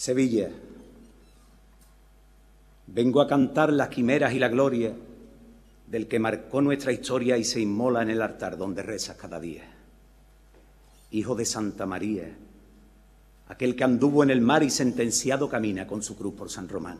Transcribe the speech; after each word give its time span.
Sevilla, 0.00 0.48
vengo 2.86 3.20
a 3.20 3.28
cantar 3.28 3.70
las 3.70 3.90
quimeras 3.90 4.32
y 4.32 4.38
la 4.38 4.48
gloria 4.48 4.94
del 5.86 6.08
que 6.08 6.18
marcó 6.18 6.62
nuestra 6.62 6.90
historia 6.90 7.36
y 7.36 7.44
se 7.44 7.60
inmola 7.60 8.00
en 8.00 8.08
el 8.08 8.22
altar 8.22 8.56
donde 8.56 8.82
rezas 8.82 9.18
cada 9.18 9.38
día. 9.38 9.70
Hijo 11.10 11.34
de 11.34 11.44
Santa 11.44 11.84
María, 11.84 12.34
aquel 13.48 13.76
que 13.76 13.84
anduvo 13.84 14.22
en 14.22 14.30
el 14.30 14.40
mar 14.40 14.62
y 14.62 14.70
sentenciado 14.70 15.50
camina 15.50 15.86
con 15.86 16.02
su 16.02 16.16
cruz 16.16 16.32
por 16.32 16.48
San 16.48 16.66
Román. 16.66 16.98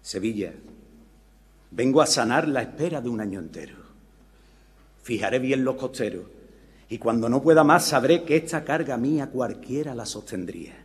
Sevilla, 0.00 0.52
vengo 1.72 2.02
a 2.02 2.06
sanar 2.06 2.46
la 2.46 2.62
espera 2.62 3.00
de 3.00 3.08
un 3.08 3.20
año 3.20 3.40
entero. 3.40 3.78
Fijaré 5.02 5.40
bien 5.40 5.64
los 5.64 5.74
costeros 5.74 6.22
y 6.88 6.98
cuando 6.98 7.28
no 7.28 7.42
pueda 7.42 7.64
más 7.64 7.84
sabré 7.84 8.22
que 8.22 8.36
esta 8.36 8.62
carga 8.62 8.96
mía 8.96 9.26
cualquiera 9.26 9.92
la 9.92 10.06
sostendría. 10.06 10.81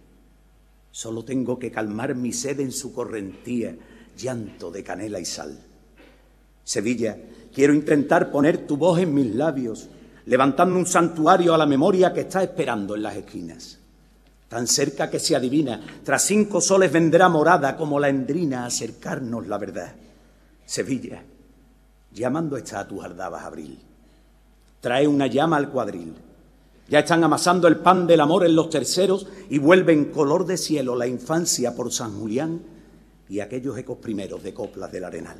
Solo 0.92 1.24
tengo 1.24 1.60
que 1.60 1.72
calmar 1.72 2.16
mi 2.16 2.34
sed 2.34 2.60
en 2.60 2.72
su 2.72 2.94
correntía, 2.94 3.76
llanto 4.18 4.72
de 4.72 4.84
canela 4.84 5.20
y 5.20 5.26
sal. 5.26 5.60
Sevilla, 6.64 7.18
quiero 7.54 7.74
intentar 7.74 8.32
poner 8.32 8.66
tu 8.68 8.78
voz 8.78 9.00
en 9.00 9.14
mis 9.14 9.34
labios, 9.36 9.90
levantando 10.26 10.78
un 10.78 10.86
santuario 10.86 11.54
a 11.54 11.58
la 11.58 11.66
memoria 11.66 12.14
que 12.14 12.22
está 12.22 12.44
esperando 12.44 12.96
en 12.96 13.04
las 13.04 13.16
esquinas. 13.16 13.80
Tan 14.48 14.68
cerca 14.68 15.10
que 15.10 15.20
se 15.20 15.36
adivina, 15.36 15.82
tras 16.04 16.24
cinco 16.24 16.62
soles 16.62 16.92
vendrá 16.92 17.30
morada 17.30 17.76
como 17.76 18.00
la 18.00 18.10
endrina 18.10 18.64
a 18.64 18.68
acercarnos 18.68 19.48
la 19.48 19.58
verdad. 19.58 19.96
Sevilla, 20.66 21.24
llamando 22.12 22.58
está 22.58 22.82
a 22.82 22.88
tus 22.88 23.04
ardabas 23.04 23.44
abril. 23.44 23.80
Trae 24.80 25.08
una 25.08 25.28
llama 25.28 25.58
al 25.58 25.70
cuadril. 25.70 26.14
Ya 26.90 27.00
están 27.00 27.24
amasando 27.24 27.68
el 27.68 27.78
pan 27.78 28.08
del 28.08 28.22
amor 28.22 28.46
en 28.46 28.56
los 28.56 28.70
terceros 28.70 29.28
y 29.50 29.58
vuelven 29.58 30.06
color 30.06 30.46
de 30.46 30.58
cielo 30.58 30.96
la 30.96 31.08
infancia 31.08 31.76
por 31.76 31.92
San 31.92 32.18
Julián 32.18 32.62
y 33.28 33.42
aquellos 33.42 33.78
ecos 33.78 33.98
primeros 33.98 34.42
de 34.42 34.54
coplas 34.54 34.92
del 34.92 35.04
arenal. 35.04 35.38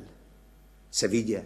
Sevilla, 0.90 1.44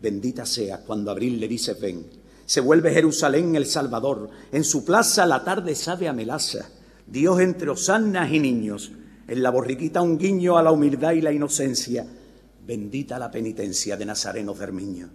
bendita 0.00 0.46
sea 0.46 0.78
cuando 0.78 1.10
abril 1.10 1.38
le 1.38 1.48
dice 1.48 1.74
ven. 1.74 2.06
Se 2.46 2.60
vuelve 2.60 2.92
Jerusalén 2.92 3.54
el 3.54 3.66
Salvador. 3.66 4.30
En 4.50 4.64
su 4.64 4.84
plaza 4.84 5.26
la 5.26 5.44
tarde 5.44 5.74
sabe 5.74 6.08
a 6.08 6.12
melaza. 6.12 6.68
Dios 7.06 7.40
entre 7.40 7.70
osanas 7.70 8.32
y 8.32 8.40
niños. 8.40 8.92
En 9.28 9.42
la 9.42 9.50
borriquita 9.50 10.02
un 10.02 10.18
guiño 10.18 10.56
a 10.56 10.62
la 10.62 10.72
humildad 10.72 11.12
y 11.12 11.20
la 11.20 11.32
inocencia. 11.32 12.06
Bendita 12.66 13.18
la 13.18 13.30
penitencia 13.30 13.96
de 13.96 14.06
Nazareno 14.06 14.54
Cermiño. 14.54 15.08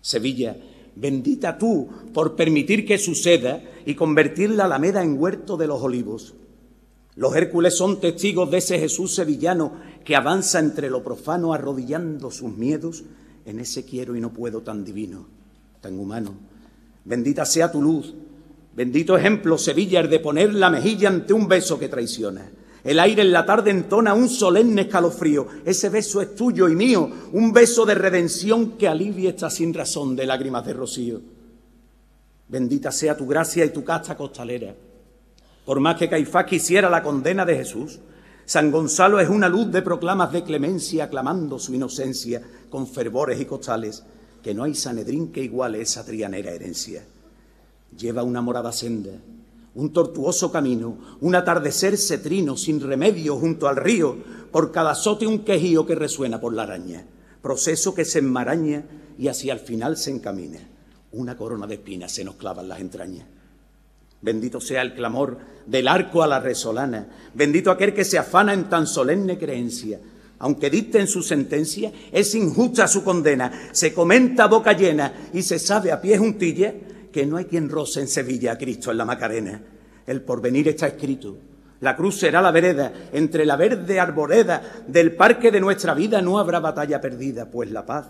Sevilla, 0.00 0.56
bendita 0.94 1.58
tú 1.58 1.88
por 2.12 2.36
permitir 2.36 2.86
que 2.86 2.98
suceda 2.98 3.62
y 3.86 3.94
convertir 3.94 4.50
la 4.50 4.64
Alameda 4.64 5.02
en 5.02 5.18
huerto 5.18 5.56
de 5.56 5.66
los 5.66 5.82
olivos. 5.82 6.34
Los 7.14 7.36
Hércules 7.36 7.76
son 7.76 8.00
testigos 8.00 8.50
de 8.50 8.58
ese 8.58 8.78
Jesús 8.78 9.14
sevillano 9.14 9.72
que 10.04 10.16
avanza 10.16 10.58
entre 10.58 10.90
lo 10.90 11.02
profano 11.02 11.52
arrodillando 11.52 12.30
sus 12.30 12.56
miedos 12.56 13.04
en 13.44 13.60
ese 13.60 13.84
quiero 13.84 14.16
y 14.16 14.20
no 14.20 14.32
puedo 14.32 14.62
tan 14.62 14.84
divino, 14.84 15.26
tan 15.80 15.98
humano. 15.98 16.34
Bendita 17.04 17.44
sea 17.44 17.70
tu 17.70 17.82
luz, 17.82 18.14
bendito 18.74 19.16
ejemplo, 19.16 19.58
Sevilla, 19.58 20.00
el 20.00 20.08
de 20.08 20.20
poner 20.20 20.54
la 20.54 20.70
mejilla 20.70 21.08
ante 21.08 21.32
un 21.32 21.48
beso 21.48 21.78
que 21.78 21.88
traiciona. 21.88 22.50
El 22.84 22.98
aire 22.98 23.22
en 23.22 23.32
la 23.32 23.46
tarde 23.46 23.70
entona 23.70 24.12
un 24.12 24.28
solemne 24.28 24.82
escalofrío. 24.82 25.46
Ese 25.64 25.88
beso 25.88 26.20
es 26.20 26.34
tuyo 26.34 26.68
y 26.68 26.74
mío, 26.74 27.08
un 27.32 27.52
beso 27.52 27.86
de 27.86 27.94
redención 27.94 28.72
que 28.72 28.88
alivie 28.88 29.28
esta 29.28 29.50
sin 29.50 29.72
razón 29.72 30.16
de 30.16 30.26
lágrimas 30.26 30.66
de 30.66 30.72
rocío. 30.72 31.20
Bendita 32.48 32.90
sea 32.90 33.16
tu 33.16 33.26
gracia 33.26 33.64
y 33.64 33.70
tu 33.70 33.84
casta 33.84 34.16
costalera. 34.16 34.74
Por 35.64 35.78
más 35.78 35.96
que 35.96 36.08
Caifás 36.08 36.44
quisiera 36.46 36.90
la 36.90 37.02
condena 37.02 37.44
de 37.44 37.56
Jesús, 37.56 38.00
San 38.44 38.72
Gonzalo 38.72 39.20
es 39.20 39.28
una 39.28 39.48
luz 39.48 39.70
de 39.70 39.82
proclamas 39.82 40.32
de 40.32 40.42
clemencia, 40.42 41.04
aclamando 41.04 41.60
su 41.60 41.72
inocencia 41.74 42.42
con 42.68 42.88
fervores 42.88 43.40
y 43.40 43.44
costales, 43.44 44.02
que 44.42 44.54
no 44.54 44.64
hay 44.64 44.74
Sanedrín 44.74 45.30
que 45.30 45.44
iguale 45.44 45.80
esa 45.80 46.04
trianera 46.04 46.50
herencia. 46.50 47.04
Lleva 47.96 48.24
una 48.24 48.42
morada 48.42 48.72
senda, 48.72 49.12
un 49.74 49.92
tortuoso 49.92 50.52
camino, 50.52 50.98
un 51.20 51.34
atardecer 51.34 51.96
cetrino 51.96 52.56
sin 52.56 52.80
remedio 52.80 53.36
junto 53.36 53.68
al 53.68 53.76
río, 53.76 54.16
por 54.50 54.70
cada 54.70 54.94
sote 54.94 55.26
un 55.26 55.40
quejío 55.40 55.86
que 55.86 55.94
resuena 55.94 56.40
por 56.40 56.52
la 56.52 56.64
araña, 56.64 57.06
proceso 57.40 57.94
que 57.94 58.04
se 58.04 58.18
enmaraña 58.18 58.84
y 59.18 59.28
hacia 59.28 59.54
el 59.54 59.60
final 59.60 59.96
se 59.96 60.10
encamina. 60.10 60.60
Una 61.12 61.36
corona 61.36 61.66
de 61.66 61.74
espinas 61.74 62.12
se 62.12 62.24
nos 62.24 62.36
clava 62.36 62.62
en 62.62 62.68
las 62.68 62.80
entrañas. 62.80 63.26
Bendito 64.20 64.60
sea 64.60 64.82
el 64.82 64.94
clamor 64.94 65.38
del 65.66 65.88
arco 65.88 66.22
a 66.22 66.26
la 66.26 66.38
resolana, 66.38 67.08
bendito 67.34 67.70
aquel 67.70 67.92
que 67.92 68.04
se 68.04 68.18
afana 68.18 68.52
en 68.52 68.68
tan 68.68 68.86
solemne 68.86 69.38
creencia. 69.38 70.00
Aunque 70.38 70.70
dicte 70.70 71.00
en 71.00 71.06
su 71.06 71.22
sentencia, 71.22 71.92
es 72.10 72.34
injusta 72.34 72.88
su 72.88 73.04
condena, 73.04 73.70
se 73.72 73.92
comenta 73.94 74.46
boca 74.48 74.72
llena 74.72 75.30
y 75.32 75.42
se 75.42 75.58
sabe 75.58 75.92
a 75.92 76.00
pie 76.00 76.18
juntilla 76.18 76.74
que 77.12 77.26
no 77.26 77.36
hay 77.36 77.44
quien 77.44 77.68
roce 77.68 78.00
en 78.00 78.08
Sevilla 78.08 78.52
a 78.52 78.58
Cristo 78.58 78.90
en 78.90 78.96
la 78.96 79.04
Macarena. 79.04 79.62
El 80.06 80.22
porvenir 80.22 80.68
está 80.68 80.88
escrito. 80.88 81.36
La 81.80 81.96
cruz 81.96 82.18
será 82.18 82.40
la 82.40 82.52
vereda, 82.52 82.92
entre 83.12 83.44
la 83.44 83.56
verde 83.56 84.00
arboleda 84.00 84.84
del 84.86 85.14
parque 85.16 85.50
de 85.50 85.60
nuestra 85.60 85.94
vida 85.94 86.22
no 86.22 86.38
habrá 86.38 86.60
batalla 86.60 87.00
perdida, 87.00 87.50
pues 87.50 87.70
la 87.72 87.84
paz, 87.84 88.06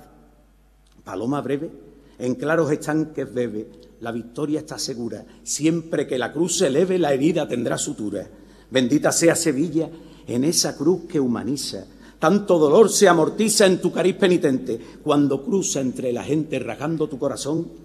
paloma 1.04 1.40
breve, 1.40 1.70
en 2.18 2.34
claros 2.34 2.70
estanques 2.70 3.32
bebe, 3.32 3.68
la 4.00 4.12
victoria 4.12 4.60
está 4.60 4.78
segura, 4.78 5.24
siempre 5.42 6.06
que 6.06 6.18
la 6.18 6.32
cruz 6.32 6.58
se 6.58 6.66
eleve 6.66 6.98
la 6.98 7.14
herida 7.14 7.48
tendrá 7.48 7.78
sutura. 7.78 8.28
Bendita 8.70 9.10
sea 9.10 9.34
Sevilla 9.34 9.88
en 10.26 10.44
esa 10.44 10.76
cruz 10.76 11.02
que 11.08 11.18
humaniza, 11.18 11.86
tanto 12.18 12.58
dolor 12.58 12.90
se 12.90 13.08
amortiza 13.08 13.64
en 13.64 13.80
tu 13.80 13.90
cariz 13.90 14.16
penitente, 14.16 14.78
cuando 15.02 15.42
cruza 15.42 15.80
entre 15.80 16.12
la 16.12 16.22
gente 16.22 16.58
rasgando 16.58 17.08
tu 17.08 17.18
corazón 17.18 17.81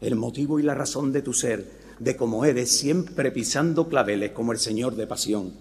el 0.00 0.14
motivo 0.14 0.58
y 0.58 0.62
la 0.62 0.74
razón 0.74 1.12
de 1.12 1.22
tu 1.22 1.32
ser, 1.32 1.64
de 1.98 2.16
cómo 2.16 2.44
eres, 2.44 2.70
siempre 2.70 3.30
pisando 3.30 3.88
claveles 3.88 4.30
como 4.30 4.52
el 4.52 4.58
Señor 4.58 4.94
de 4.94 5.06
pasión. 5.06 5.52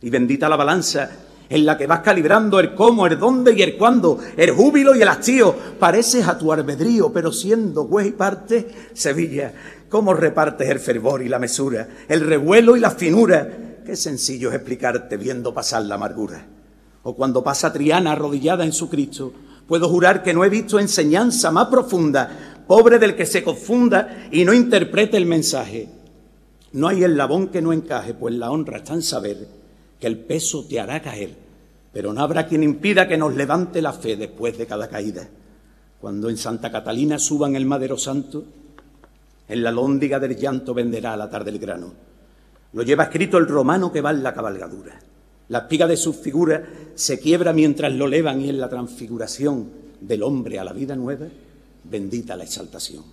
Y 0.00 0.10
bendita 0.10 0.48
la 0.48 0.56
balanza 0.56 1.10
en 1.48 1.66
la 1.66 1.76
que 1.76 1.86
vas 1.86 2.00
calibrando 2.00 2.58
el 2.60 2.74
cómo, 2.74 3.06
el 3.06 3.18
dónde 3.18 3.52
y 3.52 3.62
el 3.62 3.76
cuándo, 3.76 4.18
el 4.36 4.52
júbilo 4.52 4.96
y 4.96 5.02
el 5.02 5.08
hastío. 5.08 5.54
Pareces 5.78 6.26
a 6.26 6.38
tu 6.38 6.50
albedrío, 6.50 7.12
pero 7.12 7.30
siendo 7.30 7.84
juez 7.84 8.06
y 8.06 8.12
parte, 8.12 8.68
Sevilla, 8.94 9.52
cómo 9.90 10.14
repartes 10.14 10.70
el 10.70 10.80
fervor 10.80 11.22
y 11.22 11.28
la 11.28 11.38
mesura, 11.38 11.86
el 12.08 12.22
revuelo 12.22 12.74
y 12.74 12.80
la 12.80 12.90
finura. 12.90 13.82
Qué 13.84 13.96
sencillo 13.96 14.48
es 14.48 14.54
explicarte 14.54 15.18
viendo 15.18 15.52
pasar 15.52 15.82
la 15.82 15.96
amargura. 15.96 16.46
O 17.02 17.14
cuando 17.14 17.44
pasa 17.44 17.72
Triana 17.72 18.12
arrodillada 18.12 18.64
en 18.64 18.72
su 18.72 18.88
Cristo, 18.88 19.32
puedo 19.66 19.88
jurar 19.88 20.22
que 20.22 20.32
no 20.32 20.44
he 20.44 20.48
visto 20.48 20.78
enseñanza 20.78 21.50
más 21.50 21.66
profunda 21.66 22.51
pobre 22.72 22.98
del 22.98 23.14
que 23.14 23.26
se 23.26 23.42
confunda 23.42 24.28
y 24.32 24.46
no 24.46 24.54
interprete 24.54 25.18
el 25.18 25.26
mensaje. 25.26 25.90
No 26.72 26.88
hay 26.88 27.04
eslabón 27.04 27.48
que 27.48 27.60
no 27.60 27.70
encaje, 27.74 28.14
pues 28.14 28.34
la 28.34 28.50
honra 28.50 28.78
está 28.78 28.94
en 28.94 29.02
saber 29.02 29.46
que 30.00 30.06
el 30.06 30.16
peso 30.16 30.64
te 30.66 30.80
hará 30.80 31.02
caer, 31.02 31.34
pero 31.92 32.14
no 32.14 32.22
habrá 32.22 32.46
quien 32.46 32.62
impida 32.62 33.06
que 33.06 33.18
nos 33.18 33.36
levante 33.36 33.82
la 33.82 33.92
fe 33.92 34.16
después 34.16 34.56
de 34.56 34.66
cada 34.66 34.88
caída. 34.88 35.28
Cuando 36.00 36.30
en 36.30 36.38
Santa 36.38 36.72
Catalina 36.72 37.18
suban 37.18 37.56
el 37.56 37.66
madero 37.66 37.98
santo, 37.98 38.42
en 39.50 39.62
la 39.62 39.70
lóndiga 39.70 40.18
del 40.18 40.34
llanto 40.34 40.72
venderá 40.72 41.12
a 41.12 41.18
la 41.18 41.28
tarde 41.28 41.50
el 41.50 41.58
grano. 41.58 41.92
Lo 42.72 42.84
lleva 42.84 43.04
escrito 43.04 43.36
el 43.36 43.48
romano 43.48 43.92
que 43.92 44.00
va 44.00 44.12
en 44.12 44.22
la 44.22 44.32
cabalgadura. 44.32 44.98
La 45.48 45.58
espiga 45.58 45.86
de 45.86 45.98
su 45.98 46.14
figura 46.14 46.66
se 46.94 47.20
quiebra 47.20 47.52
mientras 47.52 47.92
lo 47.92 48.06
levan 48.06 48.40
y 48.40 48.48
en 48.48 48.58
la 48.58 48.70
transfiguración 48.70 49.68
del 50.00 50.22
hombre 50.22 50.58
a 50.58 50.64
la 50.64 50.72
vida 50.72 50.96
nueva 50.96 51.26
bendita 51.84 52.36
la 52.36 52.44
exaltación. 52.44 53.04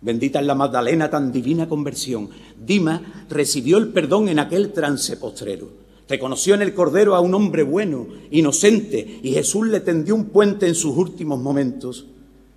Bendita 0.00 0.40
es 0.40 0.46
la 0.46 0.54
Magdalena 0.54 1.08
tan 1.08 1.30
divina 1.30 1.68
conversión. 1.68 2.28
Dima 2.58 3.26
recibió 3.28 3.78
el 3.78 3.88
perdón 3.88 4.28
en 4.28 4.38
aquel 4.38 4.72
trance 4.72 5.16
postrero. 5.16 5.70
Reconoció 6.08 6.54
en 6.54 6.62
el 6.62 6.74
Cordero 6.74 7.14
a 7.14 7.20
un 7.20 7.34
hombre 7.34 7.62
bueno, 7.62 8.06
inocente, 8.30 9.20
y 9.22 9.32
Jesús 9.32 9.68
le 9.68 9.80
tendió 9.80 10.14
un 10.14 10.26
puente 10.26 10.66
en 10.66 10.74
sus 10.74 10.96
últimos 10.96 11.40
momentos, 11.40 12.06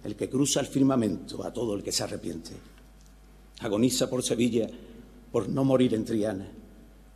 el 0.03 0.15
que 0.15 0.29
cruza 0.29 0.59
el 0.59 0.65
firmamento 0.65 1.45
a 1.45 1.53
todo 1.53 1.75
el 1.75 1.83
que 1.83 1.91
se 1.91 2.03
arrepiente. 2.03 2.51
Agoniza 3.59 4.09
por 4.09 4.23
Sevilla 4.23 4.67
por 5.31 5.47
no 5.47 5.63
morir 5.63 5.93
en 5.93 6.03
Triana, 6.03 6.47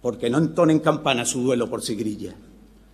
porque 0.02 0.30
no 0.30 0.38
entonen 0.38 0.80
campana 0.80 1.26
su 1.26 1.42
duelo 1.42 1.70
por 1.70 1.82
Sigrilla 1.82 2.36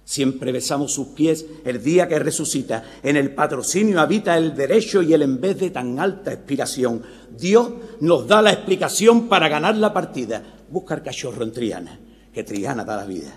Siempre 0.06 0.52
besamos 0.52 0.94
sus 0.94 1.07
pies 1.07 1.48
el 1.66 1.84
día 1.84 2.07
que 2.07 2.19
resucita. 2.19 2.84
En 3.02 3.18
el 3.18 3.34
patrocinio 3.34 4.00
habita 4.00 4.38
el 4.38 4.56
derecho 4.56 5.02
y 5.02 5.13
el 5.13 5.24
en 5.24 5.42
vez 5.42 5.60
de 5.60 5.72
tan 5.72 6.00
alta 6.00 6.31
expiración. 6.31 7.02
Dios 7.36 7.69
nos 8.02 8.28
da 8.28 8.44
la 8.44 8.54
explicación 8.54 9.28
para 9.28 9.50
ganar 9.50 9.75
la 9.75 9.92
partida. 9.92 10.44
Buscar 10.69 11.02
cachorro 11.02 11.44
en 11.44 11.52
Triana, 11.52 12.00
que 12.31 12.44
Triana 12.44 12.86
da 12.86 12.98
la 12.98 13.06
vida. 13.06 13.36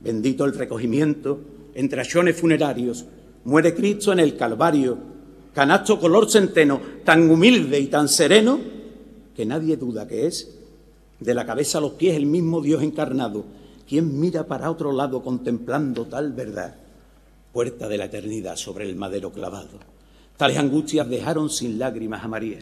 Bendito 0.00 0.44
el 0.44 0.54
recogimiento 0.54 1.40
entre 1.74 2.00
achones 2.00 2.36
funerarios. 2.36 3.04
Muere 3.44 3.72
Cristo 3.72 4.12
en 4.12 4.18
el 4.18 4.36
Calvario, 4.36 4.98
canasto 5.54 6.00
color 6.00 6.28
centeno, 6.28 6.80
tan 7.04 7.30
humilde 7.30 7.78
y 7.78 7.86
tan 7.86 8.08
sereno 8.08 8.58
que 9.34 9.46
nadie 9.46 9.76
duda 9.76 10.08
que 10.08 10.26
es 10.26 10.58
de 11.20 11.34
la 11.34 11.46
cabeza 11.46 11.78
a 11.78 11.80
los 11.80 11.92
pies 11.92 12.16
el 12.16 12.26
mismo 12.26 12.60
Dios 12.60 12.82
encarnado, 12.82 13.44
quien 13.88 14.20
mira 14.20 14.46
para 14.46 14.70
otro 14.70 14.92
lado 14.92 15.22
contemplando 15.22 16.06
tal 16.06 16.32
verdad, 16.32 16.76
puerta 17.52 17.88
de 17.88 17.96
la 17.96 18.04
eternidad 18.04 18.56
sobre 18.56 18.88
el 18.88 18.96
madero 18.96 19.32
clavado. 19.32 19.78
Tales 20.36 20.58
angustias 20.58 21.08
dejaron 21.08 21.48
sin 21.48 21.78
lágrimas 21.78 22.22
a 22.22 22.28
María. 22.28 22.58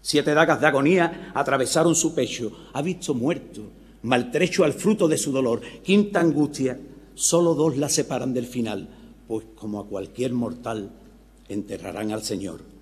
Siete 0.00 0.34
dagas 0.34 0.60
de 0.60 0.66
agonía 0.66 1.32
atravesaron 1.34 1.94
su 1.94 2.14
pecho, 2.14 2.50
ha 2.72 2.82
visto 2.82 3.14
muerto, 3.14 3.62
maltrecho 4.02 4.64
al 4.64 4.72
fruto 4.72 5.08
de 5.08 5.18
su 5.18 5.30
dolor. 5.30 5.60
Quinta 5.82 6.20
angustia, 6.20 6.78
solo 7.14 7.54
dos 7.54 7.76
la 7.76 7.88
separan 7.88 8.32
del 8.32 8.46
final, 8.46 8.88
pues 9.28 9.46
como 9.54 9.80
a 9.80 9.86
cualquier 9.86 10.32
mortal 10.32 10.90
enterrarán 11.48 12.12
al 12.12 12.22
Señor 12.22 12.73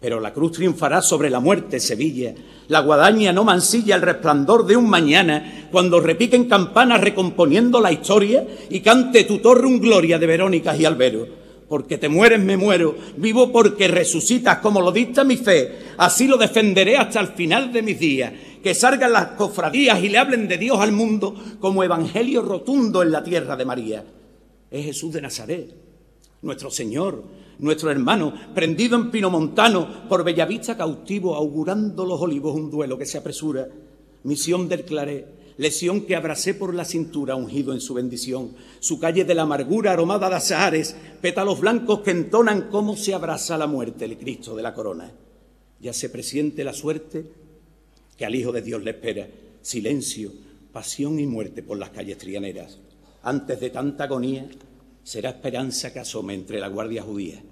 pero 0.00 0.20
la 0.20 0.32
cruz 0.32 0.52
triunfará 0.52 1.00
sobre 1.00 1.30
la 1.30 1.40
muerte, 1.40 1.80
Sevilla. 1.80 2.34
La 2.68 2.80
guadaña 2.80 3.32
no 3.32 3.44
mansilla 3.44 3.96
el 3.96 4.02
resplandor 4.02 4.66
de 4.66 4.76
un 4.76 4.88
mañana 4.88 5.68
cuando 5.70 6.00
repiquen 6.00 6.48
campanas 6.48 7.00
recomponiendo 7.00 7.80
la 7.80 7.92
historia 7.92 8.46
y 8.68 8.80
cante 8.80 9.24
tu 9.24 9.38
torre 9.38 9.66
un 9.66 9.80
gloria 9.80 10.18
de 10.18 10.26
Verónicas 10.26 10.78
y 10.78 10.84
Albero. 10.84 11.26
Porque 11.68 11.96
te 11.96 12.08
mueres, 12.08 12.40
me 12.40 12.56
muero, 12.56 12.94
vivo 13.16 13.50
porque 13.50 13.88
resucitas 13.88 14.58
como 14.58 14.80
lo 14.80 14.92
dicta 14.92 15.24
mi 15.24 15.36
fe. 15.36 15.72
Así 15.96 16.26
lo 16.26 16.36
defenderé 16.36 16.96
hasta 16.96 17.20
el 17.20 17.28
final 17.28 17.72
de 17.72 17.82
mis 17.82 17.98
días. 17.98 18.32
Que 18.62 18.74
salgan 18.74 19.12
las 19.12 19.28
cofradías 19.28 20.02
y 20.02 20.08
le 20.10 20.18
hablen 20.18 20.48
de 20.48 20.58
Dios 20.58 20.78
al 20.80 20.92
mundo 20.92 21.34
como 21.60 21.82
evangelio 21.82 22.42
rotundo 22.42 23.02
en 23.02 23.10
la 23.10 23.24
tierra 23.24 23.56
de 23.56 23.64
María. 23.64 24.04
Es 24.70 24.84
Jesús 24.84 25.12
de 25.12 25.22
Nazaret, 25.22 25.74
nuestro 26.42 26.70
Señor, 26.70 27.24
nuestro 27.58 27.90
hermano, 27.90 28.34
prendido 28.54 28.96
en 28.96 29.10
Pino 29.10 29.30
Montano, 29.30 30.08
por 30.08 30.24
Bellavista 30.24 30.76
cautivo, 30.76 31.34
augurando 31.34 32.04
los 32.04 32.20
olivos 32.20 32.54
un 32.54 32.70
duelo 32.70 32.98
que 32.98 33.06
se 33.06 33.18
apresura. 33.18 33.68
Misión 34.24 34.68
del 34.68 34.84
Claré, 34.84 35.26
lesión 35.56 36.02
que 36.02 36.16
abracé 36.16 36.54
por 36.54 36.74
la 36.74 36.84
cintura, 36.84 37.36
ungido 37.36 37.72
en 37.72 37.80
su 37.80 37.94
bendición. 37.94 38.54
Su 38.80 38.98
calle 38.98 39.24
de 39.24 39.34
la 39.34 39.42
amargura 39.42 39.92
aromada 39.92 40.28
de 40.28 40.36
azahares, 40.36 40.96
pétalos 41.20 41.60
blancos 41.60 42.00
que 42.00 42.10
entonan 42.10 42.68
cómo 42.70 42.96
se 42.96 43.14
abraza 43.14 43.58
la 43.58 43.66
muerte, 43.66 44.04
el 44.04 44.18
Cristo 44.18 44.56
de 44.56 44.62
la 44.62 44.74
corona. 44.74 45.12
Ya 45.80 45.92
se 45.92 46.08
presiente 46.08 46.64
la 46.64 46.72
suerte 46.72 47.26
que 48.16 48.24
al 48.24 48.34
Hijo 48.34 48.52
de 48.52 48.62
Dios 48.62 48.82
le 48.82 48.90
espera. 48.92 49.28
Silencio, 49.62 50.32
pasión 50.72 51.18
y 51.18 51.26
muerte 51.26 51.62
por 51.62 51.78
las 51.78 51.90
calles 51.90 52.18
trianeras. 52.18 52.78
Antes 53.22 53.60
de 53.60 53.70
tanta 53.70 54.04
agonía, 54.04 54.48
será 55.04 55.28
esperanza 55.30 55.92
que 55.92 56.00
asome 56.00 56.34
entre 56.34 56.58
la 56.58 56.68
guardia 56.68 57.02
judía. 57.02 57.42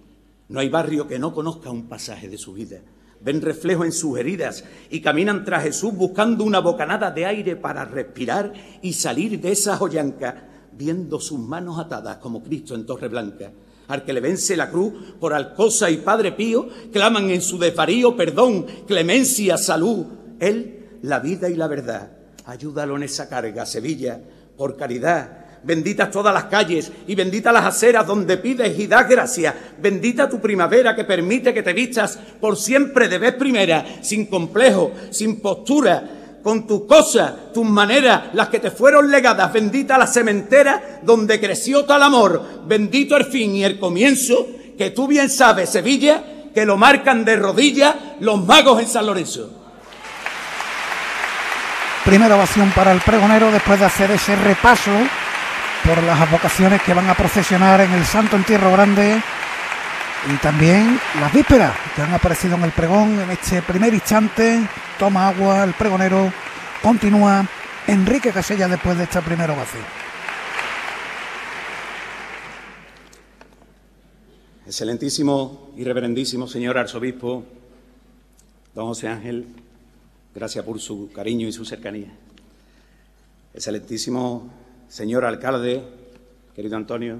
No 0.48 0.60
hay 0.60 0.68
barrio 0.68 1.06
que 1.06 1.18
no 1.18 1.32
conozca 1.32 1.70
un 1.70 1.86
pasaje 1.86 2.28
de 2.28 2.38
su 2.38 2.54
vida. 2.54 2.80
Ven 3.20 3.40
reflejo 3.40 3.84
en 3.84 3.92
sus 3.92 4.18
heridas 4.18 4.64
y 4.90 5.00
caminan 5.00 5.44
tras 5.44 5.62
Jesús 5.62 5.94
buscando 5.94 6.42
una 6.44 6.58
bocanada 6.58 7.10
de 7.10 7.26
aire 7.26 7.54
para 7.54 7.84
respirar 7.84 8.52
y 8.80 8.94
salir 8.94 9.40
de 9.40 9.52
esa 9.52 9.76
joyanca, 9.76 10.48
viendo 10.72 11.20
sus 11.20 11.38
manos 11.38 11.78
atadas 11.78 12.16
como 12.16 12.42
Cristo 12.42 12.74
en 12.74 12.84
Torre 12.84 13.08
Blanca. 13.08 13.52
Al 13.88 14.04
que 14.04 14.12
le 14.12 14.20
vence 14.20 14.56
la 14.56 14.70
cruz 14.70 14.94
por 15.20 15.34
Alcosa 15.34 15.90
y 15.90 15.98
Padre 15.98 16.32
Pío, 16.32 16.68
claman 16.90 17.30
en 17.30 17.42
su 17.42 17.58
desvarío 17.58 18.16
perdón, 18.16 18.66
clemencia, 18.86 19.56
salud. 19.58 20.06
Él, 20.40 20.98
la 21.02 21.20
vida 21.20 21.48
y 21.48 21.54
la 21.54 21.68
verdad. 21.68 22.16
Ayúdalo 22.46 22.96
en 22.96 23.04
esa 23.04 23.28
carga, 23.28 23.66
Sevilla, 23.66 24.20
por 24.56 24.76
caridad, 24.76 25.41
benditas 25.62 26.10
todas 26.10 26.34
las 26.34 26.44
calles 26.44 26.90
y 27.06 27.14
benditas 27.14 27.52
las 27.52 27.64
aceras 27.64 28.06
donde 28.06 28.36
pides 28.38 28.78
y 28.78 28.86
das 28.86 29.08
gracias. 29.08 29.54
Bendita 29.78 30.28
tu 30.28 30.40
primavera 30.40 30.94
que 30.94 31.04
permite 31.04 31.54
que 31.54 31.62
te 31.62 31.72
vistas 31.72 32.18
por 32.40 32.56
siempre 32.56 33.08
de 33.08 33.18
vez 33.18 33.34
primera, 33.34 33.84
sin 34.02 34.26
complejo, 34.26 34.92
sin 35.10 35.40
postura, 35.40 36.18
con 36.42 36.66
tus 36.66 36.86
cosas, 36.86 37.52
tus 37.54 37.64
maneras, 37.64 38.24
las 38.32 38.48
que 38.48 38.58
te 38.58 38.70
fueron 38.70 39.10
legadas. 39.10 39.52
Bendita 39.52 39.96
la 39.96 40.06
cementera 40.06 41.00
donde 41.02 41.40
creció 41.40 41.84
tal 41.84 42.02
amor. 42.02 42.64
Bendito 42.66 43.16
el 43.16 43.24
fin 43.26 43.54
y 43.54 43.64
el 43.64 43.78
comienzo, 43.78 44.48
que 44.76 44.90
tú 44.90 45.06
bien 45.06 45.30
sabes, 45.30 45.70
Sevilla, 45.70 46.22
que 46.52 46.66
lo 46.66 46.76
marcan 46.76 47.24
de 47.24 47.36
rodillas 47.36 47.94
los 48.20 48.44
magos 48.44 48.80
en 48.80 48.88
San 48.88 49.06
Lorenzo. 49.06 49.58
Primera 52.04 52.34
ovación 52.34 52.72
para 52.74 52.90
el 52.90 53.00
pregonero 53.00 53.52
después 53.52 53.78
de 53.78 53.86
hacer 53.86 54.10
ese 54.10 54.34
repaso 54.34 54.90
por 55.84 56.02
las 56.02 56.30
vocaciones 56.30 56.80
que 56.82 56.94
van 56.94 57.08
a 57.08 57.14
procesionar 57.14 57.80
en 57.80 57.92
el 57.92 58.04
Santo 58.04 58.36
Entierro 58.36 58.70
Grande 58.72 59.20
y 60.32 60.36
también 60.36 61.00
las 61.20 61.32
vísperas 61.32 61.74
que 61.94 62.02
han 62.02 62.14
aparecido 62.14 62.54
en 62.56 62.64
el 62.64 62.70
pregón 62.70 63.18
en 63.20 63.30
este 63.30 63.62
primer 63.62 63.92
instante. 63.92 64.60
Toma 64.98 65.28
agua, 65.28 65.64
el 65.64 65.74
pregonero 65.74 66.32
continúa. 66.82 67.46
Enrique 67.86 68.30
Casella 68.30 68.68
después 68.68 68.96
de 68.96 69.04
esta 69.04 69.20
primera 69.22 69.52
ovación. 69.52 69.82
Excelentísimo 74.66 75.72
y 75.76 75.82
reverendísimo 75.82 76.46
señor 76.46 76.78
arzobispo, 76.78 77.44
don 78.72 78.86
José 78.86 79.08
Ángel, 79.08 79.46
gracias 80.32 80.64
por 80.64 80.80
su 80.80 81.10
cariño 81.12 81.48
y 81.48 81.52
su 81.52 81.64
cercanía. 81.64 82.12
Excelentísimo 83.52 84.61
señor 84.92 85.24
alcalde, 85.24 85.82
querido 86.54 86.76
Antonio, 86.76 87.18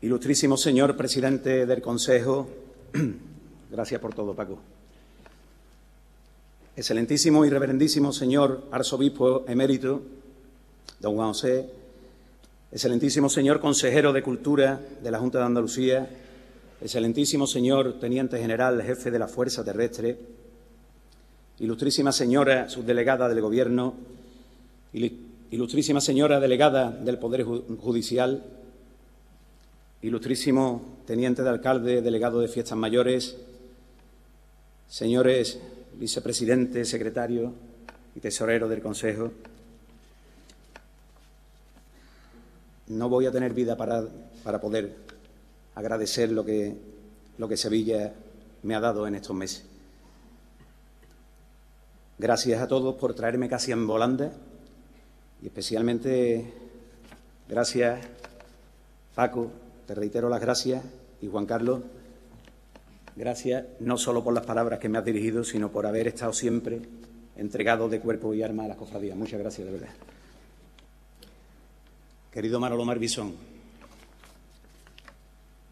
ilustrísimo 0.00 0.56
señor 0.56 0.96
presidente 0.96 1.66
del 1.66 1.82
Consejo, 1.82 2.48
gracias 3.72 4.00
por 4.00 4.14
todo, 4.14 4.32
Paco. 4.32 4.60
Excelentísimo 6.76 7.44
y 7.44 7.50
reverendísimo 7.50 8.12
señor 8.12 8.68
arzobispo 8.70 9.44
emérito, 9.48 10.02
don 11.00 11.16
Juan 11.16 11.30
José, 11.30 11.68
excelentísimo 12.70 13.28
señor 13.28 13.58
consejero 13.58 14.12
de 14.12 14.22
Cultura 14.22 14.80
de 15.02 15.10
la 15.10 15.18
Junta 15.18 15.40
de 15.40 15.46
Andalucía, 15.46 16.08
excelentísimo 16.80 17.48
señor 17.48 17.98
teniente 17.98 18.38
general, 18.38 18.80
jefe 18.82 19.10
de 19.10 19.18
la 19.18 19.26
Fuerza 19.26 19.64
Terrestre, 19.64 20.16
ilustrísima 21.58 22.12
señora 22.12 22.68
subdelegada 22.68 23.28
del 23.28 23.40
Gobierno, 23.40 23.96
Ilustrísima 25.50 26.00
señora 26.00 26.38
delegada 26.38 26.92
del 26.92 27.18
Poder 27.18 27.42
Judicial, 27.42 28.44
ilustrísimo 30.00 30.98
teniente 31.06 31.42
de 31.42 31.48
alcalde, 31.48 32.02
delegado 32.02 32.38
de 32.38 32.46
fiestas 32.46 32.78
mayores, 32.78 33.36
señores 34.86 35.58
vicepresidente, 35.94 36.84
secretario 36.84 37.52
y 38.14 38.20
tesorero 38.20 38.68
del 38.68 38.80
Consejo, 38.80 39.32
no 42.86 43.08
voy 43.08 43.26
a 43.26 43.32
tener 43.32 43.52
vida 43.52 43.76
para, 43.76 44.04
para 44.44 44.60
poder 44.60 44.94
agradecer 45.74 46.30
lo 46.30 46.44
que, 46.44 46.76
lo 47.38 47.48
que 47.48 47.56
Sevilla 47.56 48.14
me 48.62 48.76
ha 48.76 48.80
dado 48.80 49.04
en 49.08 49.16
estos 49.16 49.34
meses. 49.34 49.64
Gracias 52.20 52.62
a 52.62 52.68
todos 52.68 52.94
por 52.94 53.14
traerme 53.14 53.48
casi 53.48 53.72
en 53.72 53.88
volanda 53.88 54.30
y 55.42 55.46
especialmente 55.46 56.52
gracias, 57.48 58.00
Paco, 59.14 59.50
te 59.86 59.94
reitero 59.94 60.28
las 60.28 60.40
gracias, 60.40 60.84
y 61.22 61.28
Juan 61.28 61.46
Carlos, 61.46 61.80
gracias 63.16 63.64
no 63.80 63.98
solo 63.98 64.22
por 64.22 64.34
las 64.34 64.44
palabras 64.44 64.78
que 64.78 64.88
me 64.88 64.98
has 64.98 65.04
dirigido, 65.04 65.44
sino 65.44 65.70
por 65.70 65.86
haber 65.86 66.08
estado 66.08 66.32
siempre 66.32 66.80
entregado 67.36 67.88
de 67.88 68.00
cuerpo 68.00 68.34
y 68.34 68.42
alma 68.42 68.64
a 68.64 68.68
las 68.68 68.76
cofradías. 68.76 69.16
Muchas 69.16 69.40
gracias, 69.40 69.66
de 69.66 69.72
verdad. 69.72 69.88
Querido 72.30 72.60
Manolo 72.60 72.84
Marvisón, 72.84 73.34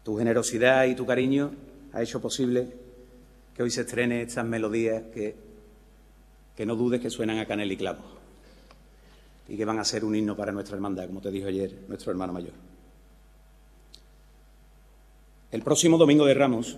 tu 0.03 0.17
generosidad 0.17 0.85
y 0.85 0.95
tu 0.95 1.05
cariño 1.05 1.51
ha 1.93 2.01
hecho 2.01 2.21
posible 2.21 2.67
que 3.55 3.63
hoy 3.63 3.71
se 3.71 3.81
estrene 3.81 4.23
estas 4.23 4.45
melodías 4.45 5.03
que, 5.13 5.35
que 6.55 6.65
no 6.65 6.75
dudes 6.75 6.99
que 7.01 7.09
suenan 7.09 7.39
a 7.39 7.45
canel 7.45 7.71
y 7.71 7.77
clavo 7.77 8.18
y 9.49 9.57
que 9.57 9.65
van 9.65 9.79
a 9.79 9.83
ser 9.83 10.05
un 10.05 10.15
himno 10.15 10.35
para 10.37 10.51
nuestra 10.51 10.75
hermandad, 10.75 11.07
como 11.07 11.21
te 11.21 11.31
dijo 11.31 11.47
ayer 11.47 11.85
nuestro 11.87 12.11
hermano 12.11 12.31
mayor. 12.31 12.53
El 15.51 15.63
próximo 15.63 15.97
domingo 15.97 16.25
de 16.25 16.35
Ramos 16.35 16.77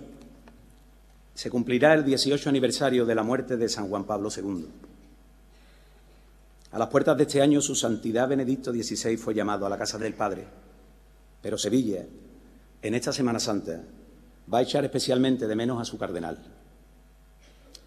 se 1.34 1.50
cumplirá 1.50 1.92
el 1.92 2.04
18 2.04 2.48
aniversario 2.48 3.04
de 3.04 3.14
la 3.14 3.22
muerte 3.22 3.58
de 3.58 3.68
San 3.68 3.88
Juan 3.88 4.04
Pablo 4.04 4.30
II. 4.34 4.66
A 6.72 6.78
las 6.78 6.88
puertas 6.88 7.16
de 7.18 7.24
este 7.24 7.42
año, 7.42 7.60
su 7.60 7.74
santidad 7.74 8.28
Benedicto 8.28 8.72
XVI 8.72 9.18
fue 9.18 9.34
llamado 9.34 9.66
a 9.66 9.68
la 9.68 9.76
casa 9.76 9.98
del 9.98 10.14
Padre, 10.14 10.46
pero 11.42 11.58
Sevilla, 11.58 12.06
en 12.80 12.94
esta 12.94 13.12
Semana 13.12 13.38
Santa, 13.38 13.82
va 14.52 14.58
a 14.58 14.62
echar 14.62 14.82
especialmente 14.84 15.46
de 15.46 15.54
menos 15.54 15.78
a 15.78 15.84
su 15.84 15.98
cardenal. 15.98 16.38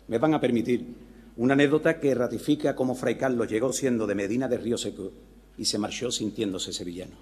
Me 0.08 0.20
van 0.20 0.36
a 0.36 0.40
permitir 0.40 0.86
una 1.38 1.54
anécdota 1.54 2.00
que 2.00 2.16
ratifica 2.16 2.76
cómo 2.76 2.96
Fray 2.96 3.16
Carlos 3.16 3.50
llegó 3.50 3.74
siendo 3.74 4.08
de 4.08 4.16
Medina 4.16 4.48
de 4.48 4.58
Río 4.58 4.78
Seco 4.78 5.12
y 5.58 5.66
se 5.66 5.78
marchó 5.78 6.12
sintiéndose 6.12 6.72
sevillano. 6.72 7.16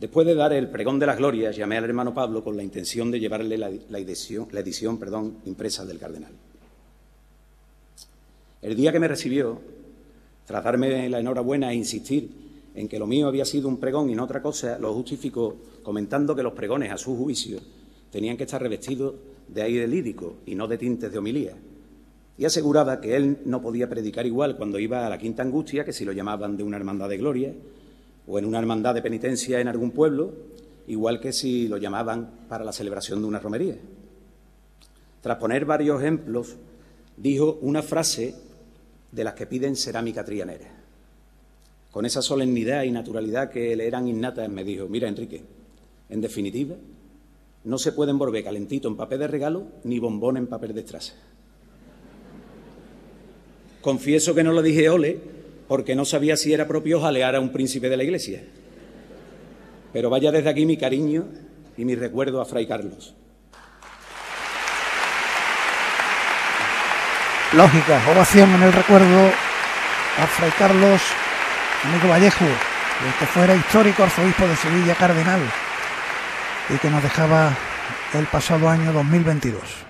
Después 0.00 0.26
de 0.26 0.34
dar 0.34 0.52
el 0.52 0.68
pregón 0.68 0.98
de 0.98 1.06
las 1.06 1.18
glorias, 1.18 1.56
llamé 1.56 1.76
al 1.76 1.84
hermano 1.84 2.14
Pablo 2.14 2.44
con 2.44 2.56
la 2.56 2.62
intención 2.62 3.10
de 3.10 3.18
llevarle 3.18 3.58
la, 3.58 3.68
edición, 3.98 4.98
perdón, 4.98 5.38
impresa 5.44 5.84
del 5.84 5.98
cardenal. 5.98 6.32
El 8.62 8.76
día 8.76 8.92
que 8.92 9.00
me 9.00 9.08
recibió, 9.08 9.60
tras 10.46 10.62
darme 10.62 11.08
la 11.08 11.18
enhorabuena 11.18 11.72
e 11.72 11.76
insistir 11.76 12.30
en 12.74 12.88
que 12.88 12.98
lo 12.98 13.08
mío 13.08 13.26
había 13.26 13.44
sido 13.44 13.68
un 13.68 13.78
pregón 13.78 14.08
y 14.08 14.14
no 14.14 14.24
otra 14.24 14.40
cosa, 14.40 14.78
lo 14.78 14.94
justificó 14.94 15.56
comentando 15.82 16.36
que 16.36 16.44
los 16.44 16.52
pregones, 16.52 16.92
a 16.92 16.98
su 16.98 17.16
juicio, 17.16 17.58
tenían 18.12 18.36
que 18.36 18.44
estar 18.44 18.62
revestidos 18.62 19.14
de 19.48 19.62
aire 19.62 19.88
lírico 19.88 20.36
y 20.46 20.54
no 20.54 20.68
de 20.68 20.78
tintes 20.78 21.10
de 21.10 21.18
homilía. 21.18 21.56
Y 22.38 22.44
aseguraba 22.44 23.00
que 23.00 23.16
él 23.16 23.38
no 23.44 23.60
podía 23.60 23.88
predicar 23.88 24.24
igual 24.24 24.56
cuando 24.56 24.78
iba 24.78 25.04
a 25.04 25.10
la 25.10 25.18
Quinta 25.18 25.42
Angustia 25.42 25.84
que 25.84 25.92
si 25.92 26.04
lo 26.04 26.12
llamaban 26.12 26.56
de 26.56 26.62
una 26.62 26.76
hermandad 26.76 27.08
de 27.08 27.18
gloria 27.18 27.52
o 28.28 28.38
en 28.38 28.44
una 28.44 28.60
hermandad 28.60 28.94
de 28.94 29.02
penitencia 29.02 29.60
en 29.60 29.66
algún 29.66 29.90
pueblo, 29.90 30.32
igual 30.86 31.20
que 31.20 31.32
si 31.32 31.66
lo 31.66 31.78
llamaban 31.78 32.30
para 32.48 32.64
la 32.64 32.72
celebración 32.72 33.20
de 33.20 33.26
una 33.26 33.40
romería. 33.40 33.76
Tras 35.20 35.38
poner 35.38 35.64
varios 35.64 36.00
ejemplos, 36.00 36.56
dijo 37.16 37.58
una 37.60 37.82
frase 37.82 38.36
de 39.10 39.24
las 39.24 39.34
que 39.34 39.46
piden 39.46 39.74
cerámica 39.74 40.24
trianera. 40.24 40.70
Con 41.90 42.06
esa 42.06 42.22
solemnidad 42.22 42.84
y 42.84 42.92
naturalidad 42.92 43.50
que 43.50 43.74
le 43.74 43.86
eran 43.86 44.06
innatas, 44.06 44.48
me 44.48 44.62
dijo, 44.62 44.86
mira 44.88 45.08
Enrique, 45.08 45.42
en 46.08 46.20
definitiva, 46.20 46.76
no 47.64 47.78
se 47.78 47.92
puede 47.92 48.12
envolver 48.12 48.44
calentito 48.44 48.86
en 48.86 48.96
papel 48.96 49.18
de 49.18 49.26
regalo 49.26 49.66
ni 49.82 49.98
bombón 49.98 50.36
en 50.36 50.46
papel 50.46 50.74
de 50.74 50.80
estraza. 50.80 51.14
Confieso 53.88 54.34
que 54.34 54.44
no 54.44 54.52
lo 54.52 54.60
dije 54.60 54.90
ole 54.90 55.18
porque 55.66 55.94
no 55.94 56.04
sabía 56.04 56.36
si 56.36 56.52
era 56.52 56.68
propio 56.68 57.00
jalear 57.00 57.34
a 57.36 57.40
un 57.40 57.52
príncipe 57.52 57.88
de 57.88 57.96
la 57.96 58.04
iglesia. 58.04 58.42
Pero 59.94 60.10
vaya 60.10 60.30
desde 60.30 60.50
aquí 60.50 60.66
mi 60.66 60.76
cariño 60.76 61.24
y 61.74 61.86
mi 61.86 61.94
recuerdo 61.94 62.42
a 62.42 62.44
Fray 62.44 62.66
Carlos. 62.66 63.14
Lógica, 67.54 68.02
ovación 68.12 68.50
en 68.56 68.62
el 68.64 68.74
recuerdo 68.74 69.30
a 70.18 70.26
Fray 70.36 70.50
Carlos 70.58 71.00
Amigo 71.84 72.08
Vallejo, 72.10 72.44
el 72.44 73.18
que 73.18 73.24
fuera 73.24 73.54
histórico 73.54 74.02
arzobispo 74.02 74.46
de 74.46 74.56
Sevilla 74.56 74.96
Cardenal 74.96 75.40
y 76.68 76.76
que 76.76 76.90
nos 76.90 77.02
dejaba 77.02 77.56
el 78.12 78.26
pasado 78.26 78.68
año 78.68 78.92
2022. 78.92 79.87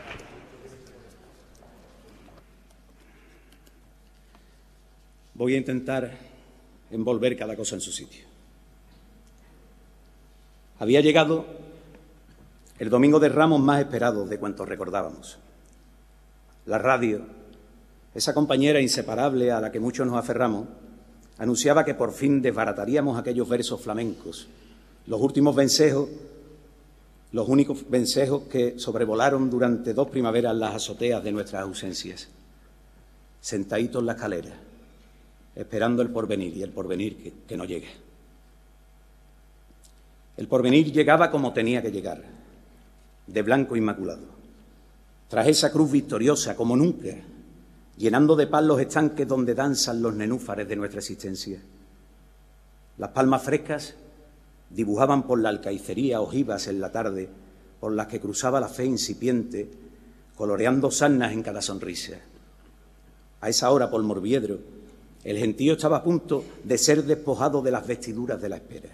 Voy 5.38 5.54
a 5.54 5.58
intentar 5.58 6.10
envolver 6.90 7.36
cada 7.36 7.54
cosa 7.54 7.76
en 7.76 7.80
su 7.80 7.92
sitio. 7.92 8.24
Había 10.80 11.00
llegado 11.00 11.46
el 12.80 12.90
domingo 12.90 13.20
de 13.20 13.28
Ramos 13.28 13.60
más 13.60 13.78
esperado 13.78 14.26
de 14.26 14.36
cuantos 14.36 14.68
recordábamos. 14.68 15.38
La 16.66 16.78
radio, 16.78 17.20
esa 18.16 18.34
compañera 18.34 18.80
inseparable 18.80 19.52
a 19.52 19.60
la 19.60 19.70
que 19.70 19.78
muchos 19.78 20.04
nos 20.08 20.16
aferramos, 20.16 20.66
anunciaba 21.38 21.84
que 21.84 21.94
por 21.94 22.12
fin 22.12 22.42
desbarataríamos 22.42 23.16
aquellos 23.16 23.48
versos 23.48 23.80
flamencos, 23.80 24.48
los 25.06 25.20
últimos 25.20 25.54
vencejos, 25.54 26.08
los 27.30 27.48
únicos 27.48 27.88
vencejos 27.88 28.42
que 28.50 28.76
sobrevolaron 28.76 29.48
durante 29.48 29.94
dos 29.94 30.08
primaveras 30.08 30.56
las 30.56 30.74
azoteas 30.74 31.22
de 31.22 31.30
nuestras 31.30 31.62
ausencias, 31.62 32.26
sentaditos 33.40 34.00
en 34.00 34.06
la 34.06 34.14
escalera, 34.14 34.67
esperando 35.58 36.00
el 36.02 36.10
porvenir 36.10 36.56
y 36.56 36.62
el 36.62 36.70
porvenir 36.70 37.34
que, 37.46 37.56
no 37.56 37.64
llegue. 37.64 37.90
El 40.36 40.46
porvenir 40.46 40.92
llegaba 40.92 41.30
como 41.30 41.52
tenía 41.52 41.82
que 41.82 41.90
llegar, 41.90 42.22
de 43.26 43.42
blanco 43.42 43.74
inmaculado, 43.74 44.26
tras 45.28 45.48
esa 45.48 45.72
cruz 45.72 45.90
victoriosa 45.90 46.54
como 46.56 46.76
nunca 46.76 47.16
llenando 47.98 48.36
de 48.36 48.46
paz 48.46 48.62
los 48.64 48.80
estanques 48.80 49.26
donde 49.26 49.56
danzan 49.56 50.00
los 50.00 50.14
nenúfares 50.14 50.68
de 50.68 50.76
nuestra 50.76 51.00
existencia. 51.00 51.60
Las 52.96 53.10
palmas 53.10 53.42
frescas 53.42 53.96
dibujaban 54.70 55.24
por 55.24 55.40
la 55.40 55.48
alcaicería 55.48 56.20
ojivas 56.20 56.68
en 56.68 56.80
la 56.80 56.92
tarde, 56.92 57.28
por 57.80 57.92
las 57.92 58.06
que 58.06 58.20
cruzaba 58.20 58.60
la 58.60 58.68
fe 58.68 58.84
incipiente, 58.84 59.68
coloreando 60.36 60.92
sarnas 60.92 61.32
en 61.32 61.42
cada 61.42 61.60
sonrisa. 61.60 62.18
A 63.40 63.48
esa 63.48 63.70
hora, 63.70 63.90
por 63.90 64.02
Morviedro, 64.04 64.77
el 65.24 65.38
gentío 65.38 65.74
estaba 65.74 65.98
a 65.98 66.02
punto 66.02 66.44
de 66.64 66.78
ser 66.78 67.04
despojado 67.04 67.60
de 67.62 67.70
las 67.70 67.86
vestiduras 67.86 68.40
de 68.40 68.48
la 68.48 68.56
espera. 68.56 68.90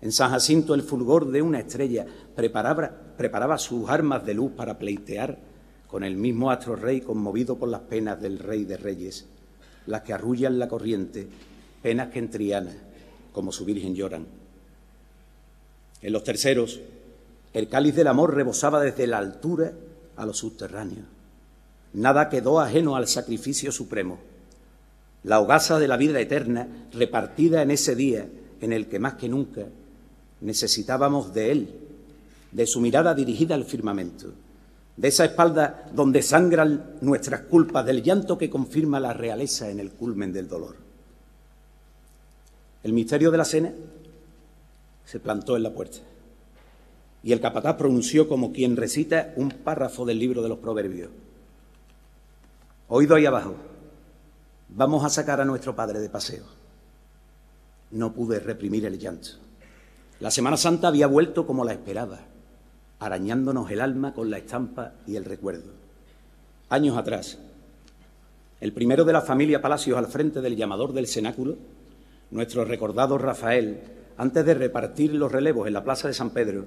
En 0.00 0.12
San 0.12 0.30
Jacinto 0.30 0.74
el 0.74 0.82
fulgor 0.82 1.30
de 1.30 1.42
una 1.42 1.60
estrella 1.60 2.06
preparaba, 2.34 3.58
sus 3.58 3.88
armas 3.90 4.24
de 4.24 4.34
luz 4.34 4.52
para 4.52 4.78
pleitear 4.78 5.38
con 5.88 6.04
el 6.04 6.16
mismo 6.16 6.50
astro 6.50 6.76
rey 6.76 7.00
conmovido 7.00 7.56
por 7.56 7.68
las 7.68 7.80
penas 7.80 8.20
del 8.20 8.38
rey 8.38 8.64
de 8.64 8.76
reyes, 8.76 9.26
las 9.86 10.02
que 10.02 10.12
arrullan 10.12 10.58
la 10.58 10.68
corriente, 10.68 11.28
penas 11.82 12.10
que 12.10 12.20
en 12.20 12.30
Triana, 12.30 12.72
como 13.32 13.50
su 13.52 13.64
Virgen 13.64 13.94
lloran. 13.94 14.26
En 16.02 16.12
los 16.12 16.22
terceros, 16.22 16.80
el 17.52 17.68
cáliz 17.68 17.96
del 17.96 18.06
amor 18.06 18.34
rebosaba 18.34 18.80
desde 18.80 19.06
la 19.06 19.18
altura 19.18 19.72
a 20.16 20.26
los 20.26 20.38
subterráneos. 20.38 21.06
Nada 21.94 22.28
quedó 22.28 22.60
ajeno 22.60 22.94
al 22.94 23.08
sacrificio 23.08 23.72
supremo. 23.72 24.18
La 25.24 25.40
hogaza 25.40 25.78
de 25.78 25.88
la 25.88 25.96
vida 25.96 26.20
eterna 26.20 26.68
repartida 26.92 27.62
en 27.62 27.70
ese 27.70 27.94
día 27.94 28.28
en 28.60 28.72
el 28.72 28.88
que 28.88 28.98
más 28.98 29.14
que 29.14 29.28
nunca 29.28 29.66
necesitábamos 30.40 31.34
de 31.34 31.52
Él, 31.52 31.74
de 32.52 32.66
su 32.66 32.80
mirada 32.80 33.14
dirigida 33.14 33.54
al 33.54 33.64
firmamento 33.64 34.32
de 34.98 35.08
esa 35.08 35.24
espalda 35.24 35.88
donde 35.92 36.22
sangran 36.22 36.96
nuestras 37.02 37.42
culpas, 37.42 37.86
del 37.86 38.02
llanto 38.02 38.36
que 38.36 38.50
confirma 38.50 38.98
la 38.98 39.12
realeza 39.12 39.70
en 39.70 39.78
el 39.78 39.92
culmen 39.92 40.32
del 40.32 40.48
dolor. 40.48 40.74
El 42.82 42.92
misterio 42.92 43.30
de 43.30 43.38
la 43.38 43.44
cena 43.44 43.72
se 45.04 45.20
plantó 45.20 45.56
en 45.56 45.62
la 45.62 45.72
puerta 45.72 45.98
y 47.22 47.30
el 47.32 47.40
capataz 47.40 47.76
pronunció 47.76 48.28
como 48.28 48.52
quien 48.52 48.76
recita 48.76 49.32
un 49.36 49.50
párrafo 49.50 50.04
del 50.04 50.18
libro 50.18 50.42
de 50.42 50.48
los 50.48 50.58
proverbios. 50.58 51.10
Oído 52.88 53.14
ahí 53.14 53.26
abajo, 53.26 53.54
vamos 54.68 55.04
a 55.04 55.10
sacar 55.10 55.40
a 55.40 55.44
nuestro 55.44 55.74
padre 55.74 56.00
de 56.00 56.10
paseo. 56.10 56.44
No 57.90 58.12
pude 58.12 58.40
reprimir 58.40 58.84
el 58.84 58.98
llanto. 58.98 59.30
La 60.20 60.30
Semana 60.30 60.56
Santa 60.56 60.88
había 60.88 61.06
vuelto 61.06 61.46
como 61.46 61.64
la 61.64 61.72
esperaba 61.72 62.18
arañándonos 63.00 63.70
el 63.70 63.80
alma 63.80 64.12
con 64.12 64.30
la 64.30 64.38
estampa 64.38 64.92
y 65.06 65.16
el 65.16 65.24
recuerdo. 65.24 65.70
Años 66.68 66.96
atrás, 66.96 67.38
el 68.60 68.72
primero 68.72 69.04
de 69.04 69.12
la 69.12 69.20
familia 69.20 69.62
Palacios 69.62 69.96
al 69.96 70.08
frente 70.08 70.40
del 70.40 70.56
llamador 70.56 70.92
del 70.92 71.06
cenáculo, 71.06 71.56
nuestro 72.30 72.64
recordado 72.64 73.16
Rafael, 73.16 73.80
antes 74.16 74.44
de 74.44 74.54
repartir 74.54 75.14
los 75.14 75.30
relevos 75.30 75.66
en 75.68 75.74
la 75.74 75.84
plaza 75.84 76.08
de 76.08 76.14
San 76.14 76.30
Pedro, 76.30 76.66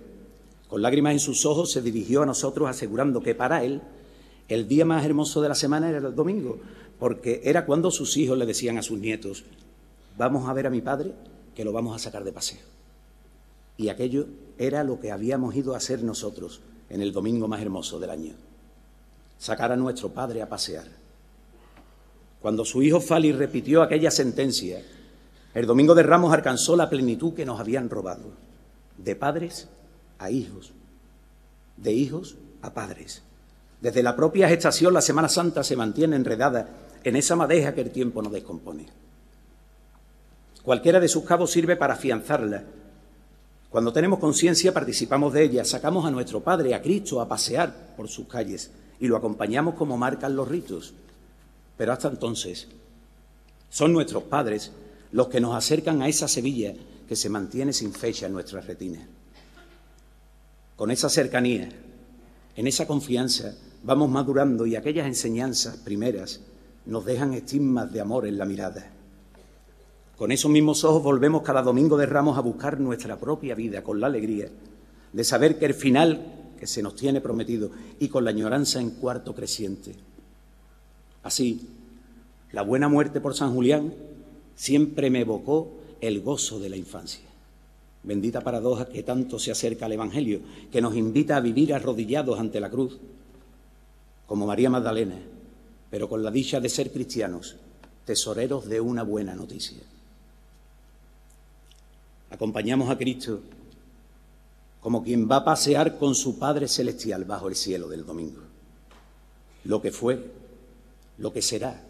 con 0.67 0.81
lágrimas 0.81 1.13
en 1.13 1.19
sus 1.19 1.45
ojos 1.45 1.71
se 1.71 1.81
dirigió 1.81 2.21
a 2.21 2.25
nosotros 2.25 2.69
asegurando 2.69 3.21
que 3.21 3.35
para 3.35 3.63
él 3.63 3.81
el 4.47 4.67
día 4.67 4.85
más 4.85 5.05
hermoso 5.05 5.41
de 5.41 5.49
la 5.49 5.55
semana 5.55 5.89
era 5.89 5.97
el 5.97 6.15
domingo, 6.15 6.59
porque 7.01 7.41
era 7.45 7.65
cuando 7.65 7.89
sus 7.89 8.15
hijos 8.17 8.37
le 8.37 8.45
decían 8.45 8.77
a 8.77 8.83
sus 8.83 8.99
nietos, 8.99 9.43
vamos 10.19 10.47
a 10.47 10.53
ver 10.53 10.67
a 10.67 10.69
mi 10.69 10.81
padre, 10.81 11.15
que 11.55 11.65
lo 11.65 11.73
vamos 11.73 11.95
a 11.95 11.97
sacar 11.99 12.23
de 12.23 12.31
paseo. 12.31 12.59
Y 13.75 13.89
aquello 13.89 14.27
era 14.59 14.83
lo 14.83 14.99
que 14.99 15.11
habíamos 15.11 15.55
ido 15.55 15.73
a 15.73 15.77
hacer 15.77 16.03
nosotros 16.03 16.61
en 16.91 17.01
el 17.01 17.11
domingo 17.11 17.47
más 17.47 17.59
hermoso 17.59 17.99
del 17.99 18.11
año, 18.11 18.33
sacar 19.39 19.71
a 19.71 19.75
nuestro 19.77 20.09
padre 20.09 20.43
a 20.43 20.49
pasear. 20.49 20.85
Cuando 22.39 22.65
su 22.65 22.83
hijo 22.83 23.01
Fali 23.01 23.31
repitió 23.31 23.81
aquella 23.81 24.11
sentencia, 24.11 24.83
el 25.55 25.65
domingo 25.65 25.95
de 25.95 26.03
Ramos 26.03 26.31
alcanzó 26.31 26.75
la 26.75 26.87
plenitud 26.87 27.33
que 27.33 27.47
nos 27.47 27.59
habían 27.59 27.89
robado, 27.89 28.29
de 28.99 29.15
padres 29.15 29.69
a 30.19 30.29
hijos, 30.29 30.71
de 31.77 31.93
hijos 31.93 32.35
a 32.61 32.75
padres. 32.75 33.23
Desde 33.81 34.03
la 34.03 34.15
propia 34.15 34.47
gestación 34.47 34.93
la 34.93 35.01
Semana 35.01 35.29
Santa 35.29 35.63
se 35.63 35.75
mantiene 35.75 36.15
enredada 36.15 36.89
en 37.03 37.15
esa 37.15 37.35
madeja 37.35 37.73
que 37.73 37.81
el 37.81 37.91
tiempo 37.91 38.21
no 38.21 38.29
descompone. 38.29 38.87
Cualquiera 40.63 40.99
de 40.99 41.07
sus 41.07 41.23
cabos 41.23 41.51
sirve 41.51 41.75
para 41.75 41.95
afianzarla 41.95 42.63
cuando 43.71 43.93
tenemos 43.93 44.19
conciencia, 44.19 44.73
participamos 44.73 45.31
de 45.31 45.45
ella, 45.45 45.63
sacamos 45.63 46.05
a 46.05 46.11
nuestro 46.11 46.41
Padre, 46.41 46.75
a 46.75 46.81
Cristo, 46.81 47.21
a 47.21 47.29
pasear 47.29 47.95
por 47.95 48.09
sus 48.09 48.27
calles 48.27 48.69
y 48.99 49.07
lo 49.07 49.15
acompañamos 49.15 49.75
como 49.75 49.95
marcan 49.95 50.35
los 50.35 50.49
ritos. 50.49 50.93
Pero 51.77 51.93
hasta 51.93 52.09
entonces, 52.09 52.67
son 53.69 53.93
nuestros 53.93 54.23
padres 54.23 54.73
los 55.13 55.29
que 55.29 55.39
nos 55.39 55.55
acercan 55.55 56.01
a 56.01 56.09
esa 56.09 56.27
Sevilla 56.27 56.73
que 57.07 57.15
se 57.15 57.29
mantiene 57.29 57.71
sin 57.71 57.93
fecha 57.93 58.25
en 58.25 58.33
nuestra 58.33 58.59
retina. 58.59 59.07
Con 60.75 60.91
esa 60.91 61.07
cercanía, 61.07 61.69
en 62.57 62.67
esa 62.67 62.85
confianza, 62.85 63.55
vamos 63.83 64.09
madurando 64.09 64.65
y 64.65 64.75
aquellas 64.75 65.07
enseñanzas 65.07 65.77
primeras 65.77 66.41
nos 66.85 67.05
dejan 67.05 67.33
estigmas 67.33 67.91
de 67.91 68.01
amor 68.01 68.25
en 68.25 68.37
la 68.37 68.45
mirada. 68.45 68.91
Con 70.17 70.31
esos 70.31 70.51
mismos 70.51 70.83
ojos 70.83 71.03
volvemos 71.03 71.41
cada 71.41 71.61
domingo 71.61 71.97
de 71.97 72.05
ramos 72.05 72.37
a 72.37 72.41
buscar 72.41 72.79
nuestra 72.79 73.19
propia 73.19 73.55
vida 73.55 73.83
con 73.83 73.99
la 73.99 74.07
alegría 74.07 74.49
de 75.13 75.23
saber 75.23 75.57
que 75.57 75.65
el 75.65 75.73
final 75.73 76.53
que 76.59 76.67
se 76.67 76.83
nos 76.83 76.95
tiene 76.95 77.21
prometido 77.21 77.71
y 77.99 78.07
con 78.07 78.23
la 78.23 78.29
añoranza 78.29 78.79
en 78.79 78.91
cuarto 78.91 79.33
creciente. 79.33 79.95
Así, 81.23 81.67
La 82.51 82.63
buena 82.63 82.89
muerte 82.89 83.21
por 83.21 83.33
San 83.33 83.53
Julián 83.53 83.93
siempre 84.55 85.09
me 85.09 85.21
evocó 85.21 85.71
el 86.01 86.19
gozo 86.19 86.59
de 86.59 86.67
la 86.67 86.75
infancia. 86.75 87.23
Bendita 88.03 88.41
paradoja 88.41 88.89
que 88.89 89.03
tanto 89.03 89.39
se 89.39 89.51
acerca 89.51 89.85
al 89.85 89.93
Evangelio, 89.93 90.41
que 90.69 90.81
nos 90.81 90.95
invita 90.95 91.37
a 91.37 91.39
vivir 91.39 91.73
arrodillados 91.73 92.39
ante 92.39 92.59
la 92.59 92.69
cruz, 92.69 92.99
como 94.25 94.45
María 94.45 94.69
Magdalena, 94.69 95.15
pero 95.91 96.09
con 96.09 96.23
la 96.23 96.31
dicha 96.31 96.59
de 96.59 96.69
ser 96.69 96.91
cristianos, 96.91 97.57
tesoreros 98.05 98.67
de 98.67 98.79
una 98.79 99.03
buena 99.03 99.35
noticia. 99.35 99.83
Acompañamos 102.31 102.89
a 102.89 102.97
Cristo 102.97 103.41
como 104.79 105.03
quien 105.03 105.29
va 105.29 105.35
a 105.35 105.45
pasear 105.45 105.99
con 105.99 106.15
su 106.15 106.39
Padre 106.39 106.67
Celestial 106.67 107.25
bajo 107.25 107.49
el 107.49 107.55
cielo 107.55 107.87
del 107.87 108.05
domingo. 108.05 108.41
Lo 109.65 109.81
que 109.81 109.91
fue, 109.91 110.31
lo 111.19 111.31
que 111.31 111.41
será, 111.41 111.83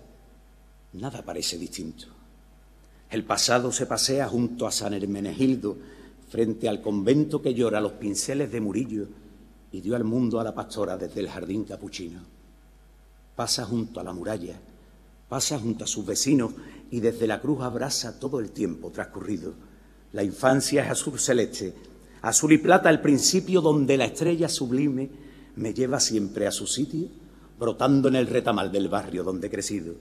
nada 0.93 1.22
parece 1.22 1.58
distinto. 1.58 2.08
El 3.10 3.24
pasado 3.24 3.72
se 3.72 3.86
pasea 3.86 4.27
junto 4.27 4.65
a 4.65 4.72
San 4.72 4.93
Hermenegildo, 4.93 5.77
frente 6.27 6.67
al 6.67 6.81
convento 6.81 7.41
que 7.41 7.53
llora 7.53 7.79
los 7.79 7.93
pinceles 7.93 8.51
de 8.51 8.62
Murillo 8.62 9.08
y 9.72 9.79
dio 9.79 9.96
al 9.96 10.03
mundo 10.03 10.39
a 10.39 10.43
la 10.43 10.55
pastora 10.55 10.98
desde 10.98 11.20
el 11.20 11.29
jardín 11.29 11.65
capuchino. 11.65 12.40
Pasa 13.36 13.66
junto 13.66 14.00
a 14.00 14.04
la 14.04 14.14
muralla, 14.14 14.60
pasa 15.30 15.58
junto 15.58 15.86
a 15.86 15.88
sus 15.88 16.06
vecinos 16.06 16.52
y 16.92 17.00
desde 17.00 17.28
la 17.28 17.40
cruz 17.40 17.62
abraza 17.62 18.20
todo 18.20 18.40
el 18.40 18.52
tiempo 18.52 18.92
transcurrido. 18.92 19.54
La 20.14 20.24
infancia 20.24 20.84
es 20.84 20.92
azul 20.92 21.20
celeste, 21.20 21.74
azul 22.22 22.52
y 22.52 22.58
plata 22.58 22.90
el 22.90 23.00
principio 23.00 23.62
donde 23.62 23.98
la 23.98 24.06
estrella 24.06 24.50
sublime 24.50 25.10
me 25.56 25.74
lleva 25.74 26.00
siempre 26.00 26.48
a 26.48 26.52
su 26.52 26.68
sitio, 26.68 27.08
brotando 27.58 28.10
en 28.10 28.16
el 28.16 28.28
retamal 28.28 28.72
del 28.72 28.90
barrio 28.90 29.24
donde 29.24 29.48
he 29.48 29.52
crecido. 29.52 29.96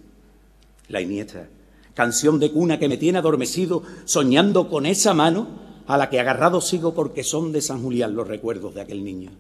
La 0.88 1.00
Iniesta, 1.00 1.48
canción 1.94 2.40
de 2.40 2.50
cuna 2.50 2.78
que 2.78 2.88
me 2.88 2.96
tiene 2.96 3.18
adormecido, 3.18 3.82
soñando 4.04 4.68
con 4.68 4.86
esa 4.86 5.14
mano 5.14 5.46
a 5.86 5.96
la 5.96 6.10
que 6.10 6.20
agarrado 6.20 6.60
sigo 6.60 6.94
porque 6.94 7.22
son 7.22 7.52
de 7.52 7.60
San 7.60 7.82
Julián 7.82 8.14
los 8.14 8.26
recuerdos 8.26 8.74
de 8.74 8.80
aquel 8.80 9.04
niño. 9.04 9.30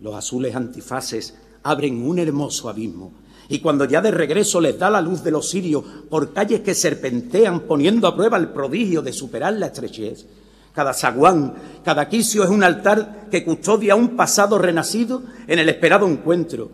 Los 0.00 0.14
azules 0.14 0.56
antifaces 0.56 1.34
abren 1.62 2.06
un 2.06 2.18
hermoso 2.18 2.68
abismo. 2.68 3.12
Y 3.48 3.58
cuando 3.58 3.84
ya 3.84 4.00
de 4.00 4.10
regreso 4.10 4.60
les 4.60 4.78
da 4.78 4.88
la 4.88 5.00
luz 5.00 5.22
de 5.22 5.30
los 5.30 5.50
sirios 5.50 5.84
por 6.08 6.32
calles 6.32 6.60
que 6.60 6.74
serpentean 6.74 7.60
poniendo 7.60 8.06
a 8.06 8.16
prueba 8.16 8.38
el 8.38 8.48
prodigio 8.48 9.02
de 9.02 9.12
superar 9.12 9.52
la 9.54 9.66
estrechez, 9.66 10.26
cada 10.72 10.94
zaguán, 10.94 11.54
cada 11.84 12.08
quicio 12.08 12.44
es 12.44 12.50
un 12.50 12.64
altar 12.64 13.28
que 13.30 13.44
custodia 13.44 13.94
un 13.94 14.16
pasado 14.16 14.58
renacido 14.58 15.22
en 15.46 15.58
el 15.58 15.68
esperado 15.68 16.08
encuentro. 16.08 16.70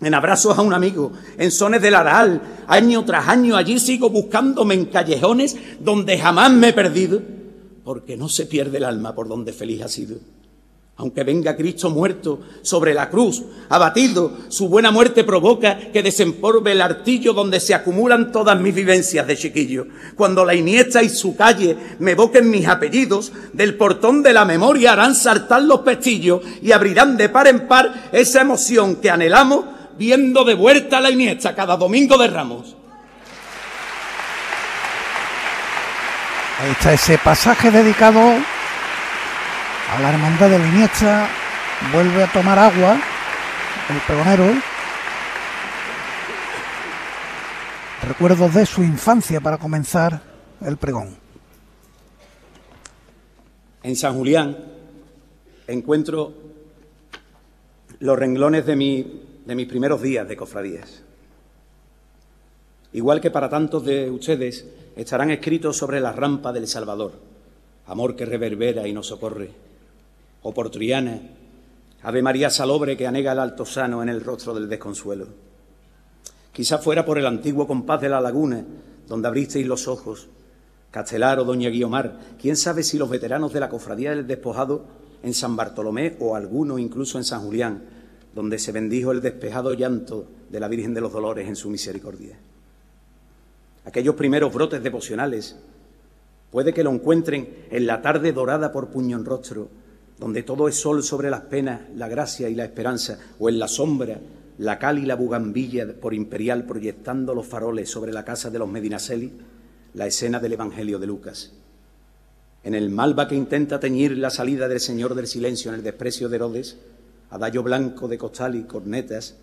En 0.00 0.14
abrazos 0.14 0.58
a 0.58 0.62
un 0.62 0.74
amigo, 0.74 1.12
en 1.38 1.50
sones 1.50 1.82
del 1.82 1.94
aral, 1.94 2.40
año 2.66 3.04
tras 3.04 3.28
año 3.28 3.56
allí 3.56 3.78
sigo 3.78 4.10
buscándome 4.10 4.74
en 4.74 4.86
callejones 4.86 5.56
donde 5.80 6.18
jamás 6.18 6.52
me 6.52 6.68
he 6.68 6.72
perdido, 6.72 7.20
porque 7.84 8.16
no 8.16 8.28
se 8.28 8.46
pierde 8.46 8.78
el 8.78 8.84
alma 8.84 9.14
por 9.14 9.28
donde 9.28 9.52
feliz 9.52 9.82
ha 9.82 9.88
sido 9.88 10.18
aunque 10.96 11.24
venga 11.24 11.56
Cristo 11.56 11.90
muerto 11.90 12.40
sobre 12.62 12.94
la 12.94 13.08
cruz, 13.08 13.42
abatido, 13.70 14.36
su 14.48 14.68
buena 14.68 14.90
muerte 14.90 15.24
provoca 15.24 15.78
que 15.90 16.02
desempolve 16.02 16.72
el 16.72 16.82
artillo 16.82 17.32
donde 17.32 17.60
se 17.60 17.74
acumulan 17.74 18.30
todas 18.30 18.60
mis 18.60 18.74
vivencias 18.74 19.26
de 19.26 19.36
chiquillo. 19.36 19.86
Cuando 20.16 20.44
la 20.44 20.54
Iniesta 20.54 21.02
y 21.02 21.08
su 21.08 21.34
calle 21.34 21.76
me 21.98 22.12
evoquen 22.12 22.50
mis 22.50 22.68
apellidos, 22.68 23.32
del 23.52 23.76
portón 23.76 24.22
de 24.22 24.32
la 24.32 24.44
memoria 24.44 24.92
harán 24.92 25.14
saltar 25.14 25.62
los 25.62 25.80
pestillos 25.80 26.42
y 26.60 26.72
abrirán 26.72 27.16
de 27.16 27.30
par 27.30 27.48
en 27.48 27.66
par 27.66 28.10
esa 28.12 28.42
emoción 28.42 28.96
que 28.96 29.10
anhelamos 29.10 29.64
viendo 29.98 30.44
de 30.44 30.54
vuelta 30.54 31.00
la 31.00 31.10
Iniesta 31.10 31.54
cada 31.54 31.76
domingo 31.76 32.18
de 32.18 32.28
Ramos. 32.28 32.76
Ahí 36.60 36.70
está 36.70 36.92
ese 36.92 37.18
pasaje 37.18 37.70
dedicado 37.70 38.20
a 39.92 40.00
la 40.00 40.08
hermandad 40.08 40.48
de 40.48 40.58
la 40.58 40.68
Iniesta, 40.68 41.28
vuelve 41.92 42.22
a 42.22 42.32
tomar 42.32 42.58
agua 42.58 42.98
el 43.90 44.00
pregonero. 44.06 44.44
Recuerdos 48.08 48.54
de 48.54 48.64
su 48.64 48.82
infancia 48.82 49.42
para 49.42 49.58
comenzar 49.58 50.22
el 50.62 50.78
pregón. 50.78 51.14
En 53.82 53.94
San 53.94 54.14
Julián 54.14 54.56
encuentro 55.66 56.32
los 57.98 58.18
renglones 58.18 58.64
de, 58.64 58.76
mi, 58.76 59.22
de 59.44 59.54
mis 59.54 59.66
primeros 59.66 60.00
días 60.00 60.26
de 60.26 60.36
cofradías. 60.36 61.02
Igual 62.94 63.20
que 63.20 63.30
para 63.30 63.50
tantos 63.50 63.84
de 63.84 64.10
ustedes, 64.10 64.66
estarán 64.96 65.30
escritos 65.30 65.76
sobre 65.76 66.00
la 66.00 66.12
rampa 66.12 66.50
del 66.50 66.66
Salvador, 66.66 67.12
amor 67.86 68.16
que 68.16 68.24
reverbera 68.24 68.88
y 68.88 68.94
nos 68.94 69.08
socorre 69.08 69.71
o 70.42 70.52
por 70.52 70.70
Triana, 70.70 71.20
Ave 72.02 72.22
María 72.22 72.50
Salobre 72.50 72.96
que 72.96 73.06
anega 73.06 73.32
el 73.32 73.38
altosano 73.38 74.02
en 74.02 74.08
el 74.08 74.20
rostro 74.20 74.54
del 74.54 74.68
desconsuelo. 74.68 75.28
Quizá 76.52 76.78
fuera 76.78 77.04
por 77.04 77.18
el 77.18 77.26
antiguo 77.26 77.66
compás 77.66 78.00
de 78.00 78.08
la 78.08 78.20
laguna, 78.20 78.64
donde 79.06 79.28
abristeis 79.28 79.66
los 79.66 79.88
ojos, 79.88 80.28
Castelar 80.90 81.38
o 81.38 81.44
Doña 81.44 81.70
Guiomar, 81.70 82.18
quién 82.38 82.56
sabe 82.56 82.82
si 82.82 82.98
los 82.98 83.08
veteranos 83.08 83.52
de 83.52 83.60
la 83.60 83.70
cofradía 83.70 84.10
del 84.10 84.26
despojado 84.26 84.84
en 85.22 85.32
San 85.32 85.56
Bartolomé 85.56 86.16
o 86.18 86.36
alguno 86.36 86.78
incluso 86.78 87.16
en 87.16 87.24
San 87.24 87.40
Julián, 87.42 87.82
donde 88.34 88.58
se 88.58 88.72
bendijo 88.72 89.12
el 89.12 89.22
despejado 89.22 89.72
llanto 89.72 90.26
de 90.50 90.60
la 90.60 90.68
Virgen 90.68 90.92
de 90.92 91.00
los 91.00 91.12
Dolores 91.12 91.48
en 91.48 91.56
su 91.56 91.70
misericordia. 91.70 92.36
Aquellos 93.84 94.14
primeros 94.16 94.52
brotes 94.52 94.82
devocionales 94.82 95.56
puede 96.50 96.74
que 96.74 96.84
lo 96.84 96.90
encuentren 96.90 97.66
en 97.70 97.86
la 97.86 98.02
tarde 98.02 98.32
dorada 98.32 98.70
por 98.70 98.88
puñón 98.88 99.24
rostro 99.24 99.68
donde 100.18 100.42
todo 100.42 100.68
es 100.68 100.76
sol 100.76 101.02
sobre 101.02 101.30
las 101.30 101.42
penas, 101.42 101.80
la 101.96 102.08
gracia 102.08 102.48
y 102.48 102.54
la 102.54 102.64
esperanza, 102.64 103.18
o 103.38 103.48
en 103.48 103.58
la 103.58 103.68
sombra, 103.68 104.20
la 104.58 104.78
cal 104.78 104.98
y 104.98 105.06
la 105.06 105.16
bugambilla 105.16 105.92
por 106.00 106.14
imperial 106.14 106.64
proyectando 106.64 107.34
los 107.34 107.46
faroles 107.46 107.90
sobre 107.90 108.12
la 108.12 108.24
casa 108.24 108.50
de 108.50 108.58
los 108.58 108.68
Medinaceli, 108.68 109.32
la 109.94 110.06
escena 110.06 110.38
del 110.40 110.52
Evangelio 110.52 110.98
de 110.98 111.06
Lucas. 111.06 111.52
En 112.64 112.74
el 112.74 112.90
malva 112.90 113.26
que 113.26 113.34
intenta 113.34 113.80
teñir 113.80 114.16
la 114.16 114.30
salida 114.30 114.68
del 114.68 114.80
Señor 114.80 115.14
del 115.14 115.26
Silencio 115.26 115.70
en 115.70 115.76
el 115.76 115.82
desprecio 115.82 116.28
de 116.28 116.36
Herodes, 116.36 116.78
adallo 117.30 117.62
blanco 117.62 118.06
de 118.06 118.18
costal 118.18 118.54
y 118.54 118.64
cornetas, 118.64 119.36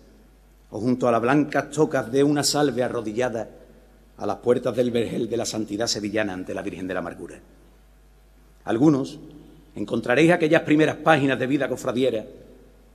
o 0.70 0.80
junto 0.80 1.08
a 1.08 1.12
las 1.12 1.20
blancas 1.20 1.70
tocas 1.70 2.10
de 2.10 2.24
una 2.24 2.44
salve 2.44 2.82
arrodillada 2.82 3.50
a 4.16 4.26
las 4.26 4.36
puertas 4.36 4.76
del 4.76 4.90
vergel 4.90 5.28
de 5.28 5.36
la 5.36 5.44
santidad 5.44 5.86
sevillana 5.86 6.32
ante 6.32 6.54
la 6.54 6.62
Virgen 6.62 6.86
de 6.86 6.94
la 6.94 7.00
Amargura. 7.00 7.40
Algunos, 8.64 9.18
Encontraréis 9.74 10.32
aquellas 10.32 10.62
primeras 10.62 10.96
páginas 10.96 11.38
de 11.38 11.46
vida 11.46 11.68
cofradiera 11.68 12.26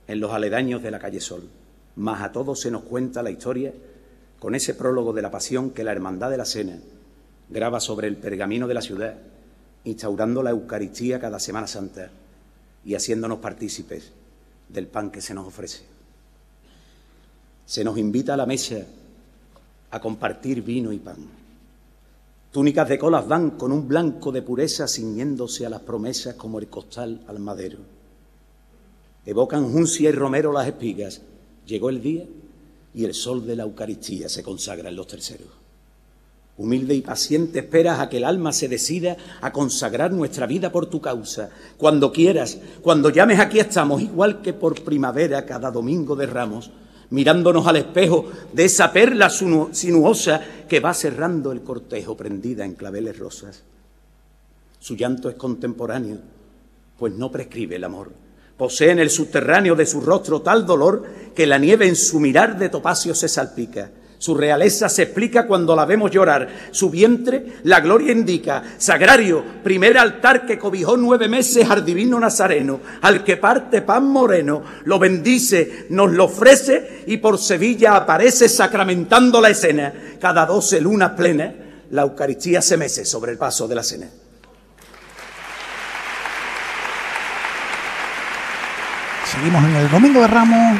en 0.06 0.20
los 0.20 0.32
aledaños 0.32 0.82
de 0.82 0.90
la 0.90 0.98
calle 0.98 1.20
Sol. 1.20 1.48
Mas 1.96 2.22
a 2.22 2.32
todos 2.32 2.60
se 2.60 2.70
nos 2.70 2.82
cuenta 2.82 3.22
la 3.22 3.30
historia 3.30 3.72
con 4.38 4.54
ese 4.54 4.74
prólogo 4.74 5.12
de 5.12 5.22
la 5.22 5.30
pasión 5.30 5.70
que 5.70 5.84
la 5.84 5.92
Hermandad 5.92 6.30
de 6.30 6.36
la 6.36 6.44
Cena 6.44 6.78
graba 7.48 7.80
sobre 7.80 8.08
el 8.08 8.16
pergamino 8.16 8.68
de 8.68 8.74
la 8.74 8.82
ciudad, 8.82 9.14
instaurando 9.84 10.42
la 10.42 10.50
Eucaristía 10.50 11.20
cada 11.20 11.40
Semana 11.40 11.66
Santa 11.66 12.10
y 12.84 12.94
haciéndonos 12.94 13.38
partícipes 13.38 14.12
del 14.68 14.86
pan 14.86 15.10
que 15.10 15.20
se 15.20 15.34
nos 15.34 15.46
ofrece. 15.46 15.84
Se 17.64 17.82
nos 17.82 17.98
invita 17.98 18.34
a 18.34 18.36
la 18.36 18.46
mesa 18.46 18.76
a 19.90 20.00
compartir 20.00 20.62
vino 20.62 20.92
y 20.92 20.98
pan. 20.98 21.35
Túnicas 22.56 22.88
de 22.88 22.98
colas 22.98 23.28
van 23.28 23.50
con 23.50 23.70
un 23.70 23.86
blanco 23.86 24.32
de 24.32 24.40
pureza 24.40 24.88
ciñéndose 24.88 25.66
a 25.66 25.68
las 25.68 25.82
promesas 25.82 26.36
como 26.36 26.58
el 26.58 26.68
costal 26.68 27.20
al 27.28 27.38
madero. 27.38 27.80
Evocan 29.26 29.70
juncia 29.70 30.08
y 30.08 30.12
romero 30.12 30.54
las 30.54 30.66
espigas. 30.66 31.20
Llegó 31.66 31.90
el 31.90 32.00
día 32.00 32.24
y 32.94 33.04
el 33.04 33.12
sol 33.12 33.46
de 33.46 33.56
la 33.56 33.64
Eucaristía 33.64 34.30
se 34.30 34.42
consagra 34.42 34.88
en 34.88 34.96
los 34.96 35.06
terceros. 35.06 35.48
Humilde 36.56 36.94
y 36.94 37.02
paciente 37.02 37.58
esperas 37.58 38.00
a 38.00 38.08
que 38.08 38.16
el 38.16 38.24
alma 38.24 38.54
se 38.54 38.68
decida 38.68 39.18
a 39.42 39.52
consagrar 39.52 40.12
nuestra 40.12 40.46
vida 40.46 40.72
por 40.72 40.86
tu 40.86 41.02
causa. 41.02 41.50
Cuando 41.76 42.10
quieras, 42.10 42.56
cuando 42.80 43.10
llames, 43.10 43.38
aquí 43.38 43.58
estamos, 43.58 44.00
igual 44.00 44.40
que 44.40 44.54
por 44.54 44.82
primavera 44.82 45.44
cada 45.44 45.70
domingo 45.70 46.16
de 46.16 46.24
ramos 46.24 46.70
mirándonos 47.10 47.66
al 47.66 47.76
espejo 47.76 48.30
de 48.52 48.64
esa 48.64 48.92
perla 48.92 49.30
sinuosa 49.30 50.40
que 50.68 50.80
va 50.80 50.94
cerrando 50.94 51.52
el 51.52 51.62
cortejo 51.62 52.16
prendida 52.16 52.64
en 52.64 52.74
claveles 52.74 53.18
rosas. 53.18 53.62
Su 54.78 54.96
llanto 54.96 55.28
es 55.28 55.36
contemporáneo, 55.36 56.18
pues 56.98 57.12
no 57.14 57.30
prescribe 57.30 57.76
el 57.76 57.84
amor. 57.84 58.12
Posee 58.56 58.90
en 58.90 59.00
el 59.00 59.10
subterráneo 59.10 59.74
de 59.74 59.86
su 59.86 60.00
rostro 60.00 60.40
tal 60.40 60.64
dolor 60.64 61.04
que 61.34 61.46
la 61.46 61.58
nieve 61.58 61.86
en 61.86 61.96
su 61.96 62.20
mirar 62.20 62.58
de 62.58 62.68
topacio 62.68 63.14
se 63.14 63.28
salpica. 63.28 63.90
Su 64.18 64.34
realeza 64.34 64.88
se 64.88 65.02
explica 65.02 65.46
cuando 65.46 65.76
la 65.76 65.84
vemos 65.84 66.10
llorar. 66.10 66.48
Su 66.70 66.88
vientre, 66.88 67.58
la 67.64 67.80
gloria 67.80 68.12
indica. 68.12 68.62
Sagrario, 68.78 69.44
primer 69.62 69.98
altar 69.98 70.46
que 70.46 70.58
cobijó 70.58 70.96
nueve 70.96 71.28
meses 71.28 71.68
al 71.68 71.84
divino 71.84 72.18
Nazareno, 72.18 72.80
al 73.02 73.22
que 73.24 73.36
parte 73.36 73.82
pan 73.82 74.08
moreno, 74.08 74.62
lo 74.84 74.98
bendice, 74.98 75.86
nos 75.90 76.10
lo 76.12 76.24
ofrece 76.24 77.04
y 77.06 77.18
por 77.18 77.38
Sevilla 77.38 77.96
aparece 77.96 78.48
sacramentando 78.48 79.40
la 79.40 79.50
escena. 79.50 79.92
Cada 80.18 80.46
doce 80.46 80.80
lunas 80.80 81.10
plenas, 81.10 81.52
la 81.90 82.02
Eucaristía 82.02 82.62
se 82.62 82.78
mece 82.78 83.04
sobre 83.04 83.32
el 83.32 83.38
paso 83.38 83.68
de 83.68 83.74
la 83.74 83.82
cena. 83.82 84.08
Seguimos 89.30 89.62
en 89.62 89.76
el 89.76 89.90
Domingo 89.90 90.20
de 90.22 90.26
Ramos. 90.26 90.78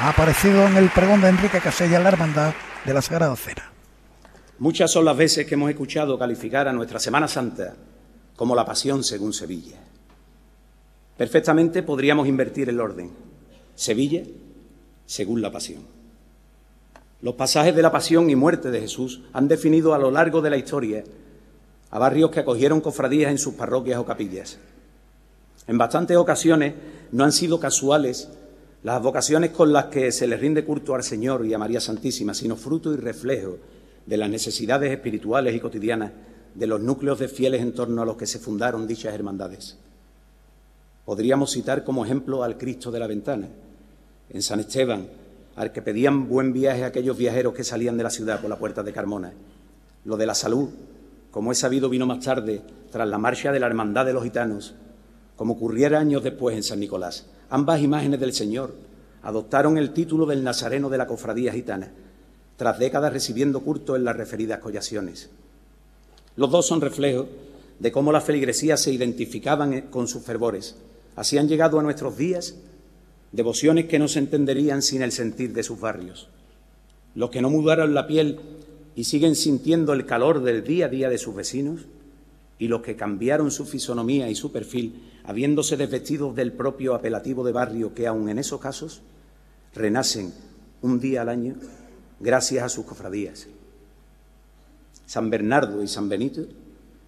Ha 0.00 0.08
aparecido 0.08 0.66
en 0.66 0.76
el 0.78 0.88
pregón 0.88 1.20
de 1.20 1.28
Enrique 1.28 1.60
Casella 1.60 1.98
la 1.98 2.08
hermandad 2.08 2.54
de 2.88 2.94
la 2.94 3.02
Sagrada 3.02 3.36
Cena. 3.36 3.70
Muchas 4.60 4.90
son 4.90 5.04
las 5.04 5.14
veces 5.14 5.46
que 5.46 5.56
hemos 5.56 5.68
escuchado 5.68 6.18
calificar 6.18 6.68
a 6.68 6.72
nuestra 6.72 6.98
Semana 6.98 7.28
Santa 7.28 7.74
como 8.34 8.56
la 8.56 8.64
pasión 8.64 9.04
según 9.04 9.34
Sevilla. 9.34 9.76
Perfectamente 11.18 11.82
podríamos 11.82 12.26
invertir 12.26 12.70
el 12.70 12.80
orden. 12.80 13.10
Sevilla 13.74 14.22
según 15.04 15.42
la 15.42 15.52
pasión. 15.52 15.82
Los 17.20 17.34
pasajes 17.34 17.76
de 17.76 17.82
la 17.82 17.92
pasión 17.92 18.30
y 18.30 18.36
muerte 18.36 18.70
de 18.70 18.80
Jesús 18.80 19.20
han 19.34 19.48
definido 19.48 19.92
a 19.92 19.98
lo 19.98 20.10
largo 20.10 20.40
de 20.40 20.48
la 20.48 20.56
historia 20.56 21.04
a 21.90 21.98
barrios 21.98 22.30
que 22.30 22.40
acogieron 22.40 22.80
cofradías 22.80 23.30
en 23.30 23.38
sus 23.38 23.52
parroquias 23.52 23.98
o 23.98 24.06
capillas. 24.06 24.58
En 25.66 25.76
bastantes 25.76 26.16
ocasiones 26.16 26.72
no 27.12 27.24
han 27.24 27.32
sido 27.32 27.60
casuales 27.60 28.30
las 28.82 29.02
vocaciones 29.02 29.50
con 29.50 29.72
las 29.72 29.86
que 29.86 30.12
se 30.12 30.26
le 30.26 30.36
rinde 30.36 30.64
culto 30.64 30.94
al 30.94 31.02
Señor 31.02 31.44
y 31.44 31.52
a 31.52 31.58
María 31.58 31.80
Santísima, 31.80 32.32
sino 32.32 32.56
fruto 32.56 32.92
y 32.92 32.96
reflejo 32.96 33.58
de 34.06 34.16
las 34.16 34.30
necesidades 34.30 34.92
espirituales 34.92 35.54
y 35.54 35.60
cotidianas 35.60 36.12
de 36.54 36.66
los 36.66 36.80
núcleos 36.80 37.18
de 37.18 37.28
fieles 37.28 37.60
en 37.60 37.72
torno 37.72 38.02
a 38.02 38.06
los 38.06 38.16
que 38.16 38.26
se 38.26 38.38
fundaron 38.38 38.86
dichas 38.86 39.14
hermandades. 39.14 39.76
Podríamos 41.04 41.52
citar 41.52 41.84
como 41.84 42.04
ejemplo 42.04 42.42
al 42.44 42.56
Cristo 42.56 42.90
de 42.90 42.98
la 42.98 43.06
Ventana, 43.06 43.48
en 44.30 44.42
San 44.42 44.60
Esteban, 44.60 45.08
al 45.56 45.72
que 45.72 45.82
pedían 45.82 46.28
buen 46.28 46.52
viaje 46.52 46.84
aquellos 46.84 47.16
viajeros 47.16 47.54
que 47.54 47.64
salían 47.64 47.96
de 47.96 48.04
la 48.04 48.10
ciudad 48.10 48.40
por 48.40 48.50
la 48.50 48.58
puerta 48.58 48.82
de 48.82 48.92
Carmona. 48.92 49.32
Lo 50.04 50.16
de 50.16 50.26
la 50.26 50.34
salud, 50.34 50.68
como 51.30 51.50
he 51.50 51.54
sabido, 51.54 51.88
vino 51.88 52.06
más 52.06 52.24
tarde, 52.24 52.62
tras 52.90 53.08
la 53.08 53.18
marcha 53.18 53.52
de 53.52 53.60
la 53.60 53.66
Hermandad 53.66 54.06
de 54.06 54.12
los 54.12 54.22
Gitanos, 54.22 54.74
como 55.36 55.54
ocurriera 55.54 55.98
años 55.98 56.22
después 56.22 56.56
en 56.56 56.62
San 56.62 56.80
Nicolás. 56.80 57.26
Ambas 57.50 57.80
imágenes 57.80 58.20
del 58.20 58.34
Señor 58.34 58.74
adoptaron 59.22 59.78
el 59.78 59.92
título 59.92 60.26
del 60.26 60.44
Nazareno 60.44 60.90
de 60.90 60.98
la 60.98 61.06
Cofradía 61.06 61.52
Gitana, 61.52 61.90
tras 62.56 62.78
décadas 62.78 63.12
recibiendo 63.12 63.60
culto 63.60 63.96
en 63.96 64.04
las 64.04 64.16
referidas 64.16 64.58
collaciones. 64.58 65.30
Los 66.36 66.50
dos 66.50 66.66
son 66.66 66.80
reflejos 66.80 67.26
de 67.78 67.92
cómo 67.92 68.12
las 68.12 68.24
feligresías 68.24 68.80
se 68.82 68.92
identificaban 68.92 69.82
con 69.90 70.08
sus 70.08 70.22
fervores. 70.22 70.76
Así 71.16 71.38
han 71.38 71.48
llegado 71.48 71.78
a 71.78 71.82
nuestros 71.82 72.16
días 72.16 72.56
devociones 73.32 73.86
que 73.86 73.98
no 73.98 74.08
se 74.08 74.18
entenderían 74.18 74.82
sin 74.82 75.02
el 75.02 75.12
sentir 75.12 75.52
de 75.52 75.62
sus 75.62 75.80
barrios. 75.80 76.28
Los 77.14 77.30
que 77.30 77.42
no 77.42 77.50
mudaron 77.50 77.94
la 77.94 78.06
piel 78.06 78.40
y 78.94 79.04
siguen 79.04 79.34
sintiendo 79.34 79.92
el 79.92 80.06
calor 80.06 80.42
del 80.42 80.64
día 80.64 80.86
a 80.86 80.88
día 80.88 81.08
de 81.08 81.18
sus 81.18 81.34
vecinos, 81.34 81.86
y 82.58 82.68
los 82.68 82.82
que 82.82 82.96
cambiaron 82.96 83.50
su 83.50 83.64
fisonomía 83.64 84.28
y 84.28 84.34
su 84.34 84.50
perfil 84.50 85.02
habiéndose 85.24 85.76
desvestido 85.76 86.32
del 86.32 86.52
propio 86.52 86.94
apelativo 86.94 87.44
de 87.44 87.52
barrio 87.52 87.94
que 87.94 88.06
aun 88.06 88.28
en 88.28 88.38
esos 88.38 88.60
casos 88.60 89.02
renacen 89.74 90.32
un 90.82 90.98
día 90.98 91.22
al 91.22 91.28
año 91.28 91.54
gracias 92.20 92.64
a 92.64 92.68
sus 92.68 92.84
cofradías. 92.84 93.48
San 95.06 95.30
Bernardo 95.30 95.82
y 95.82 95.88
San 95.88 96.08
Benito 96.08 96.42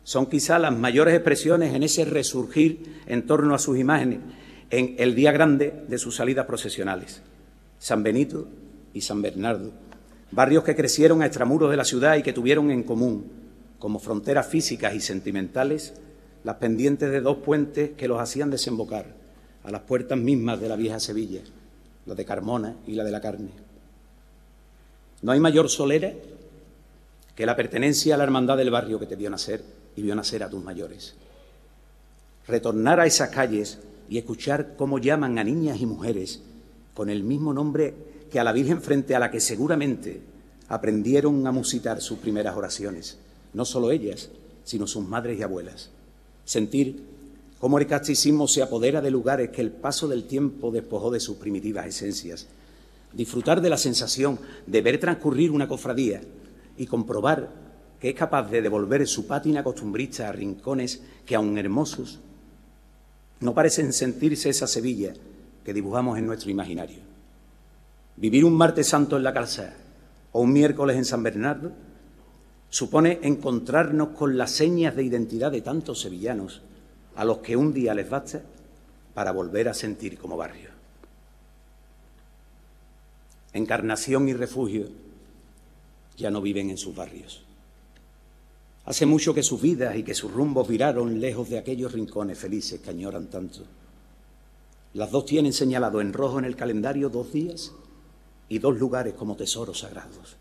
son 0.04 0.26
quizá 0.26 0.58
las 0.58 0.76
mayores 0.76 1.14
expresiones 1.14 1.74
en 1.74 1.82
ese 1.82 2.04
resurgir 2.04 3.00
en 3.06 3.26
torno 3.26 3.54
a 3.54 3.58
sus 3.58 3.78
imágenes 3.78 4.20
en 4.70 4.94
el 4.98 5.14
día 5.14 5.32
grande 5.32 5.84
de 5.88 5.98
sus 5.98 6.16
salidas 6.16 6.46
procesionales. 6.46 7.22
San 7.78 8.02
Benito 8.02 8.48
y 8.94 9.00
San 9.00 9.20
Bernardo, 9.20 9.72
barrios 10.30 10.64
que 10.64 10.76
crecieron 10.76 11.22
a 11.22 11.26
extramuros 11.26 11.70
de 11.70 11.76
la 11.76 11.84
ciudad 11.84 12.16
y 12.16 12.22
que 12.22 12.32
tuvieron 12.32 12.70
en 12.70 12.82
común, 12.82 13.39
como 13.80 13.98
fronteras 13.98 14.46
físicas 14.46 14.94
y 14.94 15.00
sentimentales, 15.00 15.94
las 16.44 16.56
pendientes 16.56 17.10
de 17.10 17.20
dos 17.20 17.38
puentes 17.38 17.90
que 17.96 18.06
los 18.06 18.20
hacían 18.20 18.50
desembocar 18.50 19.06
a 19.64 19.70
las 19.70 19.80
puertas 19.80 20.18
mismas 20.18 20.60
de 20.60 20.68
la 20.68 20.76
vieja 20.76 21.00
Sevilla, 21.00 21.40
la 22.06 22.14
de 22.14 22.24
Carmona 22.24 22.76
y 22.86 22.92
la 22.92 23.04
de 23.04 23.10
la 23.10 23.20
Carne. 23.20 23.50
No 25.22 25.32
hay 25.32 25.40
mayor 25.40 25.68
solera 25.68 26.12
que 27.34 27.46
la 27.46 27.56
pertenencia 27.56 28.14
a 28.14 28.18
la 28.18 28.24
hermandad 28.24 28.56
del 28.56 28.70
barrio 28.70 29.00
que 29.00 29.06
te 29.06 29.16
vio 29.16 29.30
nacer 29.30 29.64
y 29.96 30.02
vio 30.02 30.14
nacer 30.14 30.42
a 30.42 30.50
tus 30.50 30.62
mayores. 30.62 31.14
Retornar 32.46 33.00
a 33.00 33.06
esas 33.06 33.30
calles 33.30 33.78
y 34.08 34.18
escuchar 34.18 34.76
cómo 34.76 34.98
llaman 34.98 35.38
a 35.38 35.44
niñas 35.44 35.80
y 35.80 35.86
mujeres 35.86 36.42
con 36.94 37.08
el 37.08 37.22
mismo 37.22 37.54
nombre 37.54 37.94
que 38.30 38.40
a 38.40 38.44
la 38.44 38.52
Virgen 38.52 38.82
frente 38.82 39.14
a 39.14 39.18
la 39.18 39.30
que 39.30 39.40
seguramente 39.40 40.20
aprendieron 40.68 41.46
a 41.46 41.52
musitar 41.52 42.00
sus 42.00 42.18
primeras 42.18 42.56
oraciones, 42.56 43.18
no 43.52 43.64
solo 43.64 43.90
ellas, 43.90 44.30
sino 44.64 44.86
sus 44.86 45.04
madres 45.04 45.38
y 45.38 45.42
abuelas 45.42 45.90
sentir 46.50 47.04
cómo 47.60 47.78
el 47.78 47.86
casticismo 47.86 48.48
se 48.48 48.60
apodera 48.60 49.00
de 49.00 49.12
lugares 49.12 49.50
que 49.50 49.60
el 49.60 49.70
paso 49.70 50.08
del 50.08 50.24
tiempo 50.24 50.72
despojó 50.72 51.12
de 51.12 51.20
sus 51.20 51.36
primitivas 51.36 51.86
esencias, 51.86 52.48
disfrutar 53.12 53.60
de 53.60 53.70
la 53.70 53.76
sensación 53.76 54.40
de 54.66 54.82
ver 54.82 54.98
transcurrir 54.98 55.52
una 55.52 55.68
cofradía 55.68 56.22
y 56.76 56.86
comprobar 56.86 57.50
que 58.00 58.08
es 58.08 58.16
capaz 58.16 58.50
de 58.50 58.62
devolver 58.62 59.06
su 59.06 59.28
pátina 59.28 59.62
costumbrista 59.62 60.28
a 60.28 60.32
rincones 60.32 61.02
que, 61.24 61.36
aun 61.36 61.56
hermosos, 61.56 62.18
no 63.38 63.54
parecen 63.54 63.92
sentirse 63.92 64.48
esa 64.48 64.66
Sevilla 64.66 65.12
que 65.64 65.72
dibujamos 65.72 66.18
en 66.18 66.26
nuestro 66.26 66.50
imaginario. 66.50 66.98
Vivir 68.16 68.44
un 68.44 68.54
martes 68.54 68.88
santo 68.88 69.16
en 69.16 69.22
la 69.22 69.32
calzada 69.32 69.76
o 70.32 70.40
un 70.40 70.52
miércoles 70.52 70.96
en 70.96 71.04
San 71.04 71.22
Bernardo 71.22 71.70
supone 72.70 73.18
encontrarnos 73.22 74.10
con 74.10 74.38
las 74.38 74.52
señas 74.52 74.96
de 74.96 75.02
identidad 75.02 75.50
de 75.50 75.60
tantos 75.60 76.00
sevillanos 76.00 76.62
a 77.16 77.24
los 77.24 77.38
que 77.38 77.56
un 77.56 77.74
día 77.74 77.94
les 77.94 78.08
basta 78.08 78.42
para 79.12 79.32
volver 79.32 79.68
a 79.68 79.74
sentir 79.74 80.16
como 80.16 80.36
barrio. 80.36 80.70
Encarnación 83.52 84.28
y 84.28 84.32
refugio 84.32 84.88
ya 86.16 86.30
no 86.30 86.40
viven 86.40 86.70
en 86.70 86.78
sus 86.78 86.94
barrios. 86.94 87.42
Hace 88.84 89.06
mucho 89.06 89.34
que 89.34 89.42
sus 89.42 89.60
vidas 89.60 89.96
y 89.96 90.04
que 90.04 90.14
sus 90.14 90.32
rumbos 90.32 90.68
viraron 90.68 91.20
lejos 91.20 91.50
de 91.50 91.58
aquellos 91.58 91.92
rincones 91.92 92.38
felices 92.38 92.80
que 92.80 92.90
añoran 92.90 93.26
tanto. 93.26 93.64
Las 94.94 95.10
dos 95.10 95.26
tienen 95.26 95.52
señalado 95.52 96.00
en 96.00 96.12
rojo 96.12 96.38
en 96.38 96.44
el 96.44 96.56
calendario 96.56 97.08
dos 97.08 97.32
días 97.32 97.72
y 98.48 98.58
dos 98.58 98.78
lugares 98.78 99.14
como 99.14 99.36
tesoros 99.36 99.80
sagrados. 99.80 100.36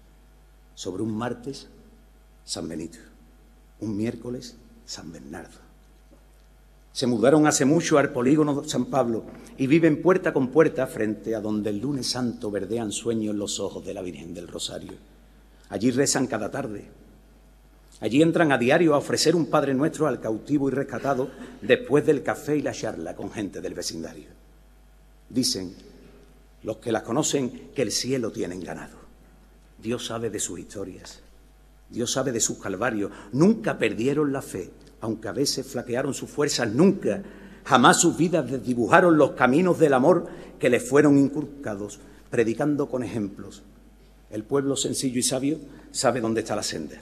Sobre 0.76 1.04
un 1.04 1.16
martes 1.16 1.68
San 2.50 2.68
Benito. 2.68 2.98
Un 3.80 3.96
miércoles, 3.96 4.56
San 4.84 5.12
Bernardo. 5.12 5.60
Se 6.92 7.06
mudaron 7.06 7.46
hace 7.46 7.64
mucho 7.64 8.00
al 8.00 8.12
polígono 8.12 8.64
San 8.64 8.86
Pablo 8.86 9.24
y 9.56 9.68
viven 9.68 10.02
puerta 10.02 10.34
con 10.34 10.48
puerta 10.48 10.88
frente 10.88 11.36
a 11.36 11.42
donde 11.42 11.70
el 11.70 11.78
lunes 11.78 12.10
santo 12.10 12.50
verdean 12.50 12.92
sueños 12.92 13.36
los 13.36 13.60
ojos 13.60 13.86
de 13.86 13.94
la 13.94 14.02
Virgen 14.02 14.34
del 14.34 14.48
Rosario. 14.48 14.94
Allí 15.70 15.92
rezan 15.92 16.26
cada 16.26 16.50
tarde. 16.50 16.88
Allí 18.00 18.24
entran 18.24 18.52
a 18.52 18.58
diario 18.58 18.96
a 18.96 18.98
ofrecer 18.98 19.36
un 19.36 19.46
Padre 19.46 19.76
Nuestro 19.76 20.08
al 20.08 20.20
cautivo 20.20 20.70
y 20.70 20.72
rescatado 20.72 21.30
después 21.62 22.04
del 22.04 22.24
café 22.24 22.58
y 22.58 22.64
la 22.64 22.72
charla 22.72 23.16
con 23.16 23.30
gente 23.30 23.62
del 23.62 23.76
vecindario. 23.76 24.30
Dicen 25.30 25.76
los 26.64 26.78
que 26.78 26.92
las 26.92 27.04
conocen 27.04 27.70
que 27.76 27.84
el 27.84 27.92
cielo 27.92 28.32
tienen 28.32 28.62
ganado. 28.62 28.98
Dios 29.78 30.08
sabe 30.08 30.32
de 30.32 30.40
sus 30.40 30.58
historias. 30.58 31.22
Dios 31.90 32.12
sabe 32.12 32.32
de 32.32 32.40
sus 32.40 32.60
calvarios. 32.60 33.12
Nunca 33.32 33.78
perdieron 33.78 34.32
la 34.32 34.42
fe, 34.42 34.72
aunque 35.02 35.28
a 35.28 35.32
veces 35.34 35.66
flaquearon 35.66 36.14
sus 36.14 36.30
fuerzas, 36.30 36.72
nunca, 36.72 37.24
jamás 37.66 38.00
sus 38.00 38.18
vidas 38.18 38.50
desdibujaron 38.50 39.18
los 39.18 39.32
caminos 39.32 39.80
del 39.80 39.94
amor 39.94 40.28
que 40.60 40.70
les 40.70 40.88
fueron 40.88 41.18
inculcados, 41.18 42.00
predicando 42.30 42.90
con 42.90 43.04
ejemplos. 43.04 43.64
El 44.30 44.44
pueblo 44.44 44.76
sencillo 44.76 45.20
y 45.20 45.24
sabio 45.24 45.60
sabe 45.92 46.22
dónde 46.22 46.42
está 46.42 46.56
la 46.56 46.64
senda, 46.64 46.98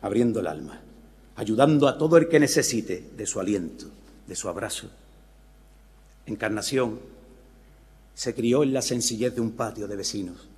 abriendo 0.00 0.40
el 0.40 0.46
alma, 0.46 0.80
ayudando 1.36 1.86
a 1.88 1.98
todo 1.98 2.16
el 2.16 2.28
que 2.28 2.40
necesite 2.40 3.10
de 3.16 3.26
su 3.26 3.40
aliento, 3.40 3.86
de 4.26 4.34
su 4.34 4.48
abrazo. 4.48 4.88
Encarnación 6.26 7.00
se 8.14 8.34
crió 8.34 8.62
en 8.62 8.72
la 8.72 8.80
sencillez 8.80 9.34
de 9.34 9.40
un 9.42 9.52
patio 9.52 9.86
de 9.86 9.96
vecinos, 9.96 10.48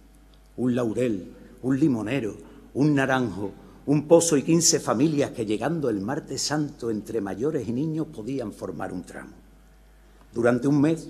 un 0.57 0.77
laurel, 0.77 1.33
un 1.63 1.81
limonero, 1.81 2.37
un 2.77 2.95
naranjo, 2.95 3.53
un 3.87 4.07
pozo 4.07 4.37
y 4.37 4.43
quince 4.43 4.81
familias 4.81 5.31
que 5.31 5.47
llegando 5.47 5.89
el 5.89 6.03
martes 6.03 6.43
santo 6.43 6.91
entre 6.91 7.23
mayores 7.23 7.67
y 7.67 7.73
niños 7.73 8.09
podían 8.15 8.53
formar 8.53 8.93
un 8.93 9.03
tramo. 9.03 9.33
Durante 10.33 10.69
un 10.69 10.81
mes, 10.83 11.09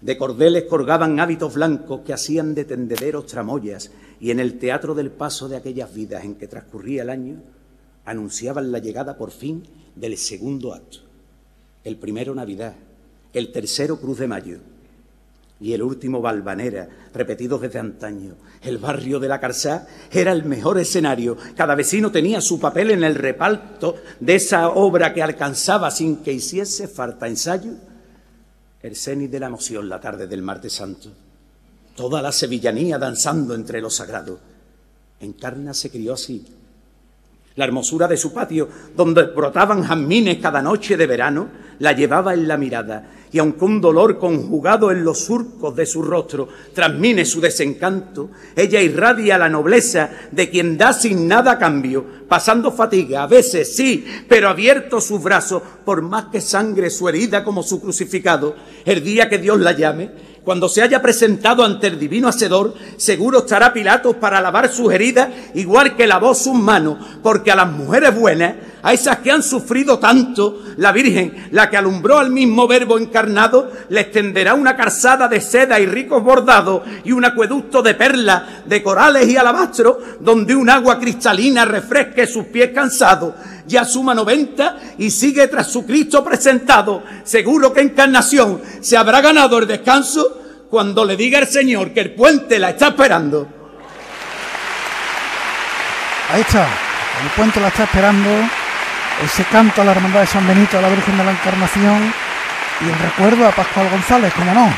De 0.00 0.16
cordeles 0.18 0.64
colgaban 0.64 1.18
hábitos 1.18 1.54
blancos 1.54 2.02
que 2.02 2.12
hacían 2.12 2.54
de 2.54 2.66
tendederos 2.66 3.26
tramoyas 3.26 3.90
y 4.20 4.30
en 4.30 4.38
el 4.38 4.58
teatro 4.58 4.94
del 4.94 5.10
paso 5.10 5.48
de 5.48 5.56
aquellas 5.56 5.92
vidas 5.92 6.22
en 6.22 6.34
que 6.34 6.46
transcurría 6.46 7.02
el 7.02 7.10
año 7.10 7.42
anunciaban 8.04 8.70
la 8.70 8.78
llegada 8.78 9.16
por 9.16 9.30
fin 9.30 9.64
del 9.96 10.18
segundo 10.18 10.74
acto. 10.74 10.98
El 11.82 11.96
primero 11.96 12.34
Navidad, 12.34 12.74
el 13.32 13.50
tercero 13.50 13.98
Cruz 13.98 14.18
de 14.18 14.28
Mayo 14.28 14.58
y 15.58 15.72
el 15.72 15.82
último 15.82 16.20
Balvanera, 16.20 16.88
repetidos 17.14 17.62
desde 17.62 17.78
antaño. 17.78 18.34
El 18.62 18.78
barrio 18.78 19.18
de 19.18 19.28
la 19.28 19.40
Carzá 19.40 19.86
era 20.10 20.32
el 20.32 20.44
mejor 20.44 20.78
escenario. 20.78 21.36
Cada 21.56 21.74
vecino 21.74 22.12
tenía 22.12 22.40
su 22.40 22.60
papel 22.60 22.90
en 22.90 23.04
el 23.04 23.14
reparto 23.14 23.96
de 24.20 24.34
esa 24.34 24.68
obra 24.68 25.14
que 25.14 25.22
alcanzaba 25.22 25.90
sin 25.90 26.18
que 26.18 26.32
hiciese 26.32 26.88
falta 26.88 27.26
ensayo. 27.26 27.72
El 28.82 28.96
cenit 28.96 29.30
de 29.30 29.40
la 29.40 29.46
emoción 29.46 29.88
la 29.88 30.00
tarde 30.00 30.26
del 30.26 30.42
martes 30.42 30.74
santo. 30.74 31.10
Toda 31.94 32.20
la 32.20 32.32
sevillanía 32.32 32.98
danzando 32.98 33.54
entre 33.54 33.80
los 33.80 33.94
sagrados. 33.94 34.38
Encarna 35.20 35.72
se 35.72 35.90
crió 35.90 36.12
así, 36.12 36.44
la 37.56 37.64
hermosura 37.64 38.06
de 38.06 38.16
su 38.16 38.32
patio, 38.32 38.68
donde 38.94 39.24
brotaban 39.24 39.82
jazmines 39.82 40.38
cada 40.38 40.62
noche 40.62 40.96
de 40.96 41.06
verano, 41.06 41.48
la 41.78 41.92
llevaba 41.92 42.34
en 42.34 42.48
la 42.48 42.56
mirada, 42.56 43.10
y 43.32 43.38
aunque 43.38 43.64
un 43.64 43.80
dolor 43.80 44.18
conjugado 44.18 44.90
en 44.90 45.04
los 45.04 45.24
surcos 45.24 45.74
de 45.74 45.84
su 45.84 46.02
rostro 46.02 46.48
transmine 46.72 47.24
su 47.24 47.40
desencanto, 47.40 48.30
ella 48.54 48.80
irradia 48.80 49.36
la 49.36 49.48
nobleza 49.48 50.10
de 50.30 50.48
quien 50.48 50.78
da 50.78 50.92
sin 50.92 51.28
nada 51.28 51.58
cambio, 51.58 52.04
pasando 52.28 52.72
fatiga, 52.72 53.24
a 53.24 53.26
veces 53.26 53.74
sí, 53.74 54.06
pero 54.28 54.48
abierto 54.48 55.00
sus 55.00 55.22
brazos, 55.22 55.62
por 55.84 56.02
más 56.02 56.26
que 56.26 56.40
sangre 56.40 56.88
su 56.90 57.08
herida 57.08 57.44
como 57.44 57.62
su 57.62 57.80
crucificado, 57.80 58.54
el 58.84 59.02
día 59.02 59.28
que 59.28 59.38
Dios 59.38 59.60
la 59.60 59.72
llame, 59.72 60.35
cuando 60.46 60.68
se 60.68 60.80
haya 60.80 61.02
presentado 61.02 61.64
ante 61.64 61.88
el 61.88 61.98
divino 61.98 62.28
Hacedor, 62.28 62.72
seguro 62.98 63.38
estará 63.40 63.72
Pilatos 63.72 64.14
para 64.14 64.40
lavar 64.40 64.68
sus 64.68 64.92
heridas, 64.92 65.28
igual 65.54 65.96
que 65.96 66.06
lavó 66.06 66.36
sus 66.36 66.54
manos, 66.54 66.98
porque 67.20 67.50
a 67.50 67.56
las 67.56 67.68
mujeres 67.68 68.14
buenas, 68.14 68.54
a 68.86 68.92
esas 68.92 69.18
que 69.18 69.32
han 69.32 69.42
sufrido 69.42 69.98
tanto, 69.98 70.62
la 70.76 70.92
Virgen, 70.92 71.48
la 71.50 71.68
que 71.68 71.76
alumbró 71.76 72.20
al 72.20 72.30
mismo 72.30 72.68
verbo 72.68 72.98
encarnado, 72.98 73.68
le 73.88 74.02
extenderá 74.02 74.54
una 74.54 74.76
calzada 74.76 75.26
de 75.26 75.40
seda 75.40 75.80
y 75.80 75.86
ricos 75.86 76.22
bordados 76.22 76.82
y 77.02 77.10
un 77.10 77.24
acueducto 77.24 77.82
de 77.82 77.94
perlas, 77.94 78.64
de 78.64 78.84
corales 78.84 79.28
y 79.28 79.36
alabastro, 79.36 79.98
donde 80.20 80.54
un 80.54 80.70
agua 80.70 81.00
cristalina 81.00 81.64
refresque 81.64 82.28
sus 82.28 82.44
pies 82.44 82.70
cansados 82.72 83.34
ya 83.66 83.84
suma 83.84 84.14
90 84.14 84.76
y 84.98 85.10
sigue 85.10 85.48
tras 85.48 85.66
su 85.66 85.84
Cristo 85.84 86.22
presentado. 86.22 87.02
Seguro 87.24 87.72
que 87.72 87.80
encarnación 87.80 88.62
se 88.80 88.96
habrá 88.96 89.20
ganado 89.20 89.58
el 89.58 89.66
descanso 89.66 90.68
cuando 90.70 91.04
le 91.04 91.16
diga 91.16 91.40
el 91.40 91.48
Señor 91.48 91.92
que 91.92 92.02
el 92.02 92.14
puente 92.14 92.60
la 92.60 92.70
está 92.70 92.88
esperando. 92.88 93.48
Ahí 96.30 96.42
está, 96.42 96.68
el 97.24 97.30
puente 97.34 97.58
la 97.58 97.66
está 97.66 97.82
esperando. 97.82 98.30
Ese 99.24 99.44
canto 99.44 99.80
a 99.80 99.84
la 99.84 99.92
Hermandad 99.92 100.20
de 100.20 100.26
San 100.26 100.46
Benito, 100.46 100.78
a 100.78 100.82
la 100.82 100.90
Virgen 100.90 101.16
de 101.16 101.24
la 101.24 101.30
Encarnación 101.30 102.12
y 102.80 102.84
el 102.84 102.98
recuerdo 102.98 103.46
a 103.46 103.52
Pascual 103.52 103.88
González, 103.90 104.32
como 104.34 104.52
no, 104.52 104.70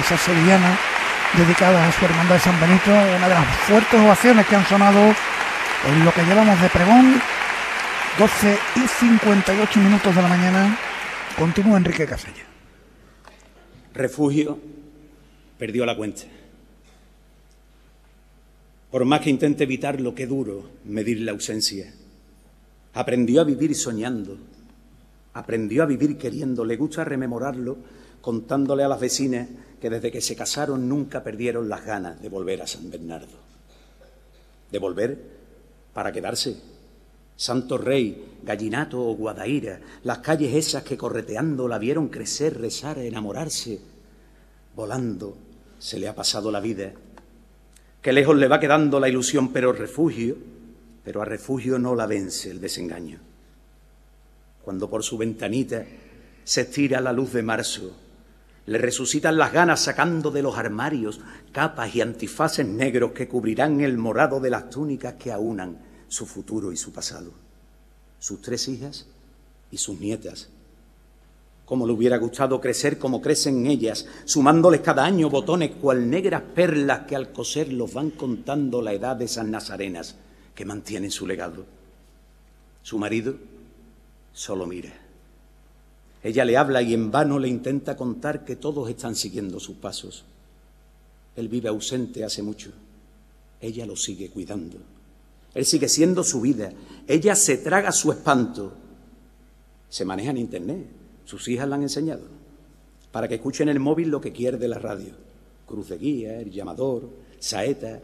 esa 0.00 0.16
sevillana 0.16 0.78
dedicada 1.36 1.86
a 1.86 1.92
su 1.92 2.04
Hermandad 2.04 2.36
de 2.36 2.40
San 2.40 2.58
Benito, 2.58 2.90
una 2.90 3.28
de 3.28 3.34
las 3.34 3.56
fuertes 3.66 4.00
ovaciones 4.00 4.46
que 4.46 4.56
han 4.56 4.66
sonado 4.66 5.14
en 5.86 6.04
lo 6.04 6.12
que 6.12 6.22
llevamos 6.22 6.60
de 6.60 6.68
pregón 6.70 7.20
12 8.18 8.58
y 8.76 8.88
58 8.88 9.80
minutos 9.80 10.14
de 10.14 10.22
la 10.22 10.28
mañana. 10.28 10.78
Continúa 11.38 11.76
Enrique 11.76 12.06
Casella. 12.06 12.44
Refugio 13.94 14.58
perdió 15.58 15.84
la 15.84 15.96
cuenta. 15.96 16.22
Por 18.90 19.04
más 19.04 19.20
que 19.20 19.30
intente 19.30 19.64
evitarlo, 19.64 20.14
qué 20.14 20.26
duro 20.26 20.70
medir 20.84 21.20
la 21.20 21.32
ausencia. 21.32 21.92
Aprendió 22.94 23.40
a 23.40 23.44
vivir 23.44 23.74
soñando. 23.74 24.36
Aprendió 25.34 25.82
a 25.82 25.86
vivir 25.86 26.18
queriendo. 26.18 26.64
Le 26.64 26.76
gusta 26.76 27.04
rememorarlo 27.04 27.78
contándole 28.20 28.84
a 28.84 28.88
las 28.88 29.00
vecinas 29.00 29.48
que 29.80 29.90
desde 29.90 30.12
que 30.12 30.20
se 30.20 30.36
casaron 30.36 30.88
nunca 30.88 31.24
perdieron 31.24 31.68
las 31.68 31.84
ganas 31.84 32.22
de 32.22 32.28
volver 32.28 32.62
a 32.62 32.66
San 32.66 32.90
Bernardo. 32.90 33.36
De 34.70 34.78
volver 34.78 35.18
para 35.92 36.12
quedarse 36.12 36.56
Santo 37.36 37.76
Rey, 37.78 38.38
Gallinato 38.44 39.04
o 39.04 39.16
Guadaira, 39.16 39.80
las 40.04 40.18
calles 40.18 40.54
esas 40.54 40.84
que 40.84 40.96
correteando 40.96 41.66
la 41.66 41.78
vieron 41.78 42.08
crecer, 42.08 42.60
rezar, 42.60 42.98
enamorarse, 42.98 43.80
volando, 44.76 45.36
se 45.78 45.98
le 45.98 46.06
ha 46.06 46.14
pasado 46.14 46.52
la 46.52 46.60
vida. 46.60 46.92
Que 48.00 48.12
lejos 48.12 48.36
le 48.36 48.48
va 48.48 48.60
quedando 48.60 49.00
la 49.00 49.08
ilusión, 49.08 49.52
pero 49.52 49.72
refugio, 49.72 50.36
pero 51.04 51.22
a 51.22 51.24
refugio 51.24 51.78
no 51.78 51.94
la 51.94 52.06
vence 52.06 52.50
el 52.50 52.60
desengaño. 52.60 53.18
Cuando 54.64 54.88
por 54.88 55.02
su 55.02 55.18
ventanita 55.18 55.84
se 56.44 56.60
estira 56.62 57.00
la 57.00 57.12
luz 57.12 57.32
de 57.32 57.42
marzo, 57.42 57.96
le 58.66 58.78
resucitan 58.78 59.36
las 59.36 59.52
ganas 59.52 59.80
sacando 59.80 60.30
de 60.30 60.42
los 60.42 60.56
armarios 60.56 61.20
capas 61.50 61.94
y 61.96 62.00
antifaces 62.00 62.66
negros 62.66 63.10
que 63.12 63.26
cubrirán 63.26 63.80
el 63.80 63.98
morado 63.98 64.38
de 64.38 64.50
las 64.50 64.70
túnicas 64.70 65.14
que 65.14 65.32
aunan 65.32 65.78
su 66.06 66.26
futuro 66.26 66.70
y 66.70 66.76
su 66.76 66.92
pasado, 66.92 67.32
sus 68.20 68.40
tres 68.40 68.68
hijas 68.68 69.06
y 69.72 69.78
sus 69.78 69.98
nietas. 69.98 70.48
Como 71.64 71.86
le 71.86 71.92
hubiera 71.92 72.18
gustado 72.18 72.60
crecer 72.60 72.98
como 72.98 73.20
crecen 73.20 73.66
ellas, 73.66 74.06
sumándoles 74.24 74.82
cada 74.82 75.04
año 75.04 75.30
botones 75.30 75.72
cual 75.80 76.08
negras 76.08 76.42
perlas 76.54 77.06
que 77.06 77.16
al 77.16 77.32
coserlos 77.32 77.92
van 77.92 78.10
contando 78.10 78.82
la 78.82 78.92
edad 78.92 79.16
de 79.16 79.24
esas 79.24 79.46
nazarenas 79.46 80.16
que 80.54 80.64
mantienen 80.64 81.10
su 81.10 81.26
legado. 81.26 81.64
Su 82.82 82.98
marido 82.98 83.36
solo 84.32 84.66
mira. 84.66 84.92
Ella 86.22 86.44
le 86.44 86.56
habla 86.56 86.82
y 86.82 86.94
en 86.94 87.10
vano 87.10 87.38
le 87.38 87.48
intenta 87.48 87.96
contar 87.96 88.44
que 88.44 88.56
todos 88.56 88.88
están 88.88 89.16
siguiendo 89.16 89.58
sus 89.58 89.76
pasos. 89.76 90.24
Él 91.36 91.48
vive 91.48 91.68
ausente 91.68 92.24
hace 92.24 92.42
mucho. 92.42 92.70
Ella 93.60 93.86
lo 93.86 93.96
sigue 93.96 94.30
cuidando. 94.30 94.78
Él 95.54 95.64
sigue 95.64 95.88
siendo 95.88 96.22
su 96.22 96.40
vida. 96.40 96.72
Ella 97.06 97.34
se 97.34 97.58
traga 97.58 97.92
su 97.92 98.12
espanto. 98.12 98.72
Se 99.88 100.04
maneja 100.04 100.30
en 100.30 100.38
Internet. 100.38 100.86
Sus 101.24 101.48
hijas 101.48 101.68
la 101.68 101.76
han 101.76 101.82
enseñado. 101.82 102.22
Para 103.10 103.28
que 103.28 103.36
escuchen 103.36 103.68
en 103.68 103.76
el 103.76 103.80
móvil 103.80 104.08
lo 104.08 104.20
que 104.20 104.32
quiere 104.32 104.58
de 104.58 104.68
la 104.68 104.78
radio. 104.78 105.12
Cruz 105.66 105.88
de 105.88 105.98
Guía, 105.98 106.40
El 106.40 106.50
Llamador, 106.50 107.08
Saeta. 107.38 108.00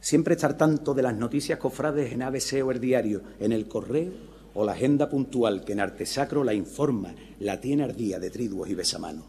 Siempre 0.00 0.34
estar 0.34 0.56
tanto 0.56 0.94
de 0.94 1.02
las 1.02 1.14
noticias 1.14 1.58
cofrades 1.58 2.12
en 2.12 2.22
ABC 2.22 2.64
o 2.64 2.70
el 2.70 2.80
diario, 2.80 3.22
en 3.38 3.52
el 3.52 3.68
correo 3.68 4.12
o 4.54 4.64
la 4.64 4.72
agenda 4.72 5.08
puntual 5.08 5.64
que 5.64 5.72
en 5.72 5.80
Artesacro 5.80 6.42
la 6.42 6.54
informa, 6.54 7.14
la 7.38 7.60
tiene 7.60 7.84
ardía 7.84 8.18
de 8.18 8.30
triduos 8.30 8.68
y 8.68 8.74
besamanos. 8.74 9.24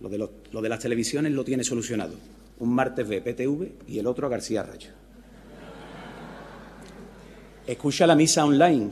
Lo 0.00 0.08
de, 0.08 0.18
lo 0.18 0.62
de 0.62 0.68
las 0.68 0.80
televisiones 0.80 1.32
lo 1.32 1.44
tiene 1.44 1.64
solucionado. 1.64 2.14
Un 2.58 2.74
martes 2.74 3.08
ve 3.08 3.20
PTV 3.20 3.88
y 3.88 3.98
el 3.98 4.06
otro 4.06 4.26
a 4.26 4.30
García 4.30 4.62
Rayo. 4.62 4.90
Escucha 7.66 8.06
la 8.06 8.16
misa 8.16 8.44
online 8.44 8.90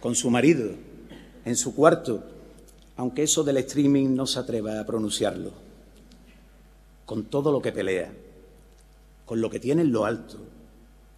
con 0.00 0.14
su 0.14 0.30
marido 0.30 0.70
en 1.44 1.56
su 1.56 1.74
cuarto, 1.74 2.22
aunque 2.96 3.22
eso 3.22 3.42
del 3.42 3.56
streaming 3.58 4.14
no 4.14 4.26
se 4.26 4.38
atreva 4.38 4.80
a 4.80 4.84
pronunciarlo. 4.84 5.52
Con 7.06 7.24
todo 7.24 7.50
lo 7.50 7.62
que 7.62 7.72
pelea, 7.72 8.12
con 9.28 9.42
lo 9.42 9.50
que 9.50 9.60
tiene 9.60 9.82
en 9.82 9.92
lo 9.92 10.06
alto, 10.06 10.38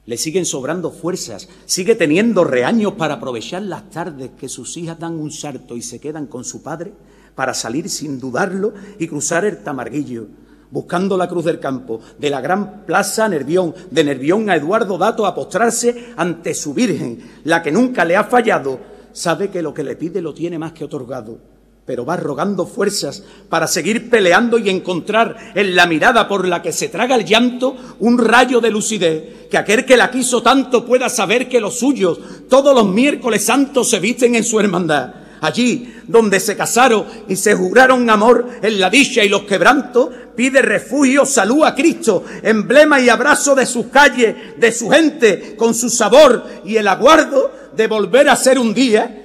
le 0.05 0.16
siguen 0.16 0.44
sobrando 0.44 0.90
fuerzas, 0.90 1.49
sigue 1.64 1.94
teniendo 1.94 2.42
reaños 2.42 2.94
para 2.94 3.14
aprovechar 3.14 3.62
las 3.62 3.88
tardes 3.90 4.33
que 4.38 4.49
sus 4.49 4.77
hijas 4.77 4.99
dan 4.99 5.14
un 5.14 5.31
salto 5.31 5.77
y 5.77 5.83
se 5.83 6.01
quedan 6.01 6.27
con 6.27 6.44
su 6.44 6.62
padre 6.62 6.92
para 7.37 7.55
salir 7.55 7.88
sin 7.88 8.18
dudarlo 8.18 8.75
y 8.99 9.07
cruzar 9.07 9.44
el 9.44 9.62
tamarguillo 9.62 10.27
buscando 10.70 11.16
la 11.16 11.29
cruz 11.29 11.44
del 11.44 11.59
campo, 11.59 12.01
de 12.18 12.31
la 12.31 12.40
gran 12.40 12.85
plaza 12.87 13.29
Nervión, 13.29 13.75
de 13.90 14.05
Nervión 14.05 14.49
a 14.49 14.57
Eduardo 14.57 14.99
Dato 14.99 15.27
a 15.27 15.35
postrarse 15.35 16.12
ante 16.16 16.55
su 16.55 16.75
Virgen, 16.75 17.18
la 17.44 17.62
que 17.62 17.73
nunca 17.73 18.05
le 18.05 18.16
ha 18.16 18.25
fallado, 18.25 18.79
sabe 19.12 19.51
que 19.51 19.62
lo 19.62 19.75
que 19.75 19.83
le 19.83 19.96
pide 19.96 20.23
lo 20.23 20.33
tiene 20.33 20.59
más 20.59 20.73
que 20.73 20.85
otorgado, 20.85 21.38
pero 21.87 22.05
va 22.05 22.16
rogando 22.16 22.66
fuerzas 22.66 23.25
para 23.49 23.66
seguir 23.66 24.11
peleando 24.11 24.59
y 24.59 24.71
encontrar 24.71 25.53
en 25.55 25.75
la 25.75 25.87
mirada 25.87 26.29
por 26.29 26.47
la 26.47 26.62
que 26.62 26.73
se 26.73 26.88
traga 26.88 27.16
el 27.16 27.25
llanto 27.25 27.77
un 27.99 28.19
rayo 28.19 28.61
de 28.61 28.71
lucidez, 28.71 29.49
que 29.51 29.59
aquel 29.59 29.85
que 29.85 29.97
la 29.97 30.11
quiso 30.11 30.43
tanto 30.43 30.85
pueda 30.85 31.09
saber 31.09 31.49
que 31.49 31.61
los 31.61 31.79
suyos 31.79 32.19
todos 32.49 32.75
los 32.75 32.87
miércoles 32.87 33.45
santos 33.45 33.90
se 33.90 33.99
visten 33.99 34.35
en 34.35 34.45
su 34.45 34.61
hermandad. 34.61 35.14
Allí 35.40 35.95
donde 36.07 36.38
se 36.38 36.57
casaron 36.57 37.07
y 37.27 37.37
se 37.37 37.55
juraron 37.55 38.11
amor 38.11 38.47
en 38.62 38.79
la 38.79 38.90
dicha 38.90 39.25
y 39.25 39.29
los 39.29 39.43
quebrantos, 39.43 40.11
pide 40.37 40.61
refugio, 40.61 41.25
salud 41.25 41.64
a 41.64 41.75
Cristo, 41.75 42.25
emblema 42.43 43.01
y 43.01 43.09
abrazo 43.09 43.55
de 43.55 43.64
sus 43.64 43.87
calles, 43.87 44.37
de 44.59 44.71
su 44.71 44.90
gente, 44.90 45.57
con 45.57 45.75
su 45.75 45.88
sabor 45.88 46.45
y 46.64 46.77
el 46.77 46.88
aguardo 46.88 47.51
de 47.75 47.87
volver 47.87 48.29
a 48.29 48.37
ser 48.37 48.59
un 48.59 48.75
día 48.75 49.19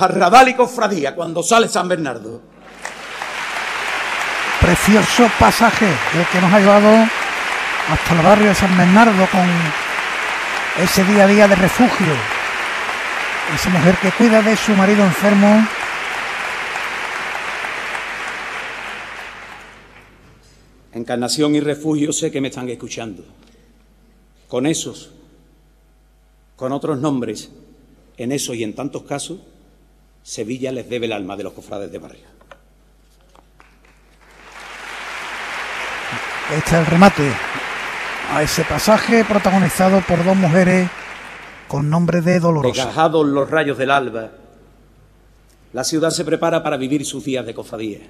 arrabal 0.00 0.48
y 0.48 0.54
cofradía 0.54 1.14
cuando 1.14 1.42
sale 1.42 1.68
San 1.68 1.88
Bernardo. 1.88 2.40
precioso 4.60 5.30
pasaje 5.38 5.86
el 5.86 6.26
que 6.26 6.40
nos 6.40 6.52
ha 6.52 6.58
llevado 6.58 7.06
hasta 7.90 8.14
el 8.14 8.22
barrio 8.22 8.48
de 8.48 8.54
San 8.54 8.76
Bernardo 8.76 9.26
con 9.30 9.48
ese 10.82 11.04
día 11.04 11.24
a 11.24 11.26
día 11.26 11.48
de 11.48 11.54
refugio. 11.54 12.14
Esa 13.54 13.70
mujer 13.70 13.96
que 13.96 14.10
cuida 14.12 14.42
de 14.42 14.56
su 14.56 14.72
marido 14.72 15.04
enfermo. 15.04 15.66
Encarnación 20.92 21.54
y 21.54 21.60
refugio 21.60 22.12
sé 22.12 22.30
que 22.30 22.40
me 22.40 22.48
están 22.48 22.68
escuchando. 22.68 23.24
Con 24.48 24.66
esos, 24.66 25.12
con 26.56 26.72
otros 26.72 26.98
nombres, 26.98 27.50
en 28.16 28.32
eso 28.32 28.52
y 28.52 28.64
en 28.64 28.74
tantos 28.74 29.04
casos, 29.04 29.38
Sevilla 30.28 30.70
les 30.72 30.86
debe 30.90 31.06
el 31.06 31.12
alma 31.14 31.38
de 31.38 31.42
los 31.42 31.54
cofrades 31.54 31.90
de 31.90 31.96
barrio. 31.96 32.26
Este 36.54 36.70
es 36.70 36.72
el 36.74 36.84
remate 36.84 37.32
a 38.30 38.42
ese 38.42 38.62
pasaje 38.64 39.24
protagonizado 39.24 40.02
por 40.06 40.22
dos 40.22 40.36
mujeres 40.36 40.90
con 41.66 41.88
nombre 41.88 42.20
de 42.20 42.40
Dolorosa. 42.40 42.84
Desgajados 42.84 43.26
los 43.26 43.50
rayos 43.50 43.78
del 43.78 43.90
alba, 43.90 44.32
la 45.72 45.82
ciudad 45.82 46.10
se 46.10 46.26
prepara 46.26 46.62
para 46.62 46.76
vivir 46.76 47.06
sus 47.06 47.24
días 47.24 47.46
de 47.46 47.54
cofradía. 47.54 48.00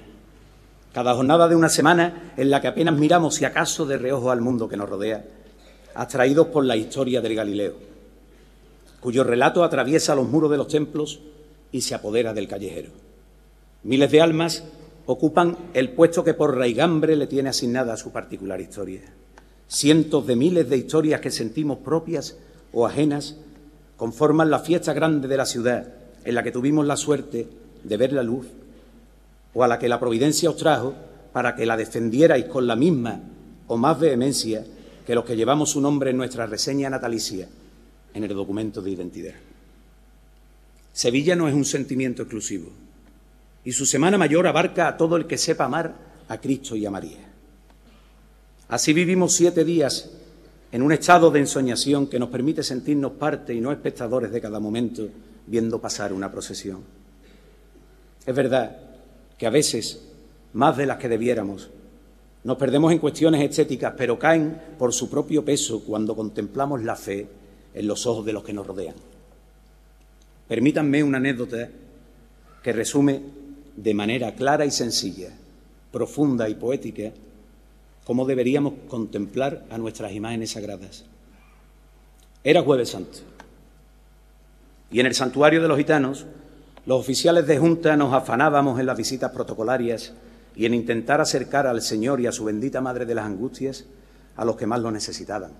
Cada 0.91 1.15
jornada 1.15 1.47
de 1.47 1.55
una 1.55 1.69
semana 1.69 2.33
en 2.35 2.49
la 2.49 2.59
que 2.59 2.67
apenas 2.67 2.95
miramos 2.95 3.35
si 3.35 3.45
acaso 3.45 3.85
de 3.85 3.97
reojo 3.97 4.29
al 4.29 4.41
mundo 4.41 4.67
que 4.67 4.75
nos 4.75 4.89
rodea, 4.89 5.23
atraídos 5.95 6.47
por 6.47 6.65
la 6.65 6.75
historia 6.75 7.21
del 7.21 7.35
Galileo, 7.35 7.75
cuyo 8.99 9.23
relato 9.23 9.63
atraviesa 9.63 10.15
los 10.15 10.27
muros 10.27 10.51
de 10.51 10.57
los 10.57 10.67
templos 10.67 11.21
y 11.71 11.81
se 11.81 11.95
apodera 11.95 12.33
del 12.33 12.47
callejero. 12.47 12.91
Miles 13.83 14.11
de 14.11 14.21
almas 14.21 14.63
ocupan 15.05 15.57
el 15.73 15.91
puesto 15.91 16.23
que 16.23 16.33
por 16.33 16.55
raigambre 16.55 17.15
le 17.15 17.27
tiene 17.27 17.49
asignada 17.49 17.93
a 17.93 17.97
su 17.97 18.11
particular 18.11 18.61
historia. 18.61 19.01
Cientos 19.67 20.27
de 20.27 20.35
miles 20.35 20.69
de 20.69 20.77
historias 20.77 21.21
que 21.21 21.31
sentimos 21.31 21.79
propias 21.79 22.37
o 22.73 22.85
ajenas 22.85 23.37
conforman 23.97 24.49
la 24.49 24.59
fiesta 24.59 24.93
grande 24.93 25.27
de 25.27 25.37
la 25.37 25.45
ciudad 25.45 25.93
en 26.23 26.35
la 26.35 26.43
que 26.43 26.51
tuvimos 26.51 26.85
la 26.85 26.97
suerte 26.97 27.47
de 27.83 27.97
ver 27.97 28.13
la 28.13 28.23
luz 28.23 28.47
o 29.53 29.63
a 29.63 29.67
la 29.67 29.79
que 29.79 29.89
la 29.89 29.99
providencia 29.99 30.49
os 30.49 30.57
trajo 30.57 30.93
para 31.33 31.55
que 31.55 31.65
la 31.65 31.77
defendierais 31.77 32.45
con 32.45 32.67
la 32.67 32.75
misma 32.75 33.21
o 33.67 33.77
más 33.77 33.99
vehemencia 33.99 34.63
que 35.05 35.15
los 35.15 35.25
que 35.25 35.35
llevamos 35.35 35.71
su 35.71 35.81
nombre 35.81 36.11
en 36.11 36.17
nuestra 36.17 36.45
reseña 36.45 36.89
natalicia 36.89 37.47
en 38.13 38.23
el 38.23 38.33
documento 38.33 38.81
de 38.81 38.91
identidad. 38.91 39.48
Sevilla 40.93 41.35
no 41.35 41.47
es 41.47 41.53
un 41.53 41.65
sentimiento 41.65 42.23
exclusivo 42.23 42.71
y 43.63 43.71
su 43.71 43.85
Semana 43.85 44.17
Mayor 44.17 44.47
abarca 44.47 44.87
a 44.87 44.97
todo 44.97 45.15
el 45.15 45.27
que 45.27 45.37
sepa 45.37 45.65
amar 45.65 45.95
a 46.27 46.39
Cristo 46.39 46.75
y 46.75 46.85
a 46.85 46.91
María. 46.91 47.29
Así 48.67 48.93
vivimos 48.93 49.33
siete 49.33 49.63
días 49.63 50.11
en 50.71 50.81
un 50.81 50.91
estado 50.91 51.31
de 51.31 51.39
ensoñación 51.39 52.07
que 52.07 52.19
nos 52.19 52.29
permite 52.29 52.63
sentirnos 52.63 53.13
parte 53.13 53.53
y 53.53 53.61
no 53.61 53.71
espectadores 53.71 54.31
de 54.31 54.41
cada 54.41 54.59
momento 54.59 55.07
viendo 55.47 55.81
pasar 55.81 56.13
una 56.13 56.31
procesión. 56.31 56.83
Es 58.25 58.35
verdad 58.35 58.77
que 59.37 59.47
a 59.47 59.49
veces, 59.49 60.07
más 60.53 60.77
de 60.77 60.85
las 60.85 60.97
que 60.97 61.09
debiéramos, 61.09 61.69
nos 62.43 62.57
perdemos 62.57 62.91
en 62.91 62.99
cuestiones 62.99 63.41
estéticas, 63.41 63.93
pero 63.97 64.19
caen 64.19 64.59
por 64.77 64.93
su 64.93 65.09
propio 65.09 65.43
peso 65.43 65.83
cuando 65.83 66.15
contemplamos 66.15 66.83
la 66.83 66.95
fe 66.95 67.27
en 67.73 67.87
los 67.87 68.05
ojos 68.05 68.25
de 68.25 68.33
los 68.33 68.43
que 68.43 68.53
nos 68.53 68.67
rodean. 68.67 68.95
Permítanme 70.49 71.03
una 71.03 71.19
anécdota 71.19 71.69
que 72.63 72.73
resume 72.73 73.21
de 73.75 73.93
manera 73.93 74.33
clara 74.33 74.65
y 74.65 74.71
sencilla, 74.71 75.29
profunda 75.91 76.49
y 76.49 76.55
poética 76.55 77.11
cómo 78.03 78.25
deberíamos 78.25 78.73
contemplar 78.89 79.63
a 79.69 79.77
nuestras 79.77 80.11
imágenes 80.11 80.51
sagradas. 80.51 81.05
Era 82.43 82.63
jueves 82.63 82.89
santo 82.89 83.19
y 84.89 84.99
en 84.99 85.05
el 85.05 85.13
santuario 85.13 85.61
de 85.61 85.67
los 85.67 85.77
gitanos 85.77 86.25
los 86.87 86.99
oficiales 86.99 87.45
de 87.45 87.59
junta 87.59 87.95
nos 87.95 88.11
afanábamos 88.11 88.79
en 88.79 88.87
las 88.87 88.97
visitas 88.97 89.31
protocolarias 89.31 90.13
y 90.55 90.65
en 90.65 90.73
intentar 90.73 91.21
acercar 91.21 91.67
al 91.67 91.83
Señor 91.83 92.19
y 92.21 92.25
a 92.25 92.31
su 92.31 92.45
bendita 92.45 92.81
Madre 92.81 93.05
de 93.05 93.13
las 93.13 93.27
Angustias 93.27 93.85
a 94.35 94.45
los 94.45 94.55
que 94.55 94.65
más 94.65 94.79
lo 94.79 94.89
necesitaban. 94.89 95.51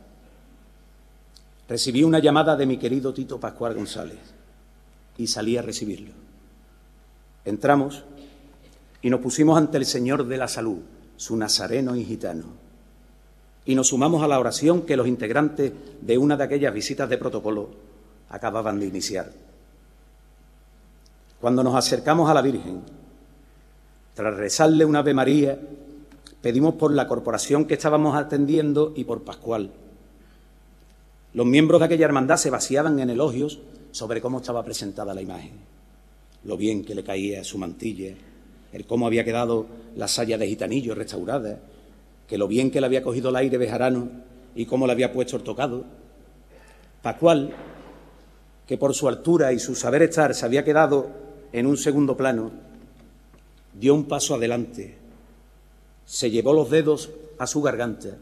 Recibí 1.68 2.04
una 2.04 2.18
llamada 2.18 2.56
de 2.56 2.66
mi 2.66 2.78
querido 2.78 3.14
Tito 3.14 3.40
Pascual 3.40 3.76
González 3.76 4.39
y 5.20 5.28
salí 5.28 5.58
a 5.58 5.62
recibirlo. 5.62 6.14
Entramos 7.44 8.06
y 9.02 9.10
nos 9.10 9.20
pusimos 9.20 9.58
ante 9.58 9.78
el 9.78 9.86
Señor 9.86 10.26
de 10.26 10.38
la 10.38 10.48
Salud, 10.48 10.80
su 11.18 11.36
nazareno 11.36 11.96
y 11.96 12.06
gitano. 12.06 12.46
Y 13.66 13.76
nos 13.76 13.90
sumamos 13.90 14.24
a 14.24 14.30
la 14.30 14.40
oración 14.40 14.84
que 14.84 14.96
los 14.96 15.08
integrantes 15.08 15.74
de 16.02 16.18
una 16.18 16.38
de 16.38 16.46
aquellas 16.46 16.74
visitas 16.74 17.10
de 17.10 17.18
protocolo 17.18 17.70
acababan 18.30 18.80
de 18.80 18.88
iniciar. 18.88 19.30
Cuando 21.42 21.64
nos 21.64 21.76
acercamos 21.76 22.30
a 22.30 22.34
la 22.34 22.42
Virgen, 22.42 22.82
tras 24.14 24.36
rezarle 24.38 24.86
una 24.86 25.00
Ave 25.00 25.14
María, 25.14 25.60
pedimos 26.42 26.76
por 26.76 26.94
la 26.94 27.08
corporación 27.08 27.66
que 27.66 27.74
estábamos 27.74 28.16
atendiendo 28.16 28.94
y 28.96 29.04
por 29.04 29.24
Pascual. 29.24 29.72
Los 31.34 31.46
miembros 31.46 31.82
de 31.82 31.88
aquella 31.88 32.06
hermandad 32.06 32.38
se 32.38 32.50
vaciaban 32.50 33.00
en 33.00 33.10
elogios 33.10 33.60
sobre 33.92 34.22
cómo 34.22 34.40
estaba 34.40 34.64
presentada 34.64 35.14
la 35.14 35.22
imagen, 35.22 35.54
lo 36.44 36.58
bien 36.58 36.84
que 36.84 36.96
le 36.96 37.04
caía 37.04 37.44
su 37.44 37.58
mantilla, 37.58 38.14
el 38.72 38.86
cómo 38.86 39.08
había 39.08 39.24
quedado 39.24 39.66
la 39.96 40.08
saya 40.08 40.38
de 40.38 40.48
gitanillo 40.48 40.96
restaurada, 40.96 41.60
que 42.28 42.38
lo 42.38 42.48
bien 42.48 42.72
que 42.72 42.80
le 42.80 42.86
había 42.86 43.04
cogido 43.04 43.30
el 43.30 43.36
aire 43.36 43.58
bejarano 43.58 44.10
y 44.56 44.66
cómo 44.66 44.86
le 44.86 44.94
había 44.94 45.12
puesto 45.12 45.36
el 45.36 45.44
tocado. 45.44 45.84
Pascual, 47.02 47.54
que 48.68 48.78
por 48.78 48.94
su 48.94 49.08
altura 49.08 49.52
y 49.52 49.60
su 49.60 49.76
saber 49.76 50.04
estar 50.04 50.36
se 50.36 50.46
había 50.46 50.64
quedado 50.64 51.10
en 51.52 51.66
un 51.66 51.78
segundo 51.78 52.16
plano, 52.16 52.52
dio 53.74 53.96
un 53.96 54.06
paso 54.06 54.36
adelante, 54.36 54.98
se 56.06 56.30
llevó 56.30 56.54
los 56.54 56.70
dedos 56.70 57.10
a 57.40 57.48
su 57.48 57.62
garganta 57.62 58.18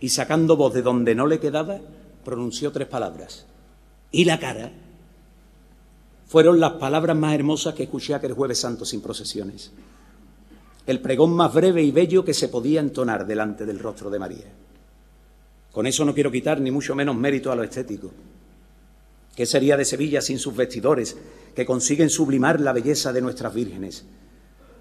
y 0.00 0.10
sacando 0.10 0.56
voz 0.56 0.74
de 0.74 0.82
donde 0.82 1.14
no 1.14 1.26
le 1.26 1.40
quedaba, 1.40 1.78
pronunció 2.24 2.72
tres 2.72 2.88
palabras. 2.88 3.46
Y 4.10 4.24
la 4.24 4.38
cara 4.38 4.72
fueron 6.28 6.60
las 6.60 6.72
palabras 6.74 7.16
más 7.16 7.34
hermosas 7.34 7.74
que 7.74 7.84
escuché 7.84 8.14
aquel 8.14 8.34
jueves 8.34 8.58
santo 8.58 8.84
sin 8.84 9.00
procesiones. 9.00 9.72
El 10.86 11.00
pregón 11.00 11.32
más 11.34 11.52
breve 11.52 11.82
y 11.82 11.90
bello 11.90 12.24
que 12.24 12.34
se 12.34 12.48
podía 12.48 12.80
entonar 12.80 13.26
delante 13.26 13.64
del 13.66 13.78
rostro 13.78 14.10
de 14.10 14.18
María. 14.18 14.52
Con 15.72 15.86
eso 15.86 16.04
no 16.04 16.14
quiero 16.14 16.30
quitar 16.30 16.60
ni 16.60 16.70
mucho 16.70 16.94
menos 16.94 17.16
mérito 17.16 17.50
a 17.50 17.56
lo 17.56 17.62
estético. 17.62 18.10
¿Qué 19.34 19.46
sería 19.46 19.76
de 19.76 19.84
Sevilla 19.84 20.20
sin 20.20 20.38
sus 20.38 20.54
vestidores 20.54 21.16
que 21.54 21.64
consiguen 21.64 22.10
sublimar 22.10 22.60
la 22.60 22.72
belleza 22.72 23.12
de 23.12 23.22
nuestras 23.22 23.54
vírgenes? 23.54 24.04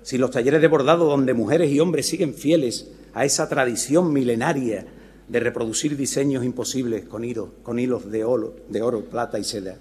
Sin 0.02 0.20
los 0.20 0.32
talleres 0.32 0.62
de 0.62 0.68
bordado 0.68 1.06
donde 1.06 1.34
mujeres 1.34 1.72
y 1.72 1.80
hombres 1.80 2.08
siguen 2.08 2.34
fieles 2.34 2.88
a 3.14 3.24
esa 3.24 3.48
tradición 3.48 4.12
milenaria 4.12 4.86
de 5.28 5.40
reproducir 5.40 5.96
diseños 5.96 6.44
imposibles 6.44 7.06
con, 7.06 7.24
con 7.64 7.80
hilos 7.80 8.12
de 8.12 8.24
oro, 8.24 8.56
de 8.70 8.82
oro, 8.82 9.06
plata 9.06 9.40
y 9.40 9.44
seda. 9.44 9.78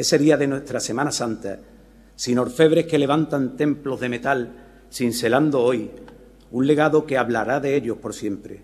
¿Qué 0.00 0.04
sería 0.04 0.38
de 0.38 0.46
nuestra 0.46 0.80
Semana 0.80 1.12
Santa 1.12 1.58
sin 2.16 2.38
orfebres 2.38 2.86
que 2.86 2.98
levantan 2.98 3.58
templos 3.58 4.00
de 4.00 4.08
metal, 4.08 4.86
cincelando 4.90 5.60
hoy 5.60 5.90
un 6.52 6.66
legado 6.66 7.04
que 7.04 7.18
hablará 7.18 7.60
de 7.60 7.76
ellos 7.76 7.98
por 7.98 8.14
siempre, 8.14 8.62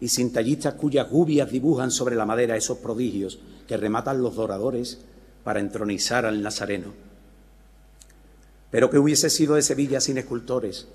y 0.00 0.08
sin 0.08 0.32
tallistas 0.32 0.74
cuyas 0.74 1.08
gubias 1.08 1.48
dibujan 1.48 1.92
sobre 1.92 2.16
la 2.16 2.26
madera 2.26 2.56
esos 2.56 2.78
prodigios 2.78 3.38
que 3.68 3.76
rematan 3.76 4.20
los 4.20 4.34
doradores 4.34 4.98
para 5.44 5.60
entronizar 5.60 6.26
al 6.26 6.42
Nazareno? 6.42 6.92
Pero 8.72 8.90
que 8.90 8.98
hubiese 8.98 9.30
sido 9.30 9.54
de 9.54 9.62
Sevilla 9.62 10.00
sin 10.00 10.18
escultores, 10.18 10.88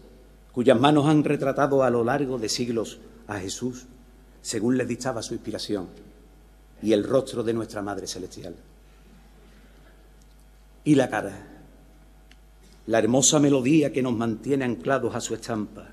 cuyas 0.52 0.78
manos 0.78 1.06
han 1.06 1.24
retratado 1.24 1.84
a 1.86 1.89
lo 1.89 2.04
largo 2.04 2.38
de 2.38 2.50
siglos 2.50 3.00
a 3.28 3.39
Jesús, 3.39 3.86
según 4.42 4.78
les 4.78 4.89
dictaba 4.89 5.24
su 5.24 5.36
inspiración, 5.36 5.88
y 6.82 6.92
el 6.92 7.06
rostro 7.06 7.44
de 7.44 7.54
nuestra 7.54 7.82
Madre 7.82 8.08
Celestial 8.08 8.56
y 10.89 10.95
la 10.95 11.08
cara, 11.08 11.45
la 12.88 12.97
hermosa 12.97 13.39
melodía 13.39 13.93
que 13.93 14.02
nos 14.02 14.17
mantiene 14.17 14.65
anclados 14.65 15.13
a 15.13 15.21
su 15.21 15.36
estampa, 15.36 15.91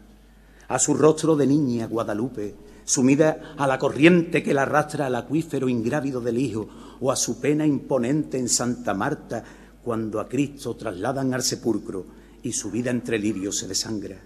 a 0.69 0.79
su 0.79 0.95
rostro 0.95 1.37
de 1.37 1.47
niña 1.47 1.87
Guadalupe, 1.87 2.55
sumida 2.87 3.55
a 3.59 3.67
la 3.67 3.79
corriente 3.79 4.43
que 4.43 4.55
la 4.55 4.63
arrastra 4.63 5.05
al 5.05 5.17
acuífero 5.17 5.69
ingrávido 5.69 6.23
del 6.23 6.39
Hijo, 6.39 6.67
o 6.99 7.13
a 7.13 7.17
su 7.17 7.43
pena 7.43 7.67
imponente 7.67 8.39
en 8.39 8.49
Santa 8.49 8.95
Marta, 8.95 9.45
cuando 9.85 10.19
a 10.19 10.31
Cristo 10.31 10.77
trasladan 10.77 11.35
al 11.35 11.43
sepulcro 11.43 12.07
y 12.43 12.55
su 12.55 12.71
vida 12.71 12.91
entre 12.91 13.19
lirios 13.19 13.59
se 13.59 13.69
desangra. 13.69 14.17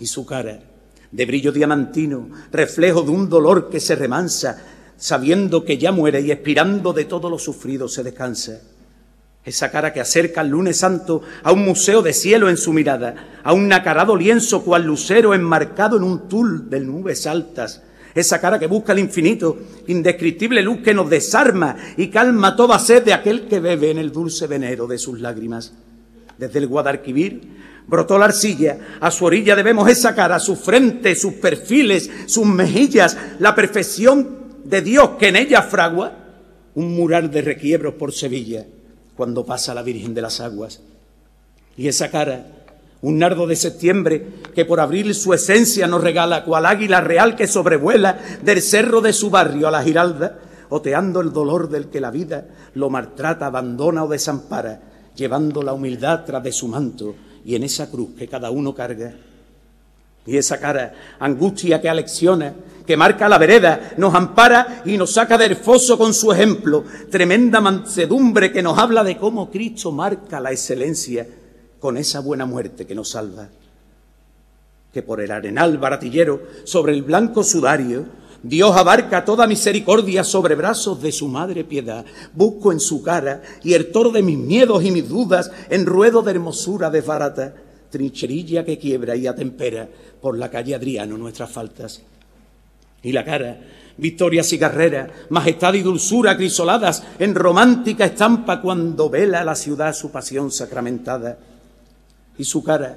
Y 0.00 0.08
su 0.08 0.26
cara, 0.26 0.58
de 1.12 1.24
brillo 1.24 1.52
diamantino, 1.52 2.30
reflejo 2.50 3.02
de 3.02 3.10
un 3.10 3.28
dolor 3.28 3.70
que 3.70 3.78
se 3.78 3.94
remansa, 3.94 4.60
sabiendo 4.96 5.64
que 5.64 5.78
ya 5.78 5.92
muere 5.92 6.20
y 6.20 6.32
expirando 6.32 6.92
de 6.92 7.04
todo 7.04 7.30
lo 7.30 7.38
sufrido 7.38 7.86
se 7.86 8.02
descansa 8.02 8.60
esa 9.44 9.70
cara 9.70 9.92
que 9.92 10.00
acerca 10.00 10.42
al 10.42 10.48
lunes 10.48 10.78
santo 10.78 11.22
a 11.42 11.52
un 11.52 11.64
museo 11.64 12.02
de 12.02 12.12
cielo 12.12 12.48
en 12.48 12.56
su 12.56 12.72
mirada, 12.72 13.40
a 13.42 13.52
un 13.52 13.68
nacarado 13.68 14.16
lienzo 14.16 14.62
cual 14.62 14.84
lucero 14.84 15.34
enmarcado 15.34 15.96
en 15.96 16.02
un 16.02 16.28
tul 16.28 16.68
de 16.68 16.80
nubes 16.80 17.26
altas, 17.26 17.82
esa 18.14 18.40
cara 18.40 18.58
que 18.58 18.66
busca 18.66 18.92
el 18.92 18.98
infinito, 18.98 19.58
indescriptible 19.86 20.62
luz 20.62 20.80
que 20.82 20.94
nos 20.94 21.08
desarma 21.08 21.76
y 21.96 22.08
calma 22.08 22.56
toda 22.56 22.78
sed 22.78 23.04
de 23.04 23.12
aquel 23.12 23.46
que 23.46 23.60
bebe 23.60 23.90
en 23.90 23.98
el 23.98 24.12
dulce 24.12 24.46
venero 24.46 24.86
de 24.86 24.98
sus 24.98 25.20
lágrimas. 25.20 25.72
Desde 26.36 26.58
el 26.58 26.66
Guadalquivir 26.66 27.40
brotó 27.86 28.18
la 28.18 28.26
arcilla, 28.26 28.78
a 29.00 29.10
su 29.10 29.24
orilla 29.24 29.56
debemos 29.56 29.88
esa 29.88 30.14
cara, 30.14 30.38
su 30.40 30.56
frente, 30.56 31.14
sus 31.14 31.34
perfiles, 31.34 32.10
sus 32.26 32.46
mejillas, 32.46 33.16
la 33.38 33.54
perfección 33.54 34.38
de 34.64 34.82
Dios 34.82 35.10
que 35.18 35.28
en 35.28 35.36
ella 35.36 35.62
fragua, 35.62 36.12
un 36.74 36.94
mural 36.94 37.30
de 37.30 37.42
requiebros 37.42 37.94
por 37.94 38.12
Sevilla, 38.12 38.66
cuando 39.18 39.44
pasa 39.44 39.74
la 39.74 39.82
Virgen 39.82 40.14
de 40.14 40.22
las 40.22 40.38
Aguas. 40.38 40.80
Y 41.76 41.88
esa 41.88 42.08
cara, 42.08 42.46
un 43.02 43.18
nardo 43.18 43.48
de 43.48 43.56
septiembre 43.56 44.24
que 44.54 44.64
por 44.64 44.78
abril 44.78 45.12
su 45.12 45.34
esencia 45.34 45.88
nos 45.88 46.04
regala, 46.04 46.44
cual 46.44 46.66
águila 46.66 47.00
real 47.00 47.34
que 47.34 47.48
sobrevuela 47.48 48.20
del 48.44 48.62
cerro 48.62 49.00
de 49.00 49.12
su 49.12 49.28
barrio 49.28 49.66
a 49.66 49.72
la 49.72 49.82
giralda, 49.82 50.38
oteando 50.68 51.20
el 51.20 51.32
dolor 51.32 51.68
del 51.68 51.88
que 51.88 52.00
la 52.00 52.12
vida 52.12 52.46
lo 52.74 52.90
maltrata, 52.90 53.46
abandona 53.46 54.04
o 54.04 54.08
desampara, 54.08 54.82
llevando 55.16 55.62
la 55.62 55.72
humildad 55.72 56.24
tras 56.24 56.44
de 56.44 56.52
su 56.52 56.68
manto 56.68 57.16
y 57.44 57.56
en 57.56 57.64
esa 57.64 57.90
cruz 57.90 58.10
que 58.16 58.28
cada 58.28 58.52
uno 58.52 58.72
carga. 58.72 59.16
Y 60.28 60.36
esa 60.36 60.60
cara, 60.60 60.92
angustia 61.20 61.80
que 61.80 61.88
alecciona, 61.88 62.52
que 62.86 62.98
marca 62.98 63.30
la 63.30 63.38
vereda, 63.38 63.92
nos 63.96 64.14
ampara 64.14 64.82
y 64.84 64.98
nos 64.98 65.14
saca 65.14 65.38
del 65.38 65.56
foso 65.56 65.96
con 65.96 66.12
su 66.12 66.30
ejemplo, 66.30 66.84
tremenda 67.10 67.62
mansedumbre 67.62 68.52
que 68.52 68.62
nos 68.62 68.76
habla 68.76 69.02
de 69.02 69.16
cómo 69.16 69.50
Cristo 69.50 69.90
marca 69.90 70.38
la 70.38 70.52
excelencia 70.52 71.26
con 71.80 71.96
esa 71.96 72.20
buena 72.20 72.44
muerte 72.44 72.86
que 72.86 72.94
nos 72.94 73.08
salva. 73.08 73.48
Que 74.92 75.02
por 75.02 75.22
el 75.22 75.30
arenal 75.30 75.78
baratillero, 75.78 76.42
sobre 76.64 76.92
el 76.92 77.04
blanco 77.04 77.42
sudario, 77.42 78.04
Dios 78.42 78.76
abarca 78.76 79.24
toda 79.24 79.46
misericordia 79.46 80.24
sobre 80.24 80.56
brazos 80.56 81.00
de 81.00 81.10
su 81.10 81.26
madre 81.26 81.64
piedad. 81.64 82.04
Busco 82.34 82.70
en 82.70 82.80
su 82.80 83.02
cara 83.02 83.40
y 83.62 83.72
el 83.72 83.90
toro 83.92 84.10
de 84.10 84.22
mis 84.22 84.36
miedos 84.36 84.84
y 84.84 84.90
mis 84.90 85.08
dudas 85.08 85.50
en 85.70 85.86
ruedo 85.86 86.20
de 86.20 86.32
hermosura 86.32 86.90
desbarata, 86.90 87.54
trincherilla 87.90 88.64
que 88.64 88.78
quiebra 88.78 89.16
y 89.16 89.26
atempera 89.26 89.88
por 90.20 90.36
la 90.36 90.50
calle 90.50 90.74
Adriano 90.74 91.16
nuestras 91.16 91.50
faltas. 91.50 92.02
Y 93.02 93.12
la 93.12 93.24
cara 93.24 93.60
victoria 93.98 94.42
cigarrera, 94.42 95.10
majestad 95.28 95.74
y 95.74 95.82
dulzura 95.82 96.36
crisoladas 96.36 97.02
en 97.18 97.34
romántica 97.34 98.06
estampa 98.06 98.62
cuando 98.62 99.10
vela 99.10 99.44
la 99.44 99.54
ciudad 99.54 99.92
su 99.92 100.10
pasión 100.10 100.50
sacramentada 100.50 101.36
y 102.38 102.44
su 102.44 102.62
cara, 102.62 102.96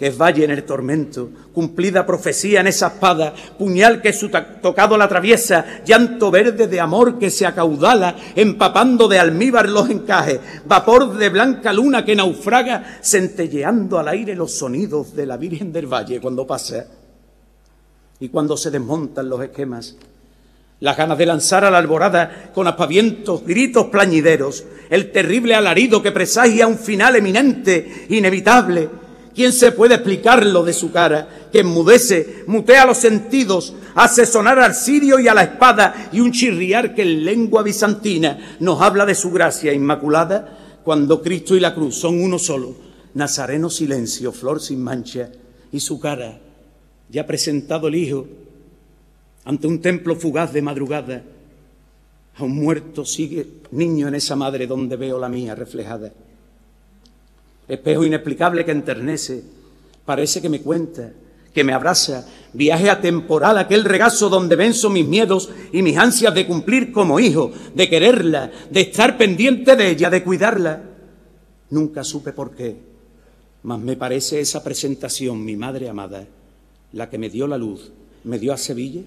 que 0.00 0.06
es 0.06 0.16
valle 0.16 0.44
en 0.44 0.50
el 0.50 0.64
tormento, 0.64 1.28
cumplida 1.52 2.06
profecía 2.06 2.62
en 2.62 2.68
esa 2.68 2.86
espada, 2.86 3.34
puñal 3.58 4.00
que 4.00 4.14
su 4.14 4.30
tocado 4.30 4.96
la 4.96 5.04
atraviesa, 5.04 5.82
llanto 5.84 6.30
verde 6.30 6.68
de 6.68 6.80
amor 6.80 7.18
que 7.18 7.30
se 7.30 7.44
acaudala, 7.44 8.16
empapando 8.34 9.08
de 9.08 9.18
almíbar 9.18 9.68
los 9.68 9.90
encajes, 9.90 10.40
vapor 10.64 11.18
de 11.18 11.28
blanca 11.28 11.74
luna 11.74 12.02
que 12.02 12.16
naufraga, 12.16 12.98
centelleando 13.04 13.98
al 13.98 14.08
aire 14.08 14.34
los 14.34 14.54
sonidos 14.54 15.14
de 15.14 15.26
la 15.26 15.36
Virgen 15.36 15.70
del 15.70 15.86
Valle 15.86 16.18
cuando 16.18 16.46
pasa. 16.46 16.86
Y 18.20 18.30
cuando 18.30 18.56
se 18.56 18.70
desmontan 18.70 19.28
los 19.28 19.42
esquemas, 19.42 19.96
las 20.80 20.96
ganas 20.96 21.18
de 21.18 21.26
lanzar 21.26 21.62
a 21.66 21.70
la 21.70 21.76
alborada 21.76 22.52
con 22.54 22.66
aspavientos, 22.66 23.44
gritos 23.44 23.88
plañideros, 23.88 24.64
el 24.88 25.12
terrible 25.12 25.54
alarido 25.54 26.02
que 26.02 26.10
presagia 26.10 26.66
un 26.66 26.78
final 26.78 27.16
eminente, 27.16 28.06
inevitable. 28.08 28.99
¿Quién 29.34 29.52
se 29.52 29.72
puede 29.72 29.94
explicar 29.94 30.44
lo 30.44 30.64
de 30.64 30.72
su 30.72 30.90
cara, 30.90 31.48
que 31.52 31.60
enmudece, 31.60 32.44
mutea 32.46 32.86
los 32.86 32.98
sentidos, 32.98 33.74
hace 33.94 34.26
sonar 34.26 34.58
al 34.58 34.74
sirio 34.74 35.18
y 35.18 35.28
a 35.28 35.34
la 35.34 35.42
espada 35.42 36.10
y 36.12 36.20
un 36.20 36.32
chirriar 36.32 36.94
que 36.94 37.02
en 37.02 37.24
lengua 37.24 37.62
bizantina 37.62 38.56
nos 38.60 38.80
habla 38.80 39.06
de 39.06 39.14
su 39.14 39.30
gracia 39.30 39.72
inmaculada, 39.72 40.80
cuando 40.84 41.22
Cristo 41.22 41.56
y 41.56 41.60
la 41.60 41.74
cruz 41.74 41.96
son 41.96 42.20
uno 42.20 42.38
solo, 42.38 42.74
nazareno 43.14 43.70
silencio, 43.70 44.32
flor 44.32 44.60
sin 44.60 44.82
mancha, 44.82 45.30
y 45.70 45.80
su 45.80 46.00
cara, 46.00 46.40
ya 47.08 47.26
presentado 47.26 47.88
el 47.88 47.94
Hijo, 47.94 48.26
ante 49.44 49.66
un 49.66 49.80
templo 49.80 50.16
fugaz 50.16 50.52
de 50.52 50.62
madrugada, 50.62 51.22
a 52.36 52.44
un 52.44 52.56
muerto 52.56 53.04
sigue 53.04 53.46
niño 53.70 54.08
en 54.08 54.14
esa 54.14 54.34
madre 54.34 54.66
donde 54.66 54.96
veo 54.96 55.18
la 55.18 55.28
mía 55.28 55.54
reflejada. 55.54 56.12
Espejo 57.70 58.04
inexplicable 58.04 58.64
que 58.64 58.72
enternece, 58.72 59.44
parece 60.04 60.42
que 60.42 60.48
me 60.48 60.60
cuenta, 60.60 61.12
que 61.54 61.62
me 61.62 61.72
abraza, 61.72 62.26
viaje 62.52 62.90
atemporal 62.90 63.58
aquel 63.58 63.84
regazo 63.84 64.28
donde 64.28 64.56
venzo 64.56 64.90
mis 64.90 65.06
miedos 65.06 65.50
y 65.72 65.82
mis 65.82 65.96
ansias 65.96 66.34
de 66.34 66.48
cumplir 66.48 66.90
como 66.90 67.20
hijo, 67.20 67.52
de 67.72 67.88
quererla, 67.88 68.50
de 68.70 68.80
estar 68.80 69.16
pendiente 69.16 69.76
de 69.76 69.88
ella, 69.88 70.10
de 70.10 70.24
cuidarla. 70.24 70.82
Nunca 71.70 72.02
supe 72.02 72.32
por 72.32 72.56
qué, 72.56 72.76
mas 73.62 73.78
me 73.78 73.96
parece 73.96 74.40
esa 74.40 74.64
presentación, 74.64 75.44
mi 75.44 75.54
madre 75.54 75.88
amada, 75.88 76.26
la 76.92 77.08
que 77.08 77.18
me 77.18 77.30
dio 77.30 77.46
la 77.46 77.56
luz, 77.56 77.92
me 78.24 78.40
dio 78.40 78.52
a 78.52 78.56
Sevilla 78.56 79.02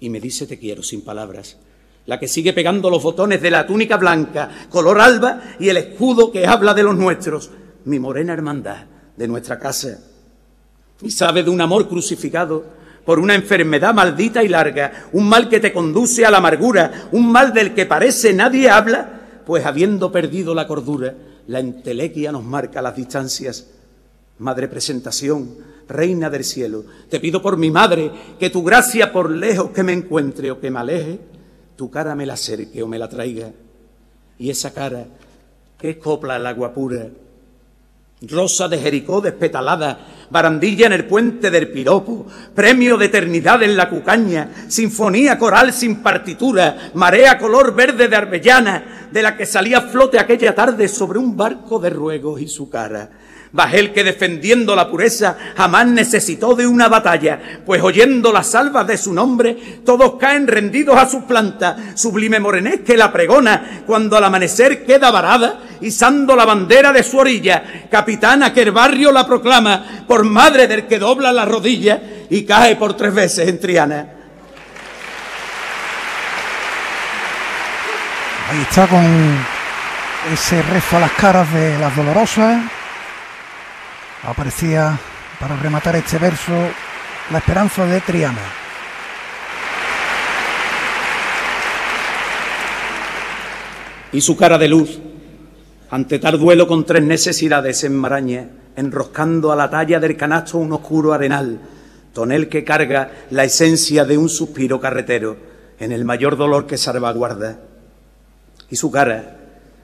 y 0.00 0.08
me 0.08 0.20
dice 0.20 0.46
te 0.46 0.58
quiero 0.58 0.82
sin 0.82 1.02
palabras. 1.02 1.58
La 2.06 2.18
que 2.18 2.28
sigue 2.28 2.54
pegando 2.54 2.88
los 2.88 3.02
botones 3.02 3.42
de 3.42 3.50
la 3.50 3.66
túnica 3.66 3.98
blanca, 3.98 4.66
color 4.70 5.00
alba, 5.00 5.42
y 5.60 5.68
el 5.68 5.76
escudo 5.76 6.32
que 6.32 6.46
habla 6.46 6.72
de 6.72 6.82
los 6.82 6.96
nuestros, 6.96 7.50
mi 7.84 7.98
morena 7.98 8.32
hermandad 8.32 8.86
de 9.16 9.28
nuestra 9.28 9.58
casa. 9.58 9.98
Y 11.02 11.10
sabe 11.10 11.42
de 11.42 11.50
un 11.50 11.60
amor 11.60 11.88
crucificado 11.88 12.64
por 13.04 13.18
una 13.18 13.34
enfermedad 13.34 13.94
maldita 13.94 14.42
y 14.42 14.48
larga, 14.48 15.08
un 15.12 15.28
mal 15.28 15.48
que 15.48 15.60
te 15.60 15.72
conduce 15.72 16.24
a 16.24 16.30
la 16.30 16.38
amargura, 16.38 17.08
un 17.12 17.30
mal 17.30 17.52
del 17.52 17.74
que 17.74 17.86
parece 17.86 18.32
nadie 18.32 18.68
habla, 18.68 19.42
pues 19.46 19.64
habiendo 19.64 20.12
perdido 20.12 20.54
la 20.54 20.66
cordura, 20.66 21.14
la 21.46 21.60
entelequia 21.60 22.32
nos 22.32 22.44
marca 22.44 22.82
las 22.82 22.96
distancias. 22.96 23.66
Madre 24.38 24.68
presentación, 24.68 25.56
Reina 25.88 26.30
del 26.30 26.44
cielo, 26.44 26.84
te 27.08 27.18
pido 27.18 27.42
por 27.42 27.56
mi 27.56 27.70
madre 27.72 28.12
que 28.38 28.48
tu 28.48 28.62
gracia 28.62 29.12
por 29.12 29.28
lejos 29.28 29.70
que 29.70 29.82
me 29.82 29.92
encuentre 29.92 30.52
o 30.52 30.60
que 30.60 30.70
me 30.70 30.78
aleje, 30.78 31.18
tu 31.74 31.90
cara 31.90 32.14
me 32.14 32.26
la 32.26 32.34
acerque 32.34 32.80
o 32.80 32.86
me 32.86 32.96
la 32.96 33.08
traiga. 33.08 33.50
Y 34.38 34.50
esa 34.50 34.72
cara, 34.72 35.08
que 35.76 35.98
copla 35.98 36.36
el 36.36 36.46
agua 36.46 36.72
pura, 36.72 37.08
rosa 38.22 38.68
de 38.68 38.78
Jericó 38.78 39.20
despetalada, 39.20 39.98
barandilla 40.30 40.86
en 40.86 40.92
el 40.92 41.06
puente 41.06 41.50
del 41.50 41.70
piropo, 41.70 42.26
premio 42.54 42.96
de 42.96 43.06
eternidad 43.06 43.62
en 43.62 43.76
la 43.76 43.88
cucaña, 43.88 44.66
sinfonía 44.68 45.38
coral 45.38 45.72
sin 45.72 46.02
partitura, 46.02 46.90
marea 46.94 47.38
color 47.38 47.74
verde 47.74 48.08
de 48.08 48.16
arbellana, 48.16 49.08
de 49.10 49.22
la 49.22 49.36
que 49.36 49.46
salía 49.46 49.80
flote 49.80 50.18
aquella 50.18 50.54
tarde 50.54 50.86
sobre 50.88 51.18
un 51.18 51.36
barco 51.36 51.78
de 51.78 51.90
ruegos 51.90 52.40
y 52.40 52.48
su 52.48 52.68
cara 52.68 53.10
Bajel 53.52 53.92
que 53.92 54.04
defendiendo 54.04 54.76
la 54.76 54.88
pureza 54.88 55.36
jamás 55.56 55.84
necesitó 55.86 56.54
de 56.54 56.68
una 56.68 56.88
batalla, 56.88 57.60
pues 57.66 57.82
oyendo 57.82 58.32
las 58.32 58.46
salvas 58.46 58.86
de 58.86 58.96
su 58.96 59.12
nombre, 59.12 59.56
todos 59.84 60.14
caen 60.20 60.46
rendidos 60.46 60.96
a 60.96 61.08
sus 61.08 61.24
plantas. 61.24 61.98
Sublime 62.00 62.38
morenés 62.38 62.80
que 62.86 62.96
la 62.96 63.12
pregona 63.12 63.82
cuando 63.86 64.16
al 64.16 64.24
amanecer 64.24 64.84
queda 64.84 65.10
varada, 65.10 65.62
izando 65.80 66.36
la 66.36 66.44
bandera 66.44 66.92
de 66.92 67.02
su 67.02 67.18
orilla. 67.18 67.88
Capitana 67.90 68.52
que 68.52 68.62
el 68.62 68.70
barrio 68.70 69.10
la 69.10 69.26
proclama 69.26 70.04
por 70.06 70.24
madre 70.24 70.68
del 70.68 70.86
que 70.86 71.00
dobla 71.00 71.32
la 71.32 71.44
rodilla 71.44 72.00
y 72.30 72.44
cae 72.44 72.76
por 72.76 72.96
tres 72.96 73.12
veces 73.12 73.48
en 73.48 73.58
Triana. 73.58 74.06
Ahí 78.48 78.62
está 78.62 78.86
con 78.86 79.04
ese 80.32 80.62
rezo 80.62 80.98
a 80.98 81.00
las 81.00 81.12
caras 81.12 81.52
de 81.52 81.78
las 81.80 81.96
dolorosas 81.96 82.79
aparecía 84.22 84.98
para 85.38 85.56
rematar 85.56 85.96
este 85.96 86.18
verso 86.18 86.52
la 87.30 87.38
esperanza 87.38 87.86
de 87.86 88.00
Triana. 88.00 88.38
Y 94.12 94.20
su 94.20 94.36
cara 94.36 94.58
de 94.58 94.68
luz, 94.68 94.98
ante 95.90 96.18
tal 96.18 96.38
duelo 96.38 96.66
con 96.66 96.84
tres 96.84 97.04
necesidades 97.04 97.84
enmaraña, 97.84 98.48
enroscando 98.76 99.52
a 99.52 99.56
la 99.56 99.70
talla 99.70 100.00
del 100.00 100.16
canasto 100.16 100.58
un 100.58 100.72
oscuro 100.72 101.12
arenal, 101.12 101.60
tonel 102.12 102.48
que 102.48 102.64
carga 102.64 103.12
la 103.30 103.44
esencia 103.44 104.04
de 104.04 104.18
un 104.18 104.28
suspiro 104.28 104.80
carretero 104.80 105.36
en 105.78 105.92
el 105.92 106.04
mayor 106.04 106.36
dolor 106.36 106.66
que 106.66 106.76
salvaguarda. 106.76 107.60
Y 108.68 108.76
su 108.76 108.90
cara, 108.90 109.39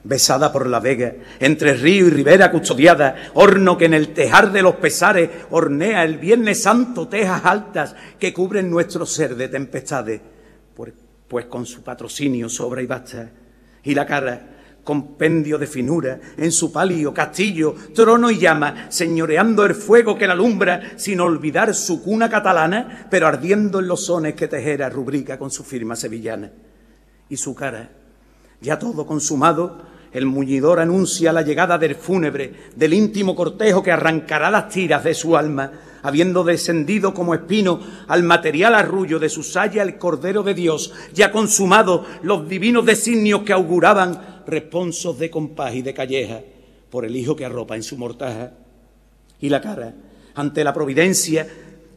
besada 0.07 0.51
por 0.51 0.67
la 0.67 0.79
vega, 0.79 1.15
entre 1.39 1.73
río 1.73 2.07
y 2.07 2.09
ribera 2.09 2.51
custodiada, 2.51 3.31
horno 3.33 3.77
que 3.77 3.85
en 3.85 3.93
el 3.93 4.13
tejar 4.13 4.51
de 4.51 4.61
los 4.61 4.75
pesares 4.75 5.29
hornea 5.49 6.03
el 6.03 6.17
Viernes 6.17 6.63
Santo 6.63 7.07
tejas 7.07 7.45
altas 7.45 7.95
que 8.17 8.33
cubren 8.33 8.69
nuestro 8.69 9.05
ser 9.05 9.35
de 9.35 9.49
tempestades, 9.49 10.21
pues, 10.75 10.93
pues 11.27 11.45
con 11.45 11.65
su 11.65 11.83
patrocinio 11.83 12.49
sobra 12.49 12.81
y 12.81 12.87
basta, 12.87 13.29
y 13.83 13.93
la 13.93 14.05
cara 14.05 14.53
compendio 14.87 15.57
de 15.57 15.67
finura, 15.67 16.17
en 16.37 16.49
su 16.49 16.71
palio, 16.71 17.13
castillo, 17.13 17.75
trono 17.93 18.31
y 18.31 18.39
llama, 18.39 18.85
señoreando 18.89 19.65
el 19.65 19.75
fuego 19.75 20.17
que 20.17 20.25
la 20.25 20.31
alumbra, 20.31 20.93
sin 20.95 21.19
olvidar 21.19 21.75
su 21.75 22.01
cuna 22.01 22.29
catalana, 22.29 23.05
pero 23.11 23.27
ardiendo 23.27 23.81
en 23.81 23.87
los 23.89 24.05
sones 24.05 24.35
que 24.35 24.47
Tejera 24.47 24.89
rubrica 24.89 25.37
con 25.37 25.51
su 25.51 25.65
firma 25.65 25.97
sevillana. 25.97 26.53
Y 27.27 27.35
su 27.35 27.53
cara, 27.53 27.89
ya 28.61 28.79
todo 28.79 29.05
consumado, 29.05 29.96
el 30.11 30.25
muñidor 30.25 30.79
anuncia 30.79 31.33
la 31.33 31.41
llegada 31.41 31.77
del 31.77 31.95
fúnebre, 31.95 32.53
del 32.75 32.93
íntimo 32.93 33.35
cortejo 33.35 33.83
que 33.83 33.91
arrancará 33.91 34.49
las 34.49 34.69
tiras 34.69 35.03
de 35.03 35.13
su 35.13 35.35
alma, 35.35 35.71
habiendo 36.03 36.43
descendido 36.43 37.13
como 37.13 37.33
espino 37.33 37.79
al 38.07 38.23
material 38.23 38.75
arrullo 38.75 39.19
de 39.19 39.29
su 39.29 39.43
saya 39.43 39.83
el 39.83 39.97
Cordero 39.97 40.43
de 40.43 40.53
Dios, 40.53 40.93
ya 41.13 41.31
consumado 41.31 42.05
los 42.21 42.47
divinos 42.47 42.85
designios 42.85 43.43
que 43.43 43.53
auguraban 43.53 44.43
responsos 44.47 45.19
de 45.19 45.29
compás 45.29 45.75
y 45.75 45.81
de 45.81 45.93
calleja 45.93 46.41
por 46.89 47.05
el 47.05 47.15
hijo 47.15 47.35
que 47.35 47.45
arropa 47.45 47.75
en 47.75 47.83
su 47.83 47.97
mortaja. 47.97 48.53
Y 49.39 49.49
la 49.49 49.61
cara, 49.61 49.93
ante 50.35 50.63
la 50.63 50.73
providencia 50.73 51.47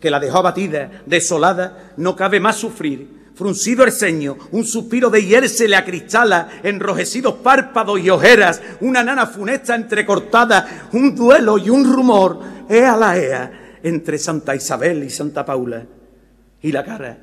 que 0.01 0.11
la 0.11 0.19
dejó 0.19 0.39
abatida, 0.39 1.03
desolada, 1.07 1.93
no 1.97 2.17
cabe 2.17 2.41
más 2.41 2.57
sufrir. 2.57 3.20
Fruncido 3.41 3.85
el 3.85 3.93
ceño, 3.93 4.37
un 4.53 4.67
suspiro 4.67 5.09
de 5.09 5.25
hiel 5.25 5.49
se 5.49 5.67
le 5.67 5.75
acristala, 5.75 6.61
enrojecidos 6.63 7.37
párpados 7.37 7.99
y 7.99 8.11
ojeras, 8.11 8.61
una 8.83 9.03
nana 9.03 9.27
funesta 9.27 9.75
entrecortada, 9.75 10.91
un 10.93 11.15
duelo 11.15 11.57
y 11.57 11.71
un 11.71 11.91
rumor, 11.91 12.39
ea 12.69 12.95
la 12.99 13.17
ea, 13.17 13.79
entre 13.83 14.19
Santa 14.19 14.55
Isabel 14.55 15.05
y 15.05 15.09
Santa 15.09 15.47
Paula. 15.47 15.87
Y 16.61 16.71
la 16.71 16.85
cara, 16.85 17.17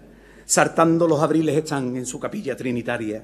sartando 0.43 1.07
los 1.07 1.21
abriles 1.21 1.55
están 1.55 1.95
en 1.95 2.07
su 2.07 2.19
capilla 2.19 2.57
trinitaria 2.57 3.23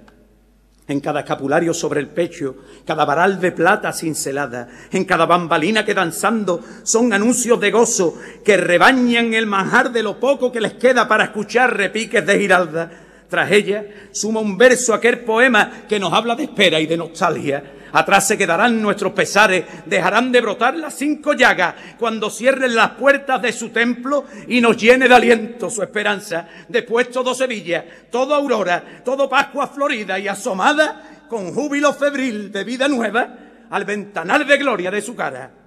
en 0.87 0.99
cada 0.99 1.21
escapulario 1.21 1.73
sobre 1.73 1.99
el 2.01 2.07
pecho, 2.07 2.55
cada 2.85 3.05
varal 3.05 3.39
de 3.39 3.51
plata 3.51 3.93
cincelada, 3.93 4.67
en 4.91 5.05
cada 5.05 5.25
bambalina 5.25 5.85
que 5.85 5.93
danzando 5.93 6.61
son 6.83 7.13
anuncios 7.13 7.59
de 7.59 7.71
gozo 7.71 8.17
que 8.43 8.57
rebañan 8.57 9.33
el 9.33 9.45
manjar 9.45 9.91
de 9.91 10.03
lo 10.03 10.19
poco 10.19 10.51
que 10.51 10.61
les 10.61 10.73
queda 10.73 11.07
para 11.07 11.25
escuchar 11.25 11.77
repiques 11.77 12.25
de 12.25 12.39
giralda. 12.39 13.02
Tras 13.33 13.49
ella 13.49 13.83
suma 14.11 14.41
un 14.41 14.59
verso 14.59 14.93
aquel 14.93 15.21
poema 15.21 15.87
que 15.89 15.99
nos 15.99 16.13
habla 16.13 16.35
de 16.35 16.43
espera 16.43 16.79
y 16.79 16.85
de 16.85 16.95
nostalgia 16.95 17.63
Atrás 17.91 18.27
se 18.27 18.37
quedarán 18.37 18.79
nuestros 18.79 19.13
pesares, 19.13 19.65
dejarán 19.87 20.31
de 20.31 20.39
brotar 20.41 20.75
las 20.75 20.93
cinco 20.93 21.33
llagas 21.33 21.73
cuando 21.97 22.29
cierren 22.29 22.75
las 22.75 22.91
puertas 22.91 23.41
de 23.41 23.51
su 23.51 23.69
templo 23.69 24.25
y 24.47 24.61
nos 24.61 24.77
llene 24.77 25.07
de 25.07 25.15
aliento 25.15 25.67
su 25.71 25.81
esperanza. 25.81 26.47
Después 26.67 27.09
todo 27.09 27.33
Sevilla, 27.33 27.83
todo 28.11 28.35
Aurora, 28.35 29.01
todo 29.03 29.27
Pascua 29.27 29.65
florida 29.65 30.19
y 30.19 30.27
asomada 30.27 31.25
con 31.27 31.55
júbilo 31.55 31.91
febril 31.91 32.51
de 32.51 32.63
vida 32.63 32.87
nueva 32.87 33.35
al 33.71 33.83
ventanal 33.83 34.45
de 34.45 34.57
gloria 34.57 34.91
de 34.91 35.01
su 35.01 35.15
cara. 35.15 35.62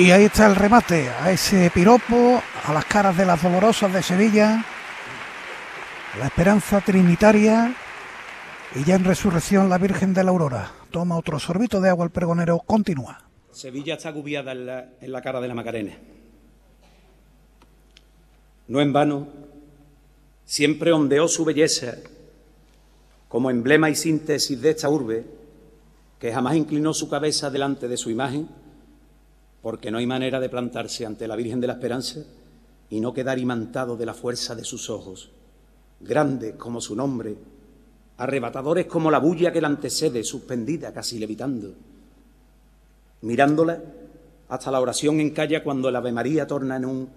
Y 0.00 0.12
ahí 0.12 0.24
está 0.24 0.46
el 0.46 0.56
remate 0.56 1.10
a 1.10 1.30
ese 1.30 1.70
piropo, 1.74 2.42
a 2.64 2.72
las 2.72 2.86
caras 2.86 3.14
de 3.18 3.26
las 3.26 3.42
dolorosas 3.42 3.92
de 3.92 4.02
Sevilla, 4.02 4.64
la 6.18 6.24
esperanza 6.24 6.80
trinitaria 6.80 7.74
y 8.74 8.82
ya 8.84 8.94
en 8.94 9.04
resurrección 9.04 9.68
la 9.68 9.76
Virgen 9.76 10.14
de 10.14 10.24
la 10.24 10.30
Aurora. 10.30 10.72
Toma 10.90 11.18
otro 11.18 11.38
sorbito 11.38 11.82
de 11.82 11.90
agua 11.90 12.06
el 12.06 12.10
pregonero, 12.10 12.60
continúa. 12.60 13.28
Sevilla 13.52 13.96
está 13.96 14.08
agubiada 14.08 14.52
en 14.52 14.64
la, 14.64 14.88
en 15.02 15.12
la 15.12 15.20
cara 15.20 15.38
de 15.38 15.48
la 15.48 15.54
Macarena. 15.54 15.92
No 18.68 18.80
en 18.80 18.94
vano, 18.94 19.28
siempre 20.46 20.92
ondeó 20.92 21.28
su 21.28 21.44
belleza 21.44 21.96
como 23.28 23.50
emblema 23.50 23.90
y 23.90 23.94
síntesis 23.94 24.58
de 24.62 24.70
esta 24.70 24.88
urbe, 24.88 25.26
que 26.18 26.32
jamás 26.32 26.56
inclinó 26.56 26.94
su 26.94 27.10
cabeza 27.10 27.50
delante 27.50 27.86
de 27.86 27.98
su 27.98 28.08
imagen, 28.08 28.48
porque 29.62 29.90
no 29.90 29.98
hay 29.98 30.06
manera 30.06 30.40
de 30.40 30.48
plantarse 30.48 31.04
ante 31.04 31.28
la 31.28 31.36
Virgen 31.36 31.60
de 31.60 31.66
la 31.66 31.74
Esperanza 31.74 32.20
y 32.88 33.00
no 33.00 33.12
quedar 33.12 33.38
imantado 33.38 33.96
de 33.96 34.06
la 34.06 34.14
fuerza 34.14 34.54
de 34.54 34.64
sus 34.64 34.90
ojos, 34.90 35.30
grande 36.00 36.56
como 36.56 36.80
su 36.80 36.96
nombre, 36.96 37.36
arrebatadores 38.16 38.86
como 38.86 39.10
la 39.10 39.18
bulla 39.18 39.52
que 39.52 39.60
la 39.60 39.68
antecede, 39.68 40.24
suspendida, 40.24 40.92
casi 40.92 41.18
levitando. 41.18 41.74
Mirándola, 43.22 43.82
hasta 44.48 44.70
la 44.70 44.80
oración 44.80 45.20
encalla 45.20 45.62
cuando 45.62 45.88
el 45.88 45.96
Ave 45.96 46.12
María 46.12 46.46
torna 46.46 46.76
en 46.76 46.84
un 46.84 47.08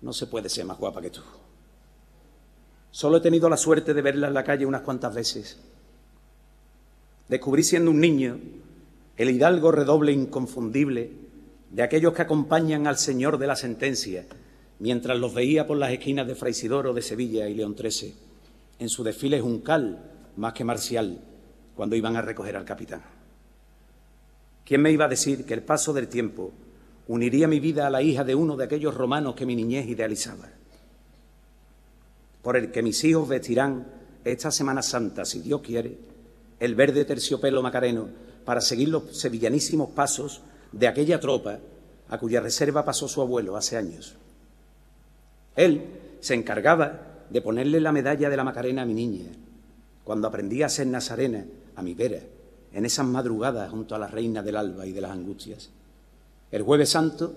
no 0.00 0.12
se 0.12 0.26
puede 0.26 0.48
ser 0.48 0.66
más 0.66 0.78
guapa 0.78 1.00
que 1.00 1.10
tú. 1.10 1.20
Solo 2.90 3.16
he 3.16 3.20
tenido 3.20 3.48
la 3.48 3.56
suerte 3.56 3.94
de 3.94 4.02
verla 4.02 4.28
en 4.28 4.34
la 4.34 4.44
calle 4.44 4.66
unas 4.66 4.82
cuantas 4.82 5.14
veces. 5.14 5.58
Descubrí 7.28 7.62
siendo 7.64 7.90
un 7.90 8.00
niño 8.00 8.38
el 9.16 9.30
hidalgo 9.30 9.72
redoble 9.72 10.12
inconfundible 10.12 11.23
de 11.74 11.82
aquellos 11.82 12.14
que 12.14 12.22
acompañan 12.22 12.86
al 12.86 12.98
Señor 12.98 13.36
de 13.36 13.48
la 13.48 13.56
sentencia, 13.56 14.24
mientras 14.78 15.18
los 15.18 15.34
veía 15.34 15.66
por 15.66 15.76
las 15.76 15.90
esquinas 15.90 16.24
de 16.24 16.36
Fraisidoro 16.36 16.94
de 16.94 17.02
Sevilla 17.02 17.48
y 17.48 17.54
León 17.54 17.74
XIII, 17.76 18.14
en 18.78 18.88
su 18.88 19.02
desfile 19.02 19.40
juncal 19.40 19.98
más 20.36 20.52
que 20.52 20.62
marcial 20.62 21.18
cuando 21.74 21.96
iban 21.96 22.14
a 22.14 22.22
recoger 22.22 22.56
al 22.56 22.64
capitán. 22.64 23.02
¿Quién 24.64 24.82
me 24.82 24.92
iba 24.92 25.06
a 25.06 25.08
decir 25.08 25.44
que 25.44 25.54
el 25.54 25.64
paso 25.64 25.92
del 25.92 26.06
tiempo 26.06 26.52
uniría 27.08 27.48
mi 27.48 27.58
vida 27.58 27.88
a 27.88 27.90
la 27.90 28.02
hija 28.02 28.22
de 28.22 28.36
uno 28.36 28.56
de 28.56 28.64
aquellos 28.66 28.94
romanos 28.94 29.34
que 29.34 29.44
mi 29.44 29.56
niñez 29.56 29.88
idealizaba? 29.88 30.48
Por 32.40 32.56
el 32.56 32.70
que 32.70 32.82
mis 32.82 33.02
hijos 33.02 33.28
vestirán 33.28 33.88
esta 34.24 34.52
Semana 34.52 34.80
Santa, 34.80 35.24
si 35.24 35.40
Dios 35.40 35.60
quiere, 35.60 35.98
el 36.60 36.76
verde 36.76 37.04
terciopelo 37.04 37.62
macareno 37.62 38.06
para 38.44 38.60
seguir 38.60 38.90
los 38.90 39.18
sevillanísimos 39.18 39.90
pasos 39.90 40.42
de 40.74 40.88
aquella 40.88 41.20
tropa 41.20 41.58
a 42.08 42.18
cuya 42.18 42.40
reserva 42.40 42.84
pasó 42.84 43.08
su 43.08 43.22
abuelo 43.22 43.56
hace 43.56 43.76
años. 43.76 44.14
Él 45.56 45.84
se 46.20 46.34
encargaba 46.34 47.00
de 47.30 47.40
ponerle 47.40 47.80
la 47.80 47.92
medalla 47.92 48.28
de 48.28 48.36
la 48.36 48.44
Macarena 48.44 48.82
a 48.82 48.86
mi 48.86 48.94
niña, 48.94 49.30
cuando 50.02 50.28
aprendí 50.28 50.62
a 50.62 50.68
ser 50.68 50.86
nazarena 50.86 51.44
a 51.76 51.82
mi 51.82 51.94
vera, 51.94 52.20
en 52.72 52.84
esas 52.84 53.06
madrugadas 53.06 53.70
junto 53.70 53.94
a 53.94 53.98
la 53.98 54.08
reina 54.08 54.42
del 54.42 54.56
alba 54.56 54.84
y 54.84 54.92
de 54.92 55.00
las 55.00 55.12
angustias. 55.12 55.70
El 56.50 56.62
jueves 56.62 56.90
santo 56.90 57.34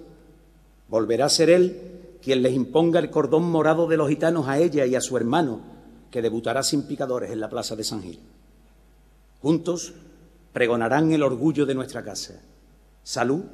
volverá 0.90 1.26
a 1.26 1.30
ser 1.30 1.50
él 1.50 1.80
quien 2.22 2.42
les 2.42 2.54
imponga 2.54 3.00
el 3.00 3.12
cordón 3.12 3.44
morado 3.44 3.88
de 3.88 3.98
los 3.98 4.10
gitanos 4.10 4.48
a 4.48 4.58
ella 4.58 4.86
y 4.86 4.96
a 4.96 5.02
su 5.02 5.16
hermano, 5.16 5.62
que 6.10 6.22
debutará 6.22 6.64
sin 6.64 6.84
picadores 6.84 7.32
en 7.32 7.40
la 7.40 7.50
plaza 7.50 7.76
de 7.76 7.84
San 7.84 8.02
Gil. 8.02 8.20
Juntos 9.42 9.94
pregonarán 10.54 11.12
el 11.12 11.22
orgullo 11.22 11.66
de 11.66 11.76
nuestra 11.76 12.04
casa, 12.04 12.42
salud 13.08 13.46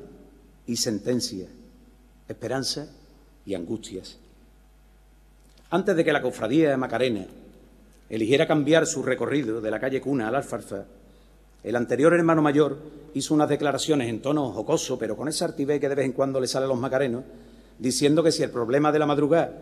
y 0.66 0.78
sentencia, 0.78 1.46
esperanza 2.28 2.88
y 3.46 3.54
angustias. 3.54 4.18
Antes 5.70 5.96
de 5.96 6.04
que 6.04 6.12
la 6.12 6.24
cofradía 6.24 6.72
de 6.72 6.78
Macarena 6.78 7.28
eligiera 8.10 8.48
cambiar 8.48 8.88
su 8.88 9.04
recorrido 9.04 9.62
de 9.62 9.70
la 9.70 9.80
calle 9.80 10.02
Cuna 10.02 10.28
al 10.28 10.38
Alfarfa, 10.38 10.86
el 11.64 11.76
anterior 11.76 12.16
hermano 12.16 12.42
mayor 12.42 12.80
hizo 13.14 13.36
unas 13.36 13.48
declaraciones 13.48 14.10
en 14.10 14.24
tono 14.24 14.52
jocoso, 14.52 14.98
pero 14.98 15.16
con 15.16 15.28
ese 15.28 15.44
artibé 15.44 15.80
que 15.80 15.88
de 15.88 15.96
vez 15.96 16.06
en 16.08 16.14
cuando 16.14 16.40
le 16.40 16.48
sale 16.48 16.66
a 16.66 16.70
los 16.70 16.80
macarenos, 16.80 17.24
diciendo 17.78 18.24
que 18.24 18.32
si 18.32 18.42
el 18.42 18.50
problema 18.50 18.92
de 18.92 18.98
la 18.98 19.06
madrugada 19.06 19.54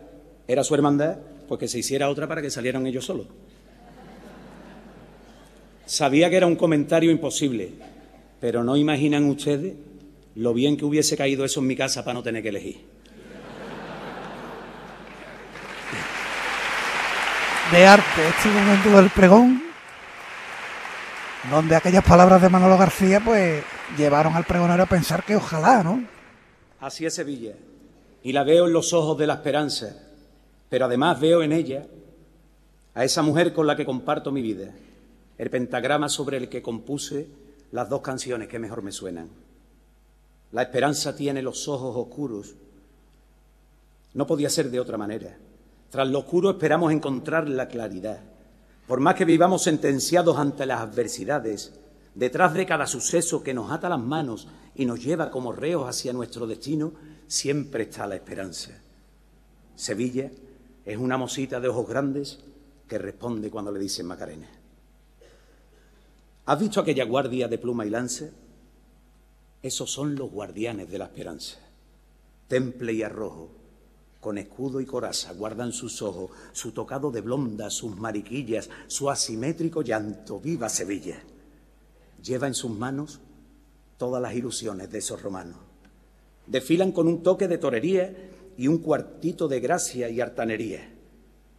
era 0.48 0.64
su 0.64 0.74
hermandad, 0.74 1.18
pues 1.46 1.60
que 1.60 1.68
se 1.68 1.80
hiciera 1.80 2.08
otra 2.08 2.26
para 2.26 2.40
que 2.40 2.48
salieran 2.48 2.86
ellos 2.86 3.04
solos. 3.04 3.26
Sabía 5.84 6.30
que 6.30 6.38
era 6.38 6.46
un 6.46 6.56
comentario 6.56 7.10
imposible, 7.10 7.91
pero 8.42 8.64
no 8.64 8.76
imaginan 8.76 9.26
ustedes 9.26 9.76
lo 10.34 10.52
bien 10.52 10.76
que 10.76 10.84
hubiese 10.84 11.16
caído 11.16 11.44
eso 11.44 11.60
en 11.60 11.68
mi 11.68 11.76
casa 11.76 12.02
para 12.02 12.14
no 12.14 12.24
tener 12.24 12.42
que 12.42 12.48
elegir. 12.48 12.80
de 17.70 17.86
arte 17.86 18.28
este 18.28 18.48
momento 18.50 18.90
del 18.96 19.10
pregón, 19.10 19.62
donde 21.50 21.76
aquellas 21.76 22.04
palabras 22.04 22.42
de 22.42 22.48
Manolo 22.48 22.76
García 22.76 23.20
pues 23.24 23.62
llevaron 23.96 24.34
al 24.34 24.44
pregonero 24.44 24.82
a 24.82 24.86
pensar 24.86 25.24
que 25.24 25.36
ojalá, 25.36 25.84
¿no? 25.84 26.04
Así 26.80 27.06
es 27.06 27.14
Sevilla, 27.14 27.54
y 28.24 28.32
la 28.32 28.42
veo 28.42 28.66
en 28.66 28.72
los 28.72 28.92
ojos 28.92 29.16
de 29.16 29.28
la 29.28 29.34
esperanza, 29.34 29.96
pero 30.68 30.86
además 30.86 31.20
veo 31.20 31.44
en 31.44 31.52
ella 31.52 31.86
a 32.94 33.04
esa 33.04 33.22
mujer 33.22 33.52
con 33.52 33.68
la 33.68 33.76
que 33.76 33.86
comparto 33.86 34.32
mi 34.32 34.42
vida, 34.42 34.74
el 35.38 35.48
pentagrama 35.48 36.08
sobre 36.08 36.38
el 36.38 36.48
que 36.48 36.60
compuse 36.60 37.41
las 37.72 37.88
dos 37.88 38.02
canciones 38.02 38.48
que 38.48 38.58
mejor 38.58 38.82
me 38.82 38.92
suenan. 38.92 39.28
La 40.52 40.62
esperanza 40.62 41.16
tiene 41.16 41.42
los 41.42 41.66
ojos 41.66 41.96
oscuros. 41.96 42.54
No 44.14 44.26
podía 44.26 44.50
ser 44.50 44.70
de 44.70 44.78
otra 44.78 44.98
manera. 44.98 45.36
Tras 45.90 46.08
lo 46.08 46.20
oscuro 46.20 46.50
esperamos 46.50 46.92
encontrar 46.92 47.48
la 47.48 47.68
claridad. 47.68 48.20
Por 48.86 49.00
más 49.00 49.14
que 49.14 49.24
vivamos 49.24 49.62
sentenciados 49.62 50.36
ante 50.36 50.66
las 50.66 50.80
adversidades, 50.80 51.72
detrás 52.14 52.52
de 52.52 52.66
cada 52.66 52.86
suceso 52.86 53.42
que 53.42 53.54
nos 53.54 53.72
ata 53.72 53.88
las 53.88 54.00
manos 54.00 54.48
y 54.74 54.84
nos 54.84 55.02
lleva 55.02 55.30
como 55.30 55.52
reos 55.52 55.88
hacia 55.88 56.12
nuestro 56.12 56.46
destino, 56.46 56.92
siempre 57.26 57.84
está 57.84 58.06
la 58.06 58.16
esperanza. 58.16 58.72
Sevilla 59.74 60.30
es 60.84 60.98
una 60.98 61.16
mosita 61.16 61.58
de 61.58 61.68
ojos 61.68 61.88
grandes 61.88 62.40
que 62.86 62.98
responde 62.98 63.50
cuando 63.50 63.72
le 63.72 63.80
dicen 63.80 64.06
Macarena. 64.06 64.61
¿Has 66.44 66.58
visto 66.58 66.80
aquella 66.80 67.04
guardia 67.04 67.46
de 67.46 67.56
pluma 67.56 67.86
y 67.86 67.90
lance? 67.90 68.32
Esos 69.62 69.92
son 69.92 70.16
los 70.16 70.28
guardianes 70.28 70.90
de 70.90 70.98
la 70.98 71.04
esperanza. 71.04 71.58
Temple 72.48 72.92
y 72.94 73.02
arrojo, 73.04 73.50
con 74.18 74.38
escudo 74.38 74.80
y 74.80 74.86
coraza, 74.86 75.32
guardan 75.34 75.72
sus 75.72 76.02
ojos, 76.02 76.32
su 76.52 76.72
tocado 76.72 77.12
de 77.12 77.20
blonda, 77.20 77.70
sus 77.70 77.96
mariquillas, 77.96 78.70
su 78.88 79.08
asimétrico 79.08 79.82
llanto. 79.82 80.40
¡Viva 80.40 80.68
Sevilla! 80.68 81.22
Lleva 82.20 82.48
en 82.48 82.54
sus 82.54 82.72
manos 82.72 83.20
todas 83.96 84.20
las 84.20 84.34
ilusiones 84.34 84.90
de 84.90 84.98
esos 84.98 85.22
romanos. 85.22 85.58
Desfilan 86.48 86.90
con 86.90 87.06
un 87.06 87.22
toque 87.22 87.46
de 87.46 87.58
torería 87.58 88.30
y 88.58 88.66
un 88.66 88.78
cuartito 88.78 89.46
de 89.46 89.60
gracia 89.60 90.10
y 90.10 90.20
hartanería, 90.20 90.92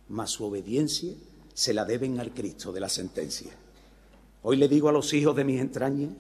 mas 0.10 0.32
su 0.32 0.44
obediencia 0.44 1.14
se 1.54 1.74
la 1.74 1.86
deben 1.86 2.20
al 2.20 2.34
Cristo 2.34 2.74
de 2.74 2.82
la 2.82 2.90
sentencia. 2.90 3.63
Hoy 4.44 4.58
le 4.58 4.68
digo 4.68 4.90
a 4.90 4.92
los 4.92 5.14
hijos 5.14 5.36
de 5.38 5.46
mis 5.46 5.62
entrañas 5.62 6.12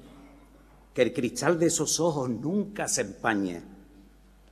que 0.93 1.01
el 1.01 1.13
cristal 1.13 1.59
de 1.59 1.67
esos 1.67 1.99
ojos 1.99 2.29
nunca 2.29 2.87
se 2.87 3.01
empaña, 3.01 3.61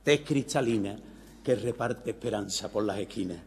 tez 0.04 0.20
cristalina 0.26 0.98
que 1.42 1.54
reparte 1.54 2.10
esperanza 2.10 2.70
por 2.70 2.84
las 2.84 2.98
esquinas. 2.98 3.38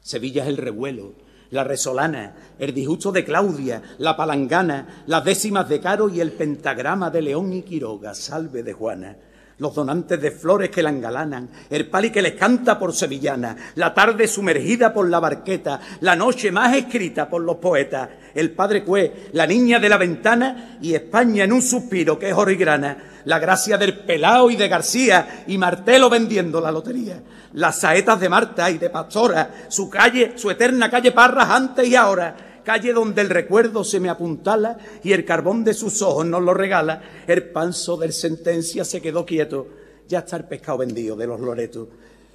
Sevilla 0.00 0.44
es 0.44 0.48
el 0.48 0.56
revuelo, 0.56 1.12
la 1.50 1.62
resolana, 1.62 2.34
el 2.58 2.72
disgusto 2.72 3.12
de 3.12 3.24
Claudia, 3.24 3.82
la 3.98 4.16
palangana, 4.16 5.04
las 5.06 5.24
décimas 5.24 5.68
de 5.68 5.80
Caro 5.80 6.08
y 6.08 6.20
el 6.20 6.32
pentagrama 6.32 7.10
de 7.10 7.20
León 7.20 7.52
y 7.52 7.62
Quiroga, 7.62 8.14
salve 8.14 8.62
de 8.62 8.72
Juana. 8.72 9.16
Los 9.58 9.74
donantes 9.74 10.20
de 10.20 10.30
flores 10.30 10.70
que 10.70 10.82
la 10.82 10.88
engalanan, 10.88 11.50
el 11.68 11.88
pali 11.88 12.10
que 12.10 12.22
les 12.22 12.32
canta 12.32 12.78
por 12.78 12.94
sevillana, 12.94 13.72
la 13.74 13.92
tarde 13.92 14.26
sumergida 14.26 14.94
por 14.94 15.08
la 15.08 15.20
barqueta, 15.20 15.78
la 16.00 16.16
noche 16.16 16.50
más 16.50 16.74
escrita 16.74 17.28
por 17.28 17.42
los 17.42 17.56
poetas, 17.56 18.08
el 18.34 18.52
padre 18.52 18.84
Cue, 18.84 19.30
la 19.32 19.46
niña 19.46 19.78
de 19.78 19.88
la 19.88 19.98
ventana 19.98 20.78
y 20.80 20.94
España 20.94 21.44
en 21.44 21.52
un 21.52 21.62
suspiro 21.62 22.18
que 22.18 22.30
es 22.30 22.34
oro 22.34 22.50
y 22.50 22.56
grana, 22.56 23.22
la 23.24 23.38
gracia 23.38 23.78
del 23.78 23.98
Pelao 23.98 24.50
y 24.50 24.56
de 24.56 24.68
García 24.68 25.44
y 25.46 25.58
Martelo 25.58 26.10
vendiendo 26.10 26.60
la 26.60 26.72
lotería, 26.72 27.22
las 27.54 27.80
saetas 27.80 28.20
de 28.20 28.28
Marta 28.28 28.70
y 28.70 28.78
de 28.78 28.90
Pastora, 28.90 29.66
su 29.68 29.88
calle, 29.88 30.32
su 30.36 30.50
eterna 30.50 30.90
calle 30.90 31.12
Parras 31.12 31.50
antes 31.50 31.86
y 31.88 31.94
ahora, 31.94 32.60
calle 32.64 32.92
donde 32.92 33.22
el 33.22 33.30
recuerdo 33.30 33.84
se 33.84 34.00
me 34.00 34.08
apuntala 34.08 34.78
y 35.02 35.12
el 35.12 35.24
carbón 35.24 35.64
de 35.64 35.74
sus 35.74 36.02
ojos 36.02 36.26
nos 36.26 36.42
lo 36.42 36.54
regala, 36.54 37.02
el 37.26 37.50
panzo 37.50 37.96
del 37.96 38.12
sentencia 38.12 38.84
se 38.84 39.00
quedó 39.00 39.26
quieto, 39.26 39.68
ya 40.08 40.20
está 40.20 40.36
el 40.36 40.44
pescado 40.44 40.78
vendido 40.78 41.16
de 41.16 41.26
los 41.26 41.40
loretos. 41.40 41.88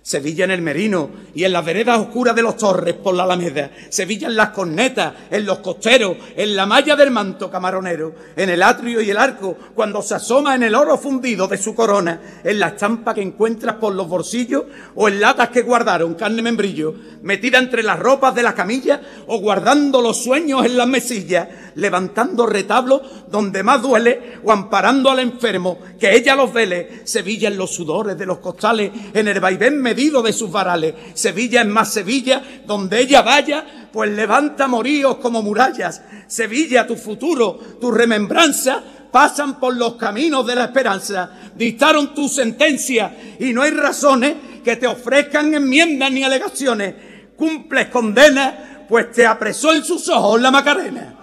Sevilla 0.07 0.45
en 0.45 0.51
el 0.51 0.61
Merino 0.61 1.09
y 1.35 1.43
en 1.43 1.51
las 1.51 1.65
veredas 1.65 1.99
oscuras 1.99 2.33
de 2.33 2.41
los 2.41 2.55
torres 2.55 2.93
por 2.95 3.13
la 3.13 3.23
Alameda, 3.23 3.71
Sevilla 3.89 4.29
en 4.29 4.37
las 4.37 4.51
cornetas, 4.51 5.13
en 5.29 5.45
los 5.45 5.57
costeros, 5.57 6.15
en 6.33 6.55
la 6.55 6.65
malla 6.65 6.95
del 6.95 7.11
manto 7.11 7.51
camaronero, 7.51 8.15
en 8.37 8.49
el 8.49 8.63
atrio 8.63 9.01
y 9.01 9.09
el 9.09 9.17
arco, 9.17 9.57
cuando 9.75 10.01
se 10.01 10.15
asoma 10.15 10.55
en 10.55 10.63
el 10.63 10.75
oro 10.75 10.97
fundido 10.97 11.49
de 11.49 11.57
su 11.57 11.75
corona, 11.75 12.21
en 12.41 12.57
la 12.57 12.69
estampa 12.69 13.13
que 13.13 13.21
encuentras 13.21 13.75
por 13.75 13.93
los 13.93 14.07
bolsillos 14.07 14.63
o 14.95 15.09
en 15.09 15.19
latas 15.19 15.49
que 15.49 15.63
guardaron 15.63 16.13
carne 16.13 16.41
membrillo, 16.41 16.95
metida 17.23 17.57
entre 17.57 17.83
las 17.83 17.99
ropas 17.99 18.33
de 18.33 18.43
la 18.43 18.55
camilla 18.55 19.01
o 19.27 19.41
guardando 19.41 20.01
los 20.01 20.23
sueños 20.23 20.65
en 20.65 20.77
las 20.77 20.87
mesillas, 20.87 21.49
levantando 21.75 22.45
retablos 22.45 23.01
donde 23.29 23.61
más 23.61 23.81
duele 23.81 24.39
o 24.45 24.53
amparando 24.53 25.11
al 25.11 25.19
enfermo, 25.19 25.79
que 25.99 26.15
ella 26.15 26.33
los 26.33 26.53
vele, 26.53 27.01
Sevilla 27.03 27.49
en 27.49 27.57
los 27.57 27.75
sudores 27.75 28.17
de 28.17 28.25
los 28.25 28.37
costales, 28.37 28.89
en 29.13 29.27
el 29.27 29.41
vaivén 29.41 29.81
de 29.97 30.31
sus 30.31 30.51
varales, 30.51 30.93
Sevilla 31.15 31.61
es 31.61 31.67
más 31.67 31.91
Sevilla, 31.91 32.43
donde 32.67 32.99
ella 32.99 33.23
vaya, 33.23 33.89
pues 33.91 34.11
levanta 34.11 34.67
moríos 34.67 35.17
como 35.17 35.41
murallas, 35.41 36.03
Sevilla 36.27 36.85
tu 36.85 36.95
futuro, 36.95 37.59
tu 37.81 37.91
remembranza, 37.91 38.83
pasan 39.11 39.59
por 39.59 39.75
los 39.75 39.95
caminos 39.95 40.45
de 40.45 40.55
la 40.55 40.65
esperanza, 40.65 41.31
dictaron 41.55 42.13
tu 42.13 42.29
sentencia 42.29 43.17
y 43.39 43.53
no 43.53 43.63
hay 43.63 43.71
razones 43.71 44.35
que 44.63 44.75
te 44.75 44.85
ofrezcan 44.85 45.51
enmiendas 45.55 46.11
ni 46.11 46.23
alegaciones, 46.23 46.93
cumples 47.35 47.87
condena, 47.87 48.85
pues 48.87 49.11
te 49.11 49.25
apresó 49.25 49.73
en 49.73 49.83
sus 49.83 50.07
ojos 50.09 50.39
la 50.39 50.51
Macarena. 50.51 51.15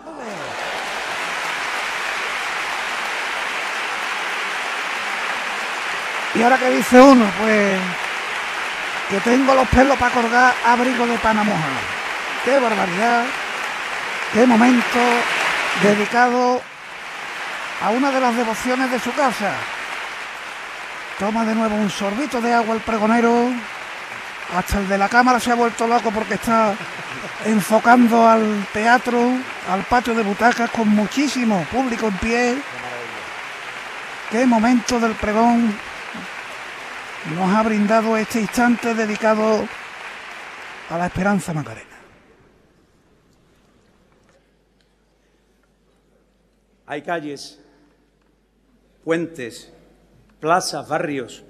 Y 6.34 6.42
ahora 6.42 6.58
que 6.58 6.70
dice 6.70 7.00
uno, 7.00 7.24
pues 7.40 8.03
que 9.08 9.20
tengo 9.20 9.54
los 9.54 9.68
pelos 9.68 9.98
para 9.98 10.14
colgar 10.14 10.54
abrigo 10.66 11.06
de 11.06 11.18
pana 11.18 11.44
mojada. 11.44 11.80
Qué 12.44 12.58
barbaridad, 12.58 13.24
qué 14.32 14.46
momento 14.46 15.00
dedicado 15.82 16.60
a 17.82 17.90
una 17.90 18.10
de 18.10 18.20
las 18.20 18.36
devociones 18.36 18.90
de 18.90 18.98
su 18.98 19.12
casa. 19.12 19.52
Toma 21.18 21.44
de 21.44 21.54
nuevo 21.54 21.76
un 21.76 21.90
sorbito 21.90 22.40
de 22.40 22.52
agua 22.52 22.74
el 22.74 22.80
pregonero. 22.80 23.50
Hasta 24.56 24.78
el 24.78 24.88
de 24.88 24.98
la 24.98 25.08
cámara 25.08 25.40
se 25.40 25.50
ha 25.50 25.54
vuelto 25.54 25.86
loco 25.86 26.10
porque 26.10 26.34
está 26.34 26.74
enfocando 27.44 28.28
al 28.28 28.66
teatro, 28.72 29.18
al 29.70 29.82
patio 29.84 30.14
de 30.14 30.22
butacas 30.22 30.70
con 30.70 30.88
muchísimo 30.88 31.64
público 31.72 32.08
en 32.08 32.16
pie. 32.18 32.56
Qué 34.30 34.46
momento 34.46 34.98
del 35.00 35.12
pregón 35.12 35.74
nos 37.30 37.54
ha 37.54 37.62
brindado 37.62 38.16
este 38.16 38.40
instante 38.40 38.94
dedicado 38.94 39.66
a 40.90 40.98
la 40.98 41.06
esperanza 41.06 41.54
macarena. 41.54 41.88
Hay 46.86 47.00
calles, 47.00 47.58
puentes, 49.02 49.72
plazas, 50.38 50.86
barrios, 50.86 51.42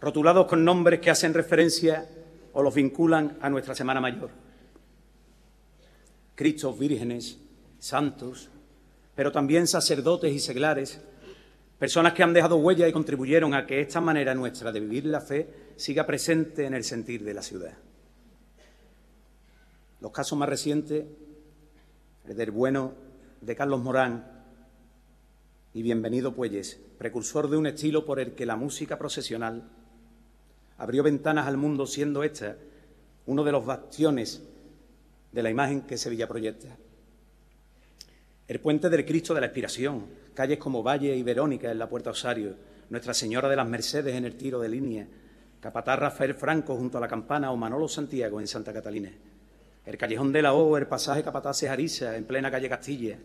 rotulados 0.00 0.46
con 0.46 0.64
nombres 0.64 1.00
que 1.00 1.10
hacen 1.10 1.32
referencia 1.32 2.06
o 2.52 2.62
los 2.62 2.74
vinculan 2.74 3.38
a 3.40 3.48
nuestra 3.48 3.74
Semana 3.74 4.02
Mayor. 4.02 4.28
Cristos, 6.34 6.78
vírgenes, 6.78 7.38
santos, 7.78 8.50
pero 9.14 9.32
también 9.32 9.66
sacerdotes 9.66 10.32
y 10.32 10.40
seglares 10.40 11.00
Personas 11.80 12.12
que 12.12 12.22
han 12.22 12.34
dejado 12.34 12.56
huella 12.56 12.86
y 12.86 12.92
contribuyeron 12.92 13.54
a 13.54 13.66
que 13.66 13.80
esta 13.80 14.02
manera 14.02 14.34
nuestra 14.34 14.70
de 14.70 14.80
vivir 14.80 15.06
la 15.06 15.22
fe 15.22 15.72
siga 15.76 16.04
presente 16.04 16.66
en 16.66 16.74
el 16.74 16.84
sentir 16.84 17.24
de 17.24 17.32
la 17.32 17.40
ciudad. 17.40 17.72
Los 20.02 20.12
casos 20.12 20.38
más 20.38 20.50
recientes, 20.50 21.06
el 22.26 22.36
del 22.36 22.50
bueno 22.50 22.92
de 23.40 23.56
Carlos 23.56 23.80
Morán 23.80 24.44
y 25.72 25.80
Bienvenido 25.80 26.34
Puelles, 26.34 26.78
precursor 26.98 27.48
de 27.48 27.56
un 27.56 27.66
estilo 27.66 28.04
por 28.04 28.20
el 28.20 28.34
que 28.34 28.44
la 28.44 28.56
música 28.56 28.98
procesional 28.98 29.70
abrió 30.76 31.02
ventanas 31.02 31.46
al 31.46 31.56
mundo, 31.56 31.86
siendo 31.86 32.24
esta 32.24 32.58
uno 33.24 33.42
de 33.42 33.52
los 33.52 33.64
bastiones 33.64 34.42
de 35.32 35.42
la 35.42 35.48
imagen 35.48 35.80
que 35.80 35.96
Sevilla 35.96 36.28
proyecta. 36.28 36.76
El 38.50 38.58
puente 38.58 38.90
del 38.90 39.06
Cristo 39.06 39.32
de 39.32 39.40
la 39.40 39.46
Expiración, 39.46 40.06
calles 40.34 40.58
como 40.58 40.82
Valle 40.82 41.16
y 41.16 41.22
Verónica 41.22 41.70
en 41.70 41.78
la 41.78 41.88
Puerta 41.88 42.10
Osario, 42.10 42.56
Nuestra 42.88 43.14
Señora 43.14 43.48
de 43.48 43.54
las 43.54 43.68
Mercedes 43.68 44.16
en 44.16 44.24
el 44.24 44.34
tiro 44.34 44.58
de 44.58 44.68
línea, 44.68 45.06
Capataz 45.60 45.96
Rafael 45.96 46.34
Franco 46.34 46.74
junto 46.74 46.98
a 46.98 47.00
la 47.00 47.06
campana 47.06 47.52
o 47.52 47.56
Manolo 47.56 47.86
Santiago 47.86 48.40
en 48.40 48.48
Santa 48.48 48.72
Catalina, 48.72 49.12
el 49.86 49.96
Callejón 49.96 50.32
de 50.32 50.42
la 50.42 50.52
O, 50.52 50.76
el 50.76 50.88
pasaje 50.88 51.22
Capataz 51.22 51.62
Arisa 51.62 52.16
en 52.16 52.24
plena 52.24 52.50
calle 52.50 52.68
Castilla, 52.68 53.18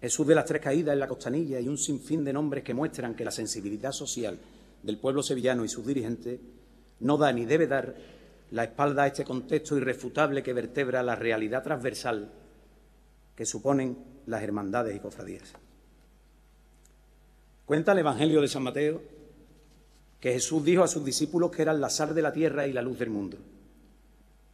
Jesús 0.00 0.24
de 0.28 0.36
las 0.36 0.44
Tres 0.44 0.62
Caídas 0.62 0.92
en 0.92 1.00
la 1.00 1.08
Costanilla 1.08 1.58
y 1.58 1.66
un 1.66 1.76
sinfín 1.76 2.22
de 2.22 2.32
nombres 2.32 2.62
que 2.62 2.72
muestran 2.72 3.16
que 3.16 3.24
la 3.24 3.32
sensibilidad 3.32 3.90
social 3.90 4.38
del 4.84 4.98
pueblo 4.98 5.24
sevillano 5.24 5.64
y 5.64 5.68
sus 5.68 5.84
dirigentes 5.84 6.38
no 7.00 7.16
da 7.16 7.32
ni 7.32 7.44
debe 7.44 7.66
dar 7.66 7.96
la 8.52 8.62
espalda 8.62 9.02
a 9.02 9.06
este 9.08 9.24
contexto 9.24 9.76
irrefutable 9.76 10.44
que 10.44 10.52
vertebra 10.52 11.02
la 11.02 11.16
realidad 11.16 11.64
transversal 11.64 12.30
que 13.34 13.46
suponen 13.46 14.09
las 14.30 14.42
hermandades 14.42 14.96
y 14.96 15.00
cofradías. 15.00 15.52
Cuenta 17.66 17.92
el 17.92 17.98
Evangelio 17.98 18.40
de 18.40 18.48
San 18.48 18.62
Mateo 18.62 19.02
que 20.18 20.32
Jesús 20.32 20.64
dijo 20.64 20.82
a 20.82 20.88
sus 20.88 21.04
discípulos 21.04 21.50
que 21.50 21.62
eran 21.62 21.80
la 21.80 21.90
sal 21.90 22.14
de 22.14 22.22
la 22.22 22.32
tierra 22.32 22.66
y 22.66 22.72
la 22.72 22.82
luz 22.82 22.98
del 22.98 23.10
mundo, 23.10 23.38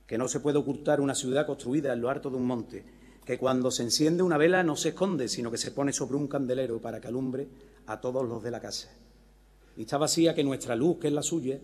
que 0.06 0.18
no 0.18 0.28
se 0.28 0.40
puede 0.40 0.58
ocultar 0.58 1.00
una 1.00 1.14
ciudad 1.14 1.46
construida 1.46 1.92
en 1.92 2.00
lo 2.00 2.10
alto 2.10 2.30
de 2.30 2.36
un 2.36 2.46
monte, 2.46 2.84
que 3.24 3.38
cuando 3.38 3.70
se 3.70 3.82
enciende 3.82 4.22
una 4.22 4.38
vela 4.38 4.62
no 4.62 4.76
se 4.76 4.90
esconde, 4.90 5.28
sino 5.28 5.50
que 5.50 5.58
se 5.58 5.72
pone 5.72 5.92
sobre 5.92 6.16
un 6.16 6.28
candelero 6.28 6.80
para 6.80 7.00
que 7.00 7.08
alumbre 7.08 7.48
a 7.86 8.00
todos 8.00 8.28
los 8.28 8.42
de 8.42 8.52
la 8.52 8.60
casa. 8.60 8.88
Y 9.76 9.82
está 9.82 9.98
vacía 9.98 10.34
que 10.34 10.44
nuestra 10.44 10.76
luz, 10.76 10.98
que 10.98 11.08
es 11.08 11.12
la 11.12 11.22
suya, 11.22 11.58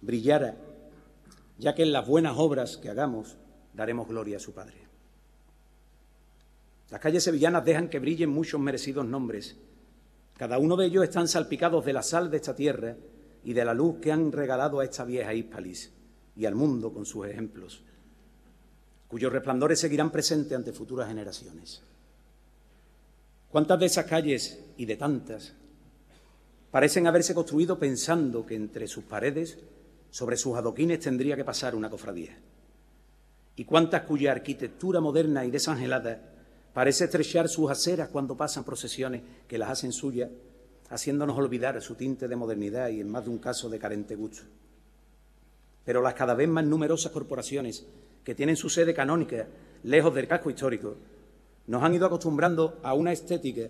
brillara, 0.00 0.56
ya 1.58 1.74
que 1.74 1.82
en 1.82 1.92
las 1.92 2.06
buenas 2.06 2.34
obras 2.36 2.76
que 2.76 2.90
hagamos 2.90 3.36
daremos 3.72 4.08
gloria 4.08 4.38
a 4.38 4.40
su 4.40 4.52
Padre. 4.52 4.83
Las 6.94 7.00
calles 7.00 7.24
sevillanas 7.24 7.64
dejan 7.64 7.88
que 7.88 7.98
brillen 7.98 8.30
muchos 8.30 8.60
merecidos 8.60 9.04
nombres, 9.04 9.56
cada 10.38 10.58
uno 10.58 10.76
de 10.76 10.86
ellos 10.86 11.02
están 11.02 11.26
salpicados 11.26 11.84
de 11.84 11.92
la 11.92 12.04
sal 12.04 12.30
de 12.30 12.36
esta 12.36 12.54
tierra 12.54 12.96
y 13.42 13.52
de 13.52 13.64
la 13.64 13.74
luz 13.74 13.96
que 14.00 14.12
han 14.12 14.30
regalado 14.30 14.78
a 14.78 14.84
esta 14.84 15.04
vieja 15.04 15.34
Hispalis 15.34 15.92
y 16.36 16.44
al 16.44 16.54
mundo 16.54 16.92
con 16.92 17.04
sus 17.04 17.26
ejemplos. 17.26 17.82
cuyos 19.08 19.32
resplandores 19.32 19.80
seguirán 19.80 20.12
presentes 20.12 20.56
ante 20.56 20.72
futuras 20.72 21.08
generaciones. 21.08 21.82
¿Cuántas 23.50 23.80
de 23.80 23.86
esas 23.86 24.04
calles, 24.04 24.64
y 24.76 24.86
de 24.86 24.94
tantas, 24.94 25.52
parecen 26.70 27.08
haberse 27.08 27.34
construido 27.34 27.76
pensando 27.76 28.46
que 28.46 28.54
entre 28.54 28.86
sus 28.86 29.02
paredes, 29.02 29.58
sobre 30.10 30.36
sus 30.36 30.56
adoquines, 30.56 31.00
tendría 31.00 31.34
que 31.34 31.44
pasar 31.44 31.74
una 31.74 31.90
cofradía? 31.90 32.38
¿Y 33.56 33.64
cuántas 33.64 34.02
cuya 34.02 34.30
arquitectura 34.30 35.00
moderna 35.00 35.44
y 35.44 35.50
desangelada 35.50 36.30
parece 36.74 37.04
estrechar 37.04 37.48
sus 37.48 37.70
aceras 37.70 38.08
cuando 38.08 38.36
pasan 38.36 38.64
procesiones 38.64 39.22
que 39.48 39.56
las 39.56 39.70
hacen 39.70 39.92
suyas, 39.92 40.28
haciéndonos 40.90 41.38
olvidar 41.38 41.80
su 41.80 41.94
tinte 41.94 42.28
de 42.28 42.36
modernidad 42.36 42.88
y 42.88 43.00
en 43.00 43.08
más 43.08 43.24
de 43.24 43.30
un 43.30 43.38
caso 43.38 43.70
de 43.70 43.78
carente 43.78 44.16
gusto? 44.16 44.42
Pero 45.84 46.02
las 46.02 46.14
cada 46.14 46.34
vez 46.34 46.48
más 46.48 46.64
numerosas 46.64 47.12
corporaciones 47.12 47.86
que 48.24 48.34
tienen 48.34 48.56
su 48.56 48.68
sede 48.68 48.92
canónica 48.92 49.46
lejos 49.84 50.14
del 50.14 50.26
casco 50.26 50.50
histórico 50.50 50.96
nos 51.66 51.82
han 51.82 51.94
ido 51.94 52.06
acostumbrando 52.06 52.80
a 52.82 52.92
una 52.94 53.12
estética 53.12 53.68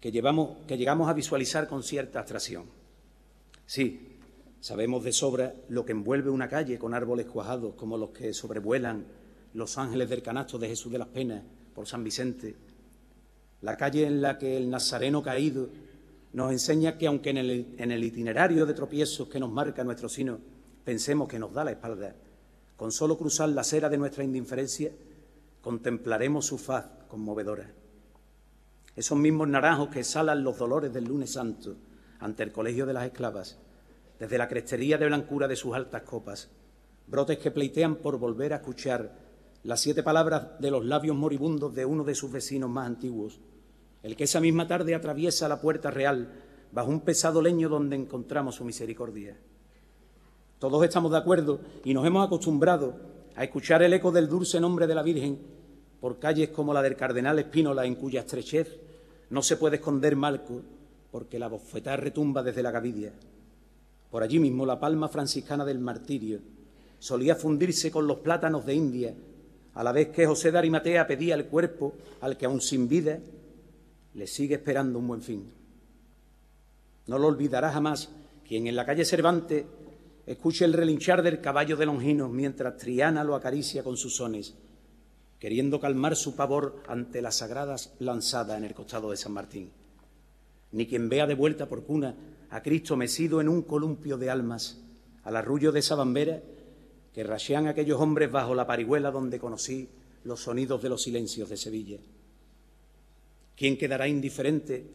que, 0.00 0.10
llevamos, 0.10 0.58
que 0.66 0.76
llegamos 0.76 1.08
a 1.08 1.14
visualizar 1.14 1.68
con 1.68 1.82
cierta 1.82 2.18
abstracción. 2.18 2.64
Sí, 3.66 4.18
sabemos 4.60 5.04
de 5.04 5.12
sobra 5.12 5.54
lo 5.68 5.84
que 5.84 5.92
envuelve 5.92 6.28
una 6.28 6.48
calle 6.48 6.78
con 6.78 6.92
árboles 6.92 7.26
cuajados 7.26 7.74
como 7.74 7.96
los 7.96 8.10
que 8.10 8.34
sobrevuelan 8.34 9.06
los 9.54 9.78
ángeles 9.78 10.10
del 10.10 10.22
canasto 10.22 10.58
de 10.58 10.68
Jesús 10.68 10.90
de 10.90 10.98
las 10.98 11.08
Penas 11.08 11.42
por 11.74 11.86
San 11.86 12.04
Vicente, 12.04 12.54
la 13.62 13.76
calle 13.76 14.06
en 14.06 14.20
la 14.20 14.38
que 14.38 14.56
el 14.56 14.68
nazareno 14.68 15.22
caído 15.22 15.68
nos 16.32 16.50
enseña 16.50 16.98
que 16.98 17.06
aunque 17.06 17.30
en 17.30 17.38
el, 17.38 18.04
itinerario 18.04 18.66
de 18.66 18.74
tropiezos 18.74 19.28
que 19.28 19.38
nos 19.38 19.50
marca 19.50 19.84
nuestro 19.84 20.08
sino 20.08 20.38
pensemos 20.84 21.28
que 21.28 21.38
nos 21.38 21.52
da 21.52 21.64
la 21.64 21.72
espalda, 21.72 22.14
con 22.76 22.90
solo 22.90 23.16
cruzar 23.16 23.48
la 23.50 23.60
acera 23.60 23.88
de 23.88 23.98
nuestra 23.98 24.24
indiferencia, 24.24 24.90
contemplaremos 25.60 26.46
su 26.46 26.58
faz 26.58 26.86
conmovedora. 27.08 27.70
Esos 28.96 29.16
mismos 29.16 29.48
naranjos 29.48 29.88
que 29.90 30.00
exhalan 30.00 30.42
los 30.42 30.58
dolores 30.58 30.92
del 30.92 31.04
lunes 31.04 31.32
santo 31.32 31.76
ante 32.18 32.42
el 32.42 32.50
colegio 32.50 32.84
de 32.84 32.94
las 32.94 33.04
esclavas, 33.04 33.58
desde 34.18 34.38
la 34.38 34.48
crestería 34.48 34.98
de 34.98 35.06
blancura 35.06 35.46
de 35.46 35.56
sus 35.56 35.74
altas 35.74 36.02
copas, 36.02 36.48
brotes 37.06 37.38
que 37.38 37.50
pleitean 37.50 37.96
por 37.96 38.18
volver 38.18 38.52
a 38.52 38.56
escuchar 38.56 39.21
las 39.64 39.80
siete 39.80 40.02
palabras 40.02 40.58
de 40.58 40.70
los 40.70 40.84
labios 40.84 41.16
moribundos 41.16 41.74
de 41.74 41.84
uno 41.84 42.04
de 42.04 42.14
sus 42.14 42.32
vecinos 42.32 42.68
más 42.68 42.86
antiguos, 42.86 43.40
el 44.02 44.16
que 44.16 44.24
esa 44.24 44.40
misma 44.40 44.66
tarde 44.66 44.94
atraviesa 44.94 45.48
la 45.48 45.60
puerta 45.60 45.90
real 45.90 46.32
bajo 46.72 46.90
un 46.90 47.00
pesado 47.00 47.40
leño 47.40 47.68
donde 47.68 47.96
encontramos 47.96 48.56
su 48.56 48.64
misericordia. 48.64 49.36
Todos 50.58 50.82
estamos 50.84 51.12
de 51.12 51.18
acuerdo 51.18 51.60
y 51.84 51.94
nos 51.94 52.06
hemos 52.06 52.26
acostumbrado 52.26 52.94
a 53.36 53.44
escuchar 53.44 53.82
el 53.82 53.92
eco 53.92 54.10
del 54.10 54.28
dulce 54.28 54.60
nombre 54.60 54.86
de 54.86 54.94
la 54.94 55.02
Virgen 55.02 55.38
por 56.00 56.18
calles 56.18 56.48
como 56.48 56.74
la 56.74 56.82
del 56.82 56.96
Cardenal 56.96 57.38
Espínola, 57.38 57.84
en 57.84 57.94
cuya 57.94 58.20
estrechez 58.20 58.80
no 59.30 59.42
se 59.42 59.56
puede 59.56 59.76
esconder 59.76 60.16
Malco, 60.16 60.62
porque 61.10 61.38
la 61.38 61.48
bofetada 61.48 61.96
retumba 61.96 62.42
desde 62.42 62.62
la 62.62 62.72
gavidia. 62.72 63.12
Por 64.10 64.22
allí 64.22 64.38
mismo 64.38 64.66
la 64.66 64.80
palma 64.80 65.08
franciscana 65.08 65.64
del 65.64 65.78
martirio 65.78 66.40
solía 66.98 67.36
fundirse 67.36 67.90
con 67.90 68.06
los 68.06 68.18
plátanos 68.18 68.66
de 68.66 68.74
India, 68.74 69.14
a 69.74 69.82
la 69.82 69.92
vez 69.92 70.08
que 70.08 70.26
José 70.26 70.52
de 70.52 70.58
Arimatea 70.58 71.06
pedía 71.06 71.34
el 71.34 71.46
cuerpo 71.46 71.94
al 72.20 72.36
que 72.36 72.46
aún 72.46 72.60
sin 72.60 72.88
vida 72.88 73.18
le 74.14 74.26
sigue 74.26 74.56
esperando 74.56 74.98
un 74.98 75.08
buen 75.08 75.22
fin. 75.22 75.50
No 77.06 77.18
lo 77.18 77.28
olvidará 77.28 77.72
jamás 77.72 78.10
quien 78.46 78.66
en 78.66 78.76
la 78.76 78.84
calle 78.84 79.04
Cervantes 79.04 79.64
Escuche 80.24 80.64
el 80.64 80.72
relinchar 80.72 81.22
del 81.22 81.40
caballo 81.40 81.76
de 81.76 81.84
Longinos 81.84 82.30
mientras 82.30 82.76
Triana 82.76 83.24
lo 83.24 83.34
acaricia 83.34 83.82
con 83.82 83.96
sus 83.96 84.16
sones, 84.16 84.54
queriendo 85.40 85.80
calmar 85.80 86.14
su 86.14 86.36
pavor 86.36 86.80
ante 86.86 87.20
las 87.20 87.38
sagradas 87.38 87.92
lanzadas 87.98 88.56
en 88.56 88.64
el 88.64 88.72
costado 88.72 89.10
de 89.10 89.16
San 89.16 89.32
Martín. 89.32 89.70
Ni 90.70 90.86
quien 90.86 91.08
vea 91.08 91.26
de 91.26 91.34
vuelta 91.34 91.66
por 91.66 91.82
cuna 91.82 92.14
a 92.50 92.62
Cristo 92.62 92.96
mecido 92.96 93.40
en 93.40 93.48
un 93.48 93.62
columpio 93.62 94.16
de 94.16 94.30
almas, 94.30 94.80
al 95.24 95.36
arrullo 95.36 95.72
de 95.72 95.80
esa 95.80 95.96
bambera 95.96 96.40
que 97.12 97.24
rachean 97.24 97.66
aquellos 97.66 98.00
hombres 98.00 98.30
bajo 98.30 98.54
la 98.54 98.66
parihuela 98.66 99.10
donde 99.10 99.38
conocí 99.38 99.88
los 100.24 100.40
sonidos 100.40 100.82
de 100.82 100.88
los 100.88 101.02
silencios 101.02 101.48
de 101.48 101.56
Sevilla. 101.56 101.98
¿Quién 103.56 103.76
quedará 103.76 104.08
indiferente 104.08 104.86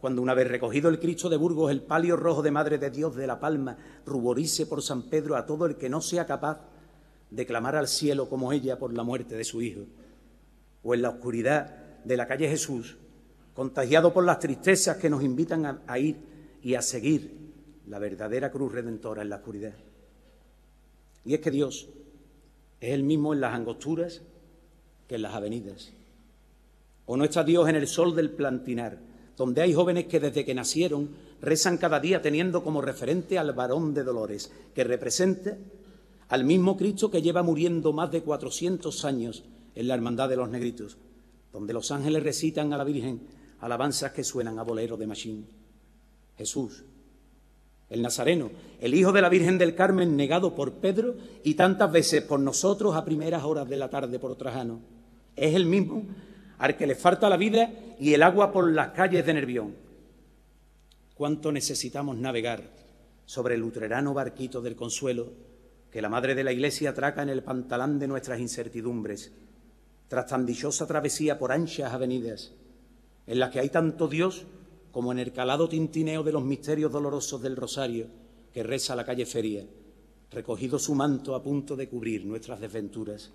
cuando 0.00 0.22
una 0.22 0.34
vez 0.34 0.48
recogido 0.48 0.88
el 0.88 0.98
Cristo 0.98 1.28
de 1.28 1.36
Burgos, 1.36 1.70
el 1.70 1.82
palio 1.82 2.16
rojo 2.16 2.42
de 2.42 2.50
Madre 2.50 2.78
de 2.78 2.90
Dios 2.90 3.14
de 3.14 3.26
la 3.26 3.38
Palma 3.38 3.76
ruborice 4.06 4.66
por 4.66 4.82
San 4.82 5.02
Pedro 5.02 5.36
a 5.36 5.44
todo 5.44 5.66
el 5.66 5.76
que 5.76 5.90
no 5.90 6.00
sea 6.00 6.26
capaz 6.26 6.60
de 7.30 7.46
clamar 7.46 7.76
al 7.76 7.86
cielo 7.86 8.28
como 8.28 8.52
ella 8.52 8.78
por 8.78 8.92
la 8.94 9.04
muerte 9.04 9.36
de 9.36 9.44
su 9.44 9.62
hijo, 9.62 9.82
o 10.82 10.94
en 10.94 11.02
la 11.02 11.10
oscuridad 11.10 12.00
de 12.02 12.16
la 12.16 12.26
calle 12.26 12.48
Jesús, 12.48 12.96
contagiado 13.54 14.12
por 14.12 14.24
las 14.24 14.38
tristezas 14.38 14.96
que 14.96 15.10
nos 15.10 15.22
invitan 15.22 15.66
a, 15.66 15.82
a 15.86 15.98
ir 15.98 16.16
y 16.62 16.74
a 16.74 16.82
seguir 16.82 17.52
la 17.86 17.98
verdadera 17.98 18.50
cruz 18.50 18.72
redentora 18.72 19.22
en 19.22 19.28
la 19.28 19.36
oscuridad. 19.36 19.74
Y 21.24 21.34
es 21.34 21.40
que 21.40 21.50
Dios 21.50 21.88
es 22.80 22.92
el 22.92 23.02
mismo 23.02 23.34
en 23.34 23.40
las 23.40 23.54
angosturas 23.54 24.22
que 25.06 25.16
en 25.16 25.22
las 25.22 25.34
avenidas. 25.34 25.92
O 27.06 27.16
no 27.16 27.24
está 27.24 27.44
Dios 27.44 27.68
en 27.68 27.76
el 27.76 27.86
sol 27.86 28.14
del 28.14 28.30
plantinar, 28.30 28.98
donde 29.36 29.62
hay 29.62 29.74
jóvenes 29.74 30.06
que 30.06 30.20
desde 30.20 30.44
que 30.44 30.54
nacieron 30.54 31.10
rezan 31.40 31.78
cada 31.78 32.00
día 32.00 32.22
teniendo 32.22 32.62
como 32.62 32.82
referente 32.82 33.38
al 33.38 33.52
varón 33.52 33.94
de 33.94 34.04
Dolores, 34.04 34.52
que 34.74 34.84
representa 34.84 35.56
al 36.28 36.44
mismo 36.44 36.76
Cristo 36.76 37.10
que 37.10 37.22
lleva 37.22 37.42
muriendo 37.42 37.92
más 37.92 38.10
de 38.10 38.22
400 38.22 39.04
años 39.04 39.42
en 39.74 39.88
la 39.88 39.94
Hermandad 39.94 40.28
de 40.28 40.36
los 40.36 40.48
Negritos, 40.48 40.96
donde 41.52 41.72
los 41.72 41.90
ángeles 41.90 42.22
recitan 42.22 42.72
a 42.72 42.76
la 42.76 42.84
Virgen 42.84 43.20
alabanzas 43.60 44.12
que 44.12 44.24
suenan 44.24 44.58
a 44.58 44.62
bolero 44.62 44.96
de 44.96 45.06
Machín. 45.06 45.46
Jesús, 46.36 46.84
el 47.90 48.02
Nazareno, 48.02 48.50
el 48.80 48.94
Hijo 48.94 49.12
de 49.12 49.20
la 49.20 49.28
Virgen 49.28 49.58
del 49.58 49.74
Carmen, 49.74 50.16
negado 50.16 50.54
por 50.54 50.74
Pedro 50.74 51.16
y 51.42 51.54
tantas 51.54 51.90
veces 51.90 52.22
por 52.22 52.40
nosotros 52.40 52.94
a 52.94 53.04
primeras 53.04 53.44
horas 53.44 53.68
de 53.68 53.76
la 53.76 53.90
tarde 53.90 54.18
por 54.18 54.36
Trajano, 54.36 54.80
es 55.36 55.54
el 55.54 55.66
mismo 55.66 56.04
al 56.58 56.76
que 56.76 56.86
le 56.86 56.94
falta 56.94 57.28
la 57.28 57.36
vida 57.36 57.70
y 57.98 58.14
el 58.14 58.22
agua 58.22 58.52
por 58.52 58.70
las 58.70 58.90
calles 58.90 59.26
de 59.26 59.34
Nervión. 59.34 59.74
¿Cuánto 61.14 61.52
necesitamos 61.52 62.16
navegar 62.16 62.62
sobre 63.26 63.54
el 63.54 63.60
luterano 63.60 64.14
barquito 64.14 64.60
del 64.60 64.76
consuelo 64.76 65.32
que 65.90 66.00
la 66.00 66.08
Madre 66.08 66.34
de 66.34 66.44
la 66.44 66.52
Iglesia 66.52 66.90
atraca 66.90 67.22
en 67.22 67.28
el 67.28 67.42
pantalán 67.42 67.98
de 67.98 68.06
nuestras 68.06 68.38
incertidumbres, 68.38 69.32
tras 70.08 70.26
tan 70.26 70.46
dichosa 70.46 70.86
travesía 70.86 71.38
por 71.38 71.50
anchas 71.50 71.92
avenidas, 71.92 72.52
en 73.26 73.40
las 73.40 73.50
que 73.50 73.60
hay 73.60 73.70
tanto 73.70 74.06
Dios 74.06 74.46
como 74.92 75.12
en 75.12 75.18
el 75.18 75.32
calado 75.32 75.68
tintineo 75.68 76.22
de 76.22 76.32
los 76.32 76.42
misterios 76.42 76.92
dolorosos 76.92 77.40
del 77.42 77.56
rosario 77.56 78.06
que 78.52 78.62
reza 78.62 78.96
la 78.96 79.04
calle 79.04 79.26
Feria, 79.26 79.64
recogido 80.30 80.78
su 80.78 80.94
manto 80.94 81.34
a 81.34 81.42
punto 81.42 81.76
de 81.76 81.88
cubrir 81.88 82.24
nuestras 82.24 82.60
desventuras? 82.60 83.30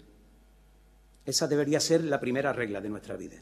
Esa 1.26 1.48
debería 1.48 1.80
ser 1.80 2.04
la 2.04 2.20
primera 2.20 2.54
regla 2.54 2.82
de 2.82 2.90
nuestra 2.90 3.16
vida. 3.16 3.38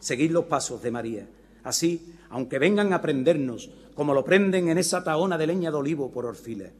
Seguir 0.00 0.32
los 0.32 0.46
pasos 0.46 0.82
de 0.82 0.90
María. 0.90 1.28
Así, 1.64 2.14
aunque 2.30 2.58
vengan 2.58 2.92
a 2.92 3.00
prendernos, 3.00 3.70
como 3.94 4.14
lo 4.14 4.24
prenden 4.24 4.68
en 4.68 4.78
esa 4.78 5.04
taona 5.04 5.38
de 5.38 5.46
leña 5.46 5.70
de 5.70 5.76
olivo 5.76 6.10
por 6.10 6.24
Orfila, 6.24 6.70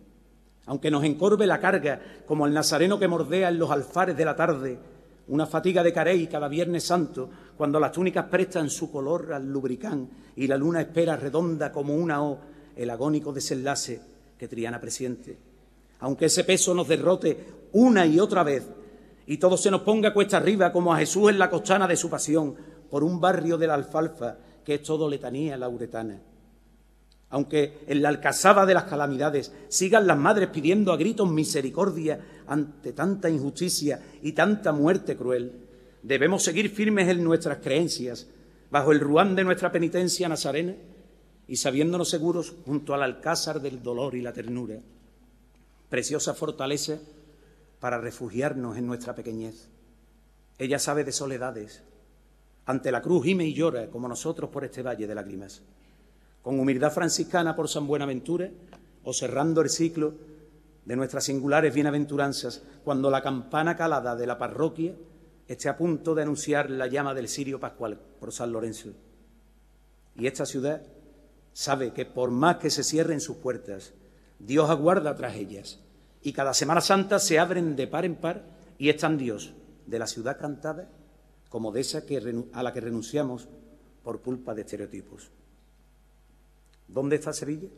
aunque 0.66 0.90
nos 0.90 1.04
encorve 1.04 1.46
la 1.46 1.60
carga, 1.60 2.00
como 2.26 2.46
el 2.46 2.52
nazareno 2.52 2.98
que 2.98 3.08
mordea 3.08 3.48
en 3.48 3.58
los 3.58 3.70
alfares 3.70 4.16
de 4.16 4.24
la 4.24 4.36
tarde, 4.36 4.78
una 5.28 5.46
fatiga 5.46 5.82
de 5.82 5.92
carey 5.92 6.26
cada 6.26 6.48
Viernes 6.48 6.84
Santo, 6.84 7.30
cuando 7.58 7.80
las 7.80 7.90
túnicas 7.90 8.26
prestan 8.26 8.70
su 8.70 8.88
color 8.90 9.32
al 9.32 9.50
lubricán 9.50 10.08
y 10.36 10.46
la 10.46 10.56
luna 10.56 10.80
espera 10.80 11.16
redonda 11.16 11.72
como 11.72 11.92
una 11.92 12.22
O 12.22 12.38
el 12.76 12.88
agónico 12.88 13.32
desenlace 13.32 14.00
que 14.38 14.46
Triana 14.46 14.80
presiente. 14.80 15.36
Aunque 15.98 16.26
ese 16.26 16.44
peso 16.44 16.72
nos 16.72 16.86
derrote 16.86 17.36
una 17.72 18.06
y 18.06 18.20
otra 18.20 18.44
vez, 18.44 18.64
y 19.26 19.38
todo 19.38 19.56
se 19.56 19.72
nos 19.72 19.80
ponga 19.80 20.14
cuesta 20.14 20.36
arriba 20.36 20.70
como 20.70 20.94
a 20.94 20.98
Jesús 20.98 21.30
en 21.30 21.40
la 21.40 21.50
costana 21.50 21.88
de 21.88 21.96
su 21.96 22.08
pasión, 22.08 22.54
por 22.88 23.02
un 23.02 23.20
barrio 23.20 23.58
de 23.58 23.66
la 23.66 23.74
alfalfa 23.74 24.36
que 24.64 24.76
es 24.76 24.82
todo 24.84 25.08
letanía 25.08 25.56
lauretana. 25.56 26.20
Aunque 27.30 27.80
en 27.88 28.00
la 28.02 28.08
alcazaba 28.08 28.66
de 28.66 28.74
las 28.74 28.84
calamidades 28.84 29.52
sigan 29.68 30.06
las 30.06 30.16
madres 30.16 30.50
pidiendo 30.50 30.92
a 30.92 30.96
gritos 30.96 31.28
misericordia 31.28 32.20
ante 32.46 32.92
tanta 32.92 33.28
injusticia 33.28 34.00
y 34.22 34.32
tanta 34.32 34.70
muerte 34.70 35.16
cruel, 35.16 35.67
debemos 36.02 36.42
seguir 36.42 36.70
firmes 36.70 37.08
en 37.08 37.24
nuestras 37.24 37.58
creencias, 37.58 38.26
bajo 38.70 38.92
el 38.92 39.00
ruán 39.00 39.34
de 39.34 39.44
nuestra 39.44 39.72
penitencia 39.72 40.28
nazarena 40.28 40.74
y 41.46 41.56
sabiéndonos 41.56 42.10
seguros 42.10 42.54
junto 42.66 42.94
al 42.94 43.02
alcázar 43.02 43.60
del 43.60 43.82
dolor 43.82 44.14
y 44.14 44.20
la 44.20 44.32
ternura. 44.32 44.78
Preciosa 45.88 46.34
fortaleza 46.34 46.98
para 47.80 47.98
refugiarnos 47.98 48.76
en 48.76 48.86
nuestra 48.86 49.14
pequeñez. 49.14 49.68
Ella 50.58 50.78
sabe 50.78 51.04
de 51.04 51.12
soledades. 51.12 51.82
Ante 52.66 52.92
la 52.92 53.00
cruz 53.00 53.24
gime 53.24 53.46
y 53.46 53.54
llora, 53.54 53.88
como 53.88 54.08
nosotros 54.08 54.50
por 54.50 54.64
este 54.64 54.82
valle 54.82 55.06
de 55.06 55.14
lágrimas. 55.14 55.62
Con 56.42 56.60
humildad 56.60 56.92
franciscana 56.92 57.56
por 57.56 57.68
San 57.68 57.86
Buenaventura, 57.86 58.50
o 59.04 59.12
cerrando 59.14 59.62
el 59.62 59.70
ciclo 59.70 60.12
de 60.84 60.96
nuestras 60.96 61.24
singulares 61.24 61.72
bienaventuranzas 61.72 62.62
cuando 62.84 63.10
la 63.10 63.22
campana 63.22 63.76
calada 63.76 64.16
de 64.16 64.26
la 64.26 64.36
parroquia 64.36 64.94
esté 65.48 65.68
a 65.68 65.76
punto 65.76 66.14
de 66.14 66.22
anunciar 66.22 66.70
la 66.70 66.86
llama 66.86 67.14
del 67.14 67.28
Sirio 67.28 67.58
Pascual 67.58 67.98
por 68.20 68.32
San 68.32 68.52
Lorenzo. 68.52 68.90
Y 70.14 70.26
esta 70.26 70.46
ciudad 70.46 70.82
sabe 71.52 71.92
que 71.92 72.04
por 72.04 72.30
más 72.30 72.58
que 72.58 72.70
se 72.70 72.84
cierren 72.84 73.20
sus 73.20 73.38
puertas, 73.38 73.94
Dios 74.38 74.70
aguarda 74.70 75.16
tras 75.16 75.34
ellas 75.34 75.80
y 76.22 76.32
cada 76.32 76.54
Semana 76.54 76.80
Santa 76.80 77.18
se 77.18 77.38
abren 77.38 77.74
de 77.74 77.86
par 77.86 78.04
en 78.04 78.16
par 78.16 78.44
y 78.78 78.90
están 78.90 79.18
Dios 79.18 79.54
de 79.86 79.98
la 79.98 80.06
ciudad 80.06 80.38
cantada 80.38 80.88
como 81.48 81.72
de 81.72 81.80
esa 81.80 82.04
que, 82.04 82.44
a 82.52 82.62
la 82.62 82.72
que 82.72 82.80
renunciamos 82.80 83.48
por 84.04 84.20
culpa 84.22 84.54
de 84.54 84.60
estereotipos. 84.60 85.30
¿Dónde 86.86 87.16
está 87.16 87.32
Sevilla? 87.32 87.68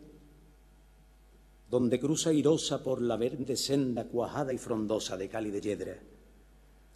donde 1.70 2.00
cruza 2.00 2.32
irosa 2.32 2.82
por 2.82 3.00
la 3.00 3.16
verde 3.16 3.56
senda 3.56 4.04
cuajada 4.04 4.52
y 4.52 4.58
frondosa 4.58 5.16
de 5.16 5.28
Cali 5.28 5.52
de 5.52 5.60
Yedra. 5.60 5.98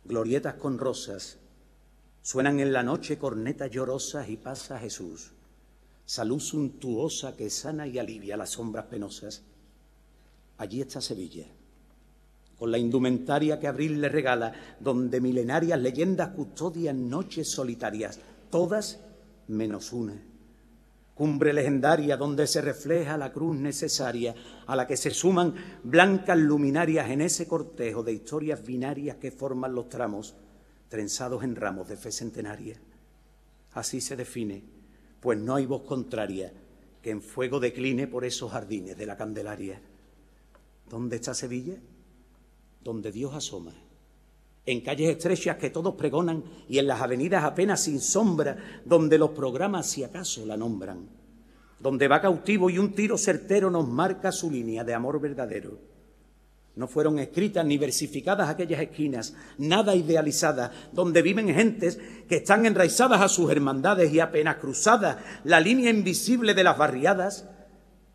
Glorietas 0.05 0.55
con 0.55 0.79
rosas, 0.79 1.39
suenan 2.23 2.61
en 2.61 2.73
la 2.73 2.83
noche 2.83 3.19
cornetas 3.19 3.71
llorosas 3.71 4.29
y 4.29 4.37
pasa 4.37 4.79
Jesús, 4.79 5.33
salud 6.05 6.41
suntuosa 6.41 7.37
que 7.37 7.49
sana 7.49 7.87
y 7.87 7.99
alivia 7.99 8.37
las 8.37 8.51
sombras 8.51 8.87
penosas. 8.87 9.43
Allí 10.59 10.83
está 10.83 11.01
Sevilla, 11.01 11.47
con 12.59 12.71
la 12.71 12.79
indumentaria 12.79 13.59
que 13.59 13.67
abril 13.67 14.01
le 14.01 14.11
regala, 14.11 14.53
donde 14.79 15.21
milenarias 15.21 15.81
leyendas 15.81 16.29
custodian 16.31 17.09
noches 17.09 17.51
solitarias, 17.51 18.21
todas 18.51 19.01
menos 19.49 19.93
una 19.93 20.34
cumbre 21.15 21.53
legendaria 21.53 22.17
donde 22.17 22.47
se 22.47 22.61
refleja 22.61 23.17
la 23.17 23.33
cruz 23.33 23.57
necesaria 23.57 24.35
a 24.67 24.75
la 24.75 24.87
que 24.87 24.97
se 24.97 25.11
suman 25.11 25.55
blancas 25.83 26.39
luminarias 26.39 27.11
en 27.11 27.21
ese 27.21 27.47
cortejo 27.47 28.03
de 28.03 28.13
historias 28.13 28.65
binarias 28.65 29.17
que 29.17 29.31
forman 29.31 29.75
los 29.75 29.89
tramos 29.89 30.35
trenzados 30.89 31.45
en 31.45 31.57
ramos 31.57 31.89
de 31.89 31.97
fe 31.97 32.11
centenaria. 32.11 32.77
Así 33.73 34.01
se 34.01 34.17
define, 34.17 34.65
pues 35.21 35.39
no 35.39 35.55
hay 35.55 35.67
voz 35.67 35.83
contraria 35.83 36.53
que 37.01 37.11
en 37.11 37.23
fuego 37.23 37.61
decline 37.61 38.07
por 38.07 38.25
esos 38.25 38.51
jardines 38.51 38.97
de 38.97 39.07
la 39.07 39.17
Candelaria. 39.17 39.81
¿Dónde 40.89 41.17
está 41.17 41.35
Sevilla? 41.35 41.77
Donde 42.83 43.13
Dios 43.13 43.35
asoma 43.35 43.84
en 44.67 44.81
calles 44.81 45.11
estrechas 45.11 45.57
que 45.57 45.71
todos 45.71 45.95
pregonan 45.95 46.43
y 46.69 46.79
en 46.79 46.87
las 46.87 47.01
avenidas 47.01 47.45
apenas 47.45 47.83
sin 47.83 48.01
sombra, 48.01 48.57
donde 48.85 49.19
los 49.19 49.31
programas 49.31 49.87
si 49.87 50.05
acaso 50.05 50.47
la 50.47 50.57
nombran, 50.57 51.09
donde 51.79 52.09
va 52.09 52.21
cautivo 52.21 52.71
y 52.71 52.79
un 52.79 52.95
tiro 52.95 53.19
certero 53.19 53.71
nos 53.71 53.87
marca 53.87 54.33
su 54.33 54.51
línea 54.51 54.85
de 54.85 54.95
amor 54.95 55.21
verdadero. 55.21 55.79
No 56.77 56.89
fueron 56.89 57.21
escritas 57.21 57.65
ni 57.65 57.79
versificadas 57.79 58.49
aquellas 58.49 58.81
esquinas, 58.81 59.35
nada 59.59 59.95
idealizadas, 59.95 60.73
donde 60.93 61.23
viven 61.23 61.55
gentes 61.55 62.01
que 62.29 62.37
están 62.37 62.67
enraizadas 62.67 63.21
a 63.21 63.29
sus 63.29 63.51
hermandades 63.51 64.13
y 64.13 64.19
apenas 64.19 64.57
cruzadas 64.57 65.19
la 65.45 65.61
línea 65.61 65.91
invisible 65.91 66.53
de 66.53 66.65
las 66.65 66.77
barriadas, 66.77 67.49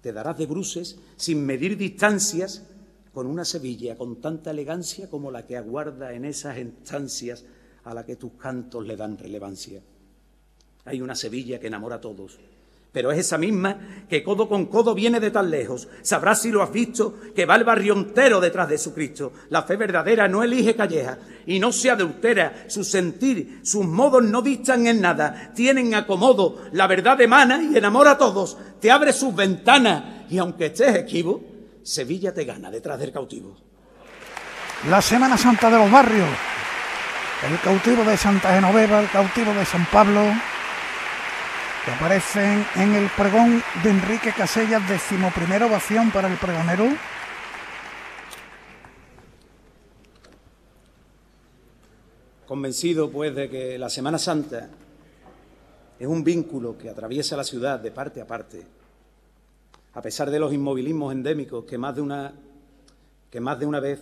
te 0.02 0.12
darás 0.12 0.38
de 0.38 0.46
bruces 0.46 1.00
sin 1.16 1.46
medir 1.46 1.78
distancias 1.78 2.66
con 3.20 3.28
una 3.28 3.44
Sevilla 3.44 3.98
con 3.98 4.22
tanta 4.22 4.52
elegancia 4.52 5.10
como 5.10 5.30
la 5.30 5.46
que 5.46 5.58
aguarda 5.58 6.14
en 6.14 6.24
esas 6.24 6.58
instancias 6.58 7.44
a 7.84 7.94
la 7.94 8.06
que 8.06 8.16
tus 8.16 8.32
cantos 8.40 8.88
le 8.88 8.96
dan 8.96 9.18
relevancia. 9.18 9.82
Hay 10.86 11.02
una 11.02 11.16
Sevilla 11.16 11.60
que 11.60 11.68
enamora 11.68 11.98
a 11.98 12.00
todos, 12.00 12.40
pero 12.94 13.12
es 13.12 13.20
esa 13.20 13.38
misma 13.38 14.06
que 14.08 14.24
codo 14.24 14.48
con 14.48 14.68
codo 14.68 14.96
viene 14.96 15.20
de 15.20 15.32
tan 15.32 15.50
lejos. 15.50 15.90
Sabrás 16.02 16.44
si 16.44 16.50
lo 16.50 16.64
has 16.64 16.72
visto, 16.72 17.14
que 17.36 17.46
va 17.46 17.58
el 17.58 17.66
barrio 17.66 17.92
entero 17.92 18.40
detrás 18.40 18.70
de 18.70 18.78
su 18.78 18.94
Cristo. 18.94 19.34
La 19.50 19.64
fe 19.64 19.76
verdadera 19.76 20.30
no 20.30 20.42
elige 20.42 20.78
calleja 20.78 21.18
y 21.46 21.60
no 21.60 21.74
se 21.74 21.90
adultera. 21.90 22.68
Su 22.70 22.86
sentir, 22.86 23.60
sus 23.64 23.86
modos 23.86 24.24
no 24.24 24.42
distan 24.42 24.88
en 24.88 25.02
nada. 25.02 25.52
Tienen 25.54 25.94
acomodo, 25.94 26.70
la 26.72 26.88
verdad 26.88 27.20
emana 27.20 27.62
y 27.62 27.76
enamora 27.76 28.12
a 28.12 28.18
todos. 28.18 28.58
Te 28.80 28.90
abre 28.90 29.12
sus 29.12 29.36
ventanas 29.36 30.26
y 30.30 30.38
aunque 30.38 30.68
estés 30.68 30.96
esquivo, 30.96 31.49
Sevilla 31.90 32.32
te 32.32 32.46
gana 32.46 32.70
detrás 32.70 33.00
del 33.00 33.12
cautivo. 33.12 33.58
La 34.92 35.02
Semana 35.02 35.40
Santa 35.40 35.72
de 35.72 35.80
los 35.80 35.92
barrios. 35.92 36.30
El 37.50 37.60
cautivo 37.62 38.04
de 38.04 38.16
Santa 38.16 38.54
Genoveva, 38.54 39.00
el 39.00 39.10
cautivo 39.10 39.52
de 39.54 39.66
San 39.66 39.88
Pablo, 39.88 40.22
que 41.84 41.92
aparecen 41.92 42.64
en 42.76 42.94
el 42.94 43.10
pregón 43.10 43.64
de 43.82 43.90
Enrique 43.90 44.32
Casellas, 44.34 44.88
decimoprimera 44.88 45.66
ovación 45.66 46.12
para 46.12 46.28
el 46.28 46.38
pregonero. 46.38 46.90
Convencido, 52.46 53.10
pues, 53.10 53.34
de 53.34 53.50
que 53.50 53.80
la 53.80 53.90
Semana 53.90 54.20
Santa 54.20 54.70
es 55.98 56.08
un 56.08 56.24
vínculo 56.24 56.78
que 56.78 56.88
atraviesa 56.92 57.36
la 57.36 57.44
ciudad 57.44 57.80
de 57.80 57.90
parte 57.90 58.22
a 58.22 58.28
parte 58.28 58.79
a 60.00 60.02
pesar 60.02 60.32
de 60.32 60.40
los 60.40 60.54
inmovilismos 60.54 61.12
endémicos 61.12 61.66
que 61.66 61.78
más 61.78 61.94
de 61.94 62.00
una, 62.00 62.34
que 63.30 63.42
más 63.42 63.60
de 63.60 63.66
una 63.66 63.82
vez 63.82 64.00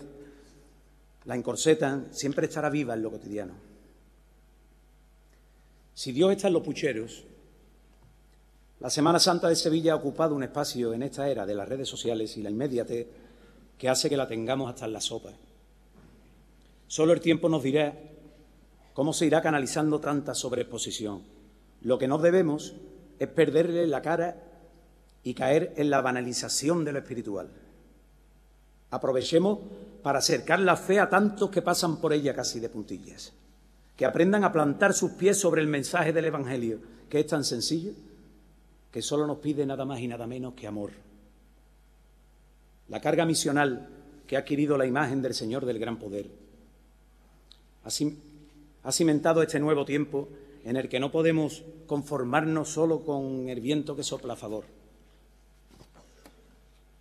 la 1.25 1.33
encorsetan, 1.33 2.09
siempre 2.11 2.45
estará 2.45 2.69
viva 2.69 2.93
en 2.93 3.01
lo 3.01 3.09
cotidiano. 3.09 3.55
Si 5.95 6.11
Dios 6.11 6.33
está 6.33 6.49
en 6.49 6.53
los 6.53 6.61
pucheros, 6.61 7.23
la 8.79 8.91
Semana 8.91 9.17
Santa 9.17 9.49
de 9.49 9.55
Sevilla 9.55 9.93
ha 9.93 9.95
ocupado 9.95 10.35
un 10.35 10.43
espacio 10.43 10.93
en 10.93 11.01
esta 11.01 11.31
era 11.31 11.47
de 11.47 11.55
las 11.55 11.67
redes 11.67 11.89
sociales 11.89 12.37
y 12.37 12.43
la 12.43 12.51
inmediatez 12.51 13.07
que 13.75 13.89
hace 13.89 14.07
que 14.07 14.17
la 14.17 14.27
tengamos 14.27 14.69
hasta 14.69 14.85
en 14.85 14.93
la 14.93 15.01
sopa. 15.01 15.31
Solo 16.85 17.11
el 17.13 17.21
tiempo 17.21 17.49
nos 17.49 17.63
dirá 17.63 17.97
cómo 18.93 19.13
se 19.13 19.25
irá 19.25 19.41
canalizando 19.41 19.99
tanta 19.99 20.35
sobreexposición. 20.35 21.23
Lo 21.81 21.97
que 21.97 22.07
no 22.07 22.19
debemos 22.19 22.75
es 23.17 23.27
perderle 23.29 23.87
la 23.87 24.03
cara 24.03 24.43
y 25.27 25.33
caer 25.33 25.73
en 25.75 25.89
la 25.89 25.99
banalización 25.99 26.85
de 26.85 26.93
lo 26.93 26.99
espiritual. 26.99 27.49
Aprovechemos 28.91 29.59
para 30.01 30.19
acercar 30.19 30.61
la 30.61 30.77
fe 30.77 31.01
a 31.01 31.09
tantos 31.09 31.49
que 31.49 31.61
pasan 31.61 31.97
por 31.99 32.13
ella 32.13 32.33
casi 32.33 32.61
de 32.61 32.69
puntillas, 32.69 33.33
que 33.97 34.05
aprendan 34.05 34.45
a 34.45 34.53
plantar 34.53 34.93
sus 34.93 35.11
pies 35.11 35.37
sobre 35.37 35.59
el 35.59 35.67
mensaje 35.67 36.13
del 36.13 36.23
Evangelio, 36.23 36.79
que 37.09 37.19
es 37.19 37.27
tan 37.27 37.43
sencillo 37.43 37.91
que 38.89 39.01
solo 39.01 39.27
nos 39.27 39.39
pide 39.39 39.65
nada 39.65 39.83
más 39.83 39.99
y 39.99 40.07
nada 40.07 40.27
menos 40.27 40.53
que 40.53 40.65
amor. 40.65 40.91
La 42.87 43.01
carga 43.01 43.25
misional 43.25 43.89
que 44.27 44.37
ha 44.37 44.39
adquirido 44.39 44.77
la 44.77 44.85
imagen 44.85 45.21
del 45.21 45.33
Señor 45.33 45.65
del 45.65 45.77
gran 45.77 45.99
poder 45.99 46.27
ha 47.83 48.91
cimentado 48.93 49.43
este 49.43 49.59
nuevo 49.59 49.83
tiempo 49.83 50.29
en 50.63 50.77
el 50.77 50.87
que 50.87 51.01
no 51.01 51.11
podemos 51.11 51.65
conformarnos 51.85 52.69
solo 52.69 53.03
con 53.03 53.49
el 53.49 53.59
viento 53.59 53.93
que 53.93 54.03
sopla 54.03 54.33
a 54.33 54.37
favor 54.37 54.76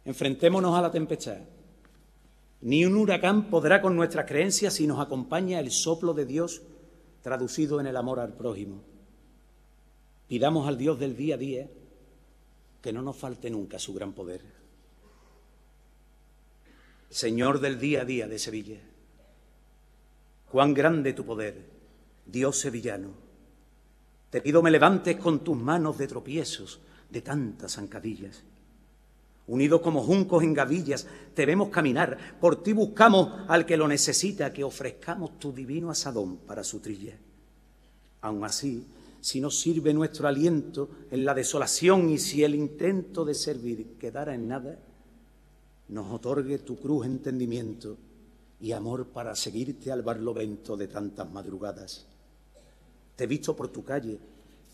Enfrentémonos 0.07 0.79
a 0.79 0.83
la 0.83 0.93
tempestad. 0.93 1.39
Ni 2.61 2.87
un 2.87 2.97
huracán 2.97 3.51
podrá 3.51 3.83
con 3.83 3.97
nuestras 3.97 4.27
creencias 4.27 4.75
si 4.75 4.87
nos 4.87 5.01
acompaña 5.01 5.59
el 5.59 5.73
soplo 5.73 6.15
de 6.15 6.25
Dios 6.25 6.63
traducido 7.23 7.81
en 7.81 7.89
el 7.89 7.97
amor 7.97 8.21
al 8.21 8.33
prójimo. 8.33 8.83
Pidamos 10.29 10.69
al 10.69 10.79
Dios 10.79 11.01
del 11.01 11.17
día 11.17 11.35
a 11.35 11.39
día 11.39 11.69
que 12.81 12.93
no 12.93 13.03
nos 13.03 13.17
falte 13.17 13.51
nunca 13.51 13.81
su 13.81 13.93
gran 13.95 14.13
poder. 14.13 14.43
Señor 17.11 17.61
del 17.61 17.81
día 17.81 18.03
a 18.03 18.05
día 18.05 18.29
de 18.29 18.39
Sevilla, 18.39 18.79
cuán 20.53 20.73
grande 20.73 21.15
tu 21.15 21.25
poder, 21.25 21.65
Dios 22.25 22.61
sevillano. 22.61 23.11
Te 24.31 24.41
pido 24.41 24.63
me 24.63 24.71
levantes 24.71 25.17
con 25.17 25.43
tus 25.43 25.57
manos 25.57 25.99
de 25.99 26.07
tropiezos, 26.07 26.79
de 27.11 27.23
tantas 27.23 27.73
zancadillas 27.73 28.45
Unidos 29.49 29.81
como 29.81 30.03
juncos 30.03 30.43
en 30.43 30.55
gavillas, 30.55 31.07
te 31.35 31.47
vemos 31.47 31.69
caminar. 31.69 32.19
Por 32.41 32.63
ti 32.63 32.73
buscamos 32.73 33.33
al 33.49 33.65
que 33.65 33.77
lo 33.77 33.87
necesita, 33.87 34.53
que 34.53 34.65
ofrezcamos 34.65 35.39
tu 35.39 35.53
divino 35.53 35.91
asadón 35.91 36.39
para 36.39 36.65
su 36.65 36.81
trilla. 36.81 37.17
Aun 38.23 38.45
así, 38.45 38.85
si 39.21 39.41
nos 39.41 39.59
sirve 39.59 39.95
nuestro 39.95 40.27
aliento 40.27 40.89
en 41.11 41.25
la 41.25 41.35
desolación 41.35 42.11
y 42.11 42.19
si 42.19 42.43
el 42.43 42.55
intento 42.55 43.25
de 43.25 43.35
servir 43.35 43.97
quedara 43.99 44.35
en 44.35 44.49
nada, 44.49 44.79
nos 45.89 46.13
otorgue 46.13 46.59
tu 46.59 46.77
cruz 46.77 47.07
entendimiento 47.07 47.97
y 48.61 48.73
amor 48.73 49.07
para 49.09 49.37
seguirte 49.37 49.93
al 49.93 50.03
barlovento 50.03 50.77
de 50.77 50.89
tantas 50.89 51.31
madrugadas. 51.31 52.07
Te 53.15 53.25
he 53.25 53.27
visto 53.27 53.55
por 53.55 53.69
tu 53.69 53.85
calle, 53.85 54.19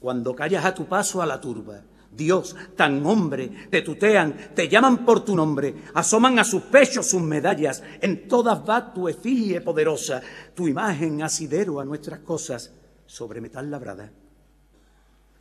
cuando 0.00 0.34
callas 0.34 0.64
a 0.64 0.74
tu 0.74 0.86
paso 0.86 1.20
a 1.20 1.26
la 1.26 1.40
turba, 1.40 1.82
Dios, 2.14 2.54
tan 2.76 3.04
hombre, 3.06 3.50
te 3.70 3.80
tutean, 3.80 4.54
te 4.54 4.68
llaman 4.68 5.04
por 5.04 5.24
tu 5.24 5.34
nombre, 5.34 5.74
asoman 5.94 6.38
a 6.38 6.44
sus 6.44 6.62
pechos 6.62 7.08
sus 7.08 7.22
medallas, 7.22 7.82
en 8.00 8.28
todas 8.28 8.60
va 8.68 8.92
tu 8.92 9.08
efigie 9.08 9.62
poderosa, 9.62 10.20
tu 10.54 10.68
imagen 10.68 11.22
asidero 11.22 11.80
a 11.80 11.84
nuestras 11.84 12.20
cosas, 12.20 12.72
sobre 13.06 13.40
metal 13.40 13.70
labrada. 13.70 14.12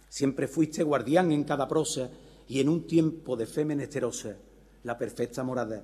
Siempre 0.08 0.48
fuiste 0.48 0.84
guardián 0.84 1.32
en 1.32 1.44
cada 1.44 1.68
prosa 1.68 2.10
y 2.48 2.60
en 2.60 2.70
un 2.70 2.88
tiempo 2.88 3.36
de 3.36 3.46
fe 3.46 3.66
menesterosa, 3.66 4.36
la 4.84 4.98
perfecta 4.98 5.44
morada. 5.44 5.84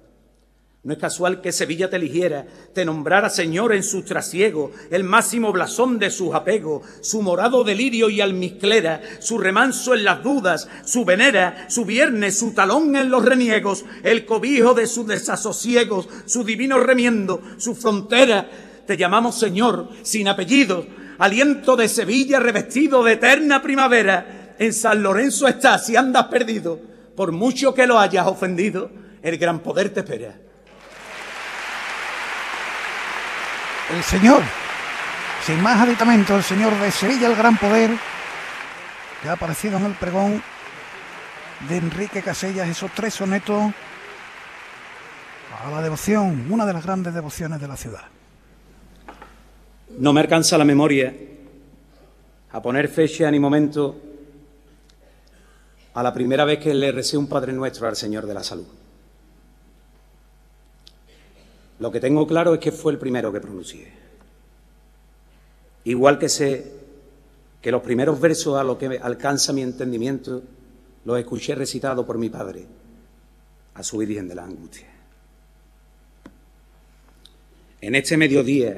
No 0.84 0.94
es 0.94 1.00
casual 1.00 1.42
que 1.42 1.52
Sevilla 1.52 1.90
te 1.90 1.98
eligiera, 1.98 2.46
te 2.74 2.86
nombrara 2.86 3.30
Señor 3.30 3.74
en 3.74 3.84
su 3.84 4.04
trasiego, 4.04 4.72
el 4.90 5.04
máximo 5.04 5.52
blasón 5.52 6.00
de 6.00 6.10
sus 6.12 6.34
apegos, 6.34 6.84
su 7.02 7.22
morado 7.22 7.64
delirio 7.64 8.10
y 8.10 8.22
almizclera, 8.22 9.02
su 9.20 9.38
remanso 9.38 9.96
en 9.96 10.06
las 10.06 10.24
dudas, 10.24 10.70
su 10.86 11.04
venera, 11.04 11.66
su 11.68 11.84
viernes, 11.84 12.40
su 12.40 12.54
talón 12.54 12.96
en 12.96 13.10
los 13.10 13.26
reniegos, 13.26 13.84
el 14.04 14.26
cobijo 14.26 14.76
de 14.76 14.88
sus 14.88 15.08
desasosiegos, 15.08 16.08
su 16.26 16.44
divino 16.46 16.80
remiendo, 16.80 17.42
su 17.58 17.76
frontera. 17.76 18.50
Te 18.86 18.96
llamamos 18.96 19.38
Señor, 19.38 19.90
sin 20.04 20.30
apellido, 20.30 20.86
aliento 21.18 21.76
de 21.76 21.90
Sevilla 21.90 22.40
revestido 22.40 23.04
de 23.04 23.14
eterna 23.14 23.62
primavera. 23.62 24.56
En 24.58 24.72
San 24.72 25.04
Lorenzo 25.04 25.48
estás 25.48 25.86
si 25.86 25.98
andas 25.98 26.28
perdido, 26.28 26.80
por 27.16 27.34
mucho 27.34 27.74
que 27.74 27.88
lo 27.88 28.00
hayas 28.00 28.28
ofendido, 28.28 28.90
el 29.22 29.38
gran 29.38 29.60
poder 29.60 29.90
te 29.90 30.00
espera. 30.00 30.48
El 33.96 34.04
señor, 34.04 34.42
sin 35.46 35.62
más 35.62 35.82
aditamento, 35.82 36.36
el 36.36 36.44
señor 36.44 36.78
de 36.80 36.92
Sevilla, 36.92 37.28
el 37.28 37.36
gran 37.36 37.58
poder, 37.58 37.92
que 39.22 39.30
ha 39.30 39.34
aparecido 39.34 39.78
en 39.78 39.86
el 39.86 39.94
pregón 39.94 40.42
de 41.70 41.78
Enrique 41.78 42.22
Casellas, 42.22 42.68
esos 42.68 42.92
tres 42.92 43.14
sonetos 43.14 43.74
a 45.64 45.72
la 45.72 45.82
devoción, 45.82 46.48
una 46.50 46.66
de 46.66 46.74
las 46.74 46.84
grandes 46.84 47.14
devociones 47.14 47.60
de 47.60 47.68
la 47.68 47.78
ciudad. 47.78 48.04
No 49.98 50.14
me 50.14 50.22
alcanza 50.22 50.58
la 50.58 50.66
memoria 50.66 51.14
a 52.52 52.62
poner 52.62 52.90
fecha 52.90 53.32
ni 53.32 53.40
momento 53.40 53.96
a 55.94 56.04
la 56.04 56.14
primera 56.14 56.46
vez 56.46 56.60
que 56.60 56.74
le 56.74 56.92
recé 56.92 57.18
un 57.18 57.28
Padre 57.28 57.54
Nuestro 57.54 57.88
al 57.88 57.96
Señor 57.96 58.28
de 58.28 58.34
la 58.34 58.44
Salud. 58.44 58.68
Lo 61.80 61.92
que 61.92 62.00
tengo 62.00 62.26
claro 62.26 62.54
es 62.54 62.60
que 62.60 62.72
fue 62.72 62.92
el 62.92 62.98
primero 62.98 63.32
que 63.32 63.40
pronuncié. 63.40 63.92
Igual 65.84 66.18
que 66.18 66.28
sé 66.28 66.72
que 67.62 67.72
los 67.72 67.82
primeros 67.82 68.20
versos 68.20 68.58
a 68.58 68.64
los 68.64 68.78
que 68.78 69.00
alcanza 69.02 69.54
mi 69.54 69.62
entendimiento 69.62 70.42
los 71.06 71.20
escuché 71.20 71.56
recitados 71.56 72.06
por 72.06 72.18
mi 72.18 72.30
padre 72.30 72.66
a 73.76 73.84
su 73.84 73.98
Virgen 73.98 74.28
de 74.28 74.36
la 74.36 74.44
Angustia. 74.44 74.88
En 77.80 77.96
este 77.96 78.18
mediodía, 78.18 78.76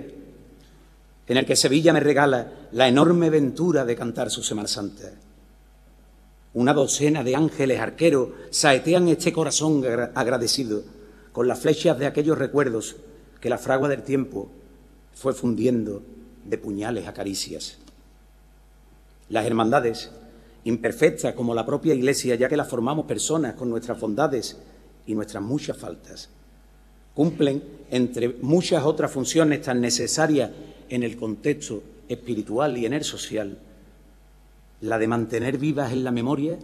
en 1.28 1.38
el 1.38 1.46
que 1.46 1.56
Sevilla 1.56 1.94
me 1.94 2.02
regala 2.02 2.52
la 2.74 2.88
enorme 2.88 3.30
ventura 3.30 3.86
de 3.86 3.96
cantar 3.96 4.30
su 4.30 4.44
Semana 4.44 4.68
Santa, 4.68 5.12
una 6.54 6.74
docena 6.74 7.24
de 7.24 7.36
ángeles 7.36 7.80
arqueros 7.80 8.30
saetean 8.50 9.08
este 9.08 9.32
corazón 9.32 9.84
agradecido 10.16 10.84
con 11.40 11.48
las 11.48 11.62
flechas 11.62 11.98
de 11.98 12.06
aquellos 12.06 12.38
recuerdos 12.38 12.98
que 13.40 13.50
la 13.50 13.58
fragua 13.58 13.88
del 13.88 14.04
tiempo 14.04 14.50
fue 15.14 15.34
fundiendo 15.34 16.04
de 16.44 16.58
puñales 16.58 17.08
a 17.08 17.14
caricias. 17.14 17.78
Las 19.30 19.46
hermandades, 19.46 20.12
imperfectas 20.66 21.36
como 21.36 21.56
la 21.56 21.66
propia 21.66 21.94
Iglesia, 21.94 22.36
ya 22.36 22.50
que 22.50 22.58
las 22.58 22.68
formamos 22.68 23.06
personas 23.06 23.54
con 23.54 23.70
nuestras 23.70 24.02
bondades 24.02 24.58
y 25.08 25.16
nuestras 25.16 25.42
muchas 25.42 25.78
faltas, 25.78 26.28
cumplen, 27.14 27.64
entre 27.90 28.36
muchas 28.42 28.84
otras 28.84 29.10
funciones 29.10 29.62
tan 29.62 29.80
necesarias 29.80 30.52
en 30.90 31.04
el 31.04 31.16
contexto 31.16 31.82
espiritual 32.10 32.78
y 32.78 32.86
en 32.86 32.92
el 32.92 33.06
social, 33.06 33.58
la 34.82 35.00
de 35.00 35.08
mantener 35.08 35.58
vivas 35.58 35.94
en 35.94 36.04
la 36.04 36.12
memoria 36.12 36.60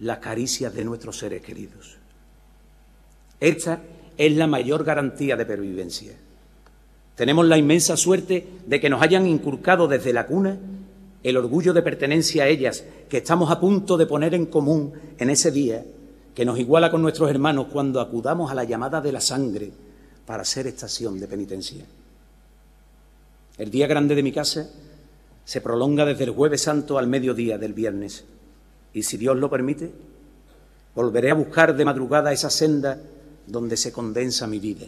las 0.00 0.20
caricias 0.20 0.72
de 0.72 0.86
nuestros 0.86 1.18
seres 1.18 1.42
queridos. 1.42 1.98
Esta 3.38 3.82
es 4.18 4.36
la 4.36 4.48
mayor 4.48 4.84
garantía 4.84 5.36
de 5.36 5.46
pervivencia. 5.46 6.12
Tenemos 7.14 7.46
la 7.46 7.56
inmensa 7.56 7.96
suerte 7.96 8.46
de 8.66 8.80
que 8.80 8.90
nos 8.90 9.00
hayan 9.00 9.26
inculcado 9.26 9.88
desde 9.88 10.12
la 10.12 10.26
cuna 10.26 10.58
el 11.22 11.36
orgullo 11.36 11.72
de 11.72 11.82
pertenencia 11.82 12.44
a 12.44 12.48
ellas, 12.48 12.84
que 13.08 13.18
estamos 13.18 13.50
a 13.50 13.58
punto 13.58 13.96
de 13.96 14.06
poner 14.06 14.34
en 14.34 14.46
común 14.46 14.92
en 15.18 15.30
ese 15.30 15.50
día, 15.50 15.84
que 16.34 16.44
nos 16.44 16.58
iguala 16.58 16.90
con 16.90 17.02
nuestros 17.02 17.30
hermanos 17.30 17.66
cuando 17.72 18.00
acudamos 18.00 18.50
a 18.50 18.54
la 18.54 18.64
llamada 18.64 19.00
de 19.00 19.12
la 19.12 19.20
sangre 19.20 19.72
para 20.26 20.44
ser 20.44 20.66
estación 20.66 21.18
de 21.18 21.26
penitencia. 21.26 21.84
El 23.56 23.70
día 23.70 23.88
grande 23.88 24.14
de 24.14 24.22
mi 24.22 24.30
casa 24.30 24.70
se 25.44 25.60
prolonga 25.60 26.04
desde 26.04 26.24
el 26.24 26.30
jueves 26.30 26.62
santo 26.62 26.98
al 26.98 27.08
mediodía 27.08 27.58
del 27.58 27.72
viernes, 27.72 28.24
y 28.92 29.02
si 29.02 29.16
Dios 29.16 29.36
lo 29.36 29.50
permite, 29.50 29.90
volveré 30.94 31.30
a 31.30 31.34
buscar 31.34 31.76
de 31.76 31.84
madrugada 31.84 32.32
esa 32.32 32.50
senda 32.50 33.00
donde 33.48 33.76
se 33.76 33.92
condensa 33.92 34.46
mi 34.46 34.58
vida, 34.58 34.86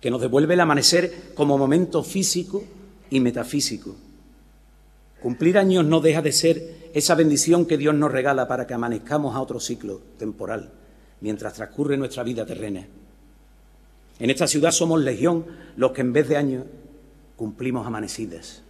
que 0.00 0.10
nos 0.10 0.20
devuelve 0.20 0.54
el 0.54 0.60
amanecer 0.60 1.32
como 1.34 1.58
momento 1.58 2.02
físico 2.02 2.62
y 3.10 3.20
metafísico. 3.20 3.96
Cumplir 5.20 5.58
años 5.58 5.84
no 5.84 6.00
deja 6.00 6.22
de 6.22 6.32
ser 6.32 6.90
esa 6.94 7.14
bendición 7.14 7.66
que 7.66 7.78
Dios 7.78 7.94
nos 7.94 8.12
regala 8.12 8.46
para 8.46 8.66
que 8.66 8.74
amanezcamos 8.74 9.34
a 9.34 9.40
otro 9.40 9.60
ciclo 9.60 10.00
temporal, 10.18 10.70
mientras 11.20 11.54
transcurre 11.54 11.96
nuestra 11.96 12.22
vida 12.22 12.46
terrena. 12.46 12.86
En 14.18 14.30
esta 14.30 14.46
ciudad 14.46 14.70
somos 14.70 15.00
legión 15.00 15.46
los 15.76 15.92
que 15.92 16.02
en 16.02 16.12
vez 16.12 16.28
de 16.28 16.36
años 16.36 16.64
cumplimos 17.36 17.86
amanecidas. 17.86 18.62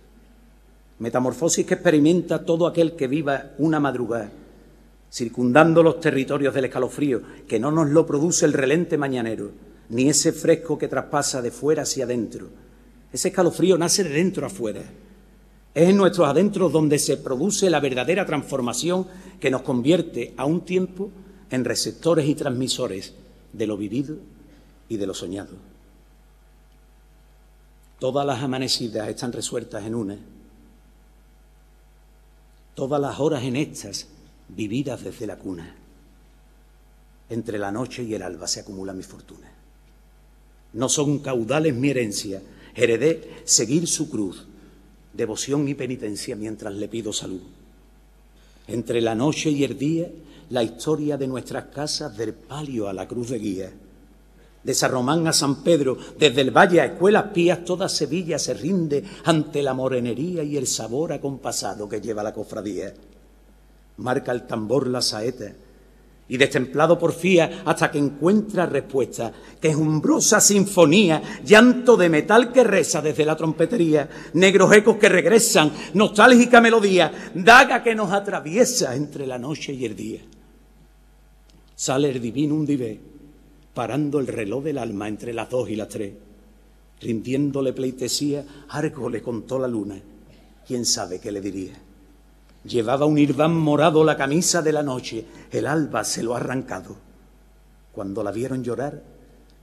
Metamorfosis 0.99 1.67
que 1.67 1.75
experimenta 1.75 2.45
todo 2.45 2.67
aquel 2.67 2.97
que 2.97 3.07
viva 3.07 3.53
una 3.59 3.81
madrugada 3.81 4.31
circundando 5.11 5.83
los 5.83 6.01
territorios 6.01 6.55
del 6.55 6.67
escalofrío, 6.67 7.23
que 7.47 7.59
no 7.59 7.71
nos 7.71 7.89
lo 7.89 8.07
produce 8.07 8.45
el 8.45 8.53
relente 8.53 8.99
mañanero, 8.99 9.51
ni 9.89 10.09
ese 10.09 10.33
fresco 10.33 10.79
que 10.79 10.89
traspasa 10.89 11.41
de 11.41 11.51
fuera 11.51 11.83
hacia 11.83 12.05
adentro. 12.05 12.49
Ese 13.13 13.29
escalofrío 13.29 13.79
nace 13.79 14.05
de 14.05 14.11
dentro 14.11 14.47
afuera. 14.47 14.83
Es 15.75 15.89
en 15.89 15.97
nuestros 15.97 16.29
adentros 16.29 16.73
donde 16.73 16.99
se 16.99 17.17
produce 17.17 17.71
la 17.71 17.81
verdadera 17.81 18.27
transformación 18.27 19.07
que 19.41 19.51
nos 19.51 19.63
convierte 19.63 20.35
a 20.37 20.45
un 20.45 20.63
tiempo 20.63 21.11
en 21.51 21.65
receptores 21.65 22.27
y 22.27 22.35
transmisores 22.35 23.15
de 23.53 23.67
lo 23.67 23.77
vivido 23.77 24.17
y 24.89 24.97
de 24.97 25.07
lo 25.07 25.15
soñado. 25.15 25.57
Todas 27.99 28.27
las 28.27 28.43
amanecidas 28.43 29.09
están 29.09 29.33
resueltas 29.33 29.85
en 29.85 29.95
una. 29.95 30.19
Todas 32.75 33.01
las 33.01 33.19
horas 33.19 33.43
en 33.43 33.57
estas 33.57 34.07
vividas 34.49 35.05
desde 35.05 35.27
la 35.27 35.37
cuna. 35.37 35.75
Entre 37.31 37.59
la 37.59 37.71
noche 37.71 38.03
y 38.03 38.15
el 38.15 38.23
alba 38.23 38.47
se 38.47 38.61
acumula 38.61 38.93
mi 38.93 39.03
fortuna. 39.03 39.51
No 40.73 40.89
son 40.89 41.19
caudales 41.19 41.75
mi 41.75 41.91
herencia, 41.91 42.43
heredé 42.75 43.43
seguir 43.45 43.87
su 43.87 44.09
cruz, 44.09 44.47
devoción 45.13 45.69
y 45.69 45.75
penitencia 45.75 46.37
mientras 46.37 46.75
le 46.75 46.89
pido 46.89 47.13
salud. 47.13 47.43
Entre 48.67 49.01
la 49.01 49.15
noche 49.15 49.51
y 49.51 49.65
el 49.65 49.79
día, 49.79 50.11
la 50.51 50.63
historia 50.63 51.17
de 51.17 51.27
nuestras 51.27 51.67
casas 51.67 52.17
del 52.17 52.35
palio 52.35 52.89
a 52.89 52.93
la 52.93 53.07
cruz 53.07 53.31
de 53.31 53.39
guía. 53.39 53.73
De 54.63 54.75
San 54.75 54.91
Román 54.91 55.27
a 55.27 55.33
San 55.33 55.63
Pedro, 55.63 55.97
desde 56.19 56.41
el 56.43 56.51
valle 56.51 56.81
a 56.81 56.87
escuelas 56.87 57.31
pías, 57.33 57.65
toda 57.65 57.89
Sevilla 57.89 58.39
se 58.39 58.55
rinde 58.55 59.05
ante 59.25 59.63
la 59.63 59.73
morenería 59.73 60.43
y 60.43 60.57
el 60.57 60.67
sabor 60.67 61.13
acompasado 61.13 61.89
que 61.89 62.01
lleva 62.01 62.23
la 62.23 62.35
cofradía 62.35 62.93
marca 63.99 64.33
el 64.33 64.47
tambor 64.47 64.87
la 64.89 65.03
saeta, 65.03 65.55
y 66.31 66.37
destemplado 66.37 66.99
porfía 66.99 67.63
hasta 67.65 67.91
que 67.91 67.99
encuentra 67.99 68.67
respuesta, 68.67 69.33
quejumbrosa 69.61 70.41
sinfonía, 70.41 71.23
llanto 71.45 71.97
de 71.97 72.11
metal 72.11 72.53
que 72.53 72.65
reza 72.65 73.01
desde 73.01 73.25
la 73.25 73.37
trompetería, 73.37 74.09
negros 74.35 74.73
ecos 74.75 74.97
que 74.97 75.09
regresan, 75.09 75.73
nostálgica 75.95 76.61
melodía, 76.61 77.31
daga 77.35 77.83
que 77.83 77.95
nos 77.95 78.13
atraviesa 78.13 78.95
entre 78.95 79.27
la 79.27 79.39
noche 79.39 79.73
y 79.73 79.87
el 79.87 79.97
día. 79.97 80.21
Sale 81.75 82.11
el 82.11 82.21
divino 82.21 82.55
un 82.55 82.67
divé, 82.67 83.01
parando 83.73 84.21
el 84.21 84.27
reloj 84.27 84.65
del 84.65 84.79
alma 84.79 85.09
entre 85.09 85.33
las 85.33 85.49
dos 85.49 85.71
y 85.71 85.77
las 85.77 85.89
tres, 85.89 86.13
rindiéndole 87.01 87.73
pleitesía, 87.73 88.45
algo 88.69 89.09
le 89.09 89.23
contó 89.23 89.59
la 89.59 89.69
luna, 89.69 89.99
quién 90.67 90.85
sabe 90.85 91.21
qué 91.21 91.33
le 91.33 91.41
diría. 91.41 91.88
Llevaba 92.69 93.07
un 93.07 93.17
irbán 93.17 93.57
morado 93.57 94.05
la 94.05 94.17
camisa 94.17 94.61
de 94.61 94.73
la 94.73 94.83
noche, 94.83 95.25
el 95.51 95.67
alba 95.67 96.05
se 96.05 96.23
lo 96.23 96.35
ha 96.35 96.37
arrancado. 96.37 96.97
Cuando 97.93 98.23
la 98.23 98.31
vieron 98.31 98.63
llorar, 98.63 99.03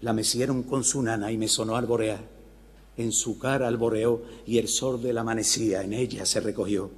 la 0.02 0.12
mecieron 0.12 0.64
con 0.64 0.84
su 0.84 1.04
nana 1.04 1.32
y 1.32 1.38
me 1.38 1.48
sonó 1.48 1.76
alborear. 1.76 2.22
En 2.98 3.12
su 3.12 3.38
cara 3.38 3.68
alboreó 3.68 4.24
y 4.48 4.58
el 4.58 4.68
sol 4.68 5.02
de 5.04 5.14
la 5.14 5.22
amanecía 5.22 5.84
en 5.84 5.94
ella 5.94 6.26
se 6.26 6.40
recogió. 6.40 6.90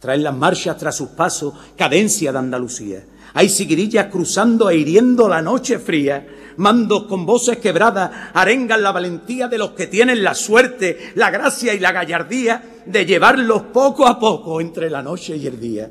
Traen 0.00 0.22
las 0.22 0.36
marchas 0.36 0.76
tras 0.76 0.96
sus 0.96 1.10
pasos, 1.10 1.54
cadencia 1.76 2.30
de 2.30 2.38
Andalucía. 2.38 3.04
Hay 3.32 3.48
siguirillas 3.48 4.06
cruzando 4.06 4.68
e 4.68 4.76
hiriendo 4.76 5.28
la 5.28 5.40
noche 5.40 5.78
fría. 5.78 6.26
Mandos 6.60 7.04
con 7.04 7.24
voces 7.24 7.56
quebradas 7.56 8.10
arengan 8.34 8.82
la 8.82 8.92
valentía 8.92 9.48
de 9.48 9.56
los 9.56 9.70
que 9.70 9.86
tienen 9.86 10.22
la 10.22 10.34
suerte, 10.34 11.12
la 11.14 11.30
gracia 11.30 11.72
y 11.72 11.78
la 11.78 11.90
gallardía 11.90 12.82
de 12.84 13.06
llevarlos 13.06 13.62
poco 13.72 14.06
a 14.06 14.18
poco 14.18 14.60
entre 14.60 14.90
la 14.90 15.02
noche 15.02 15.38
y 15.38 15.46
el 15.46 15.58
día. 15.58 15.90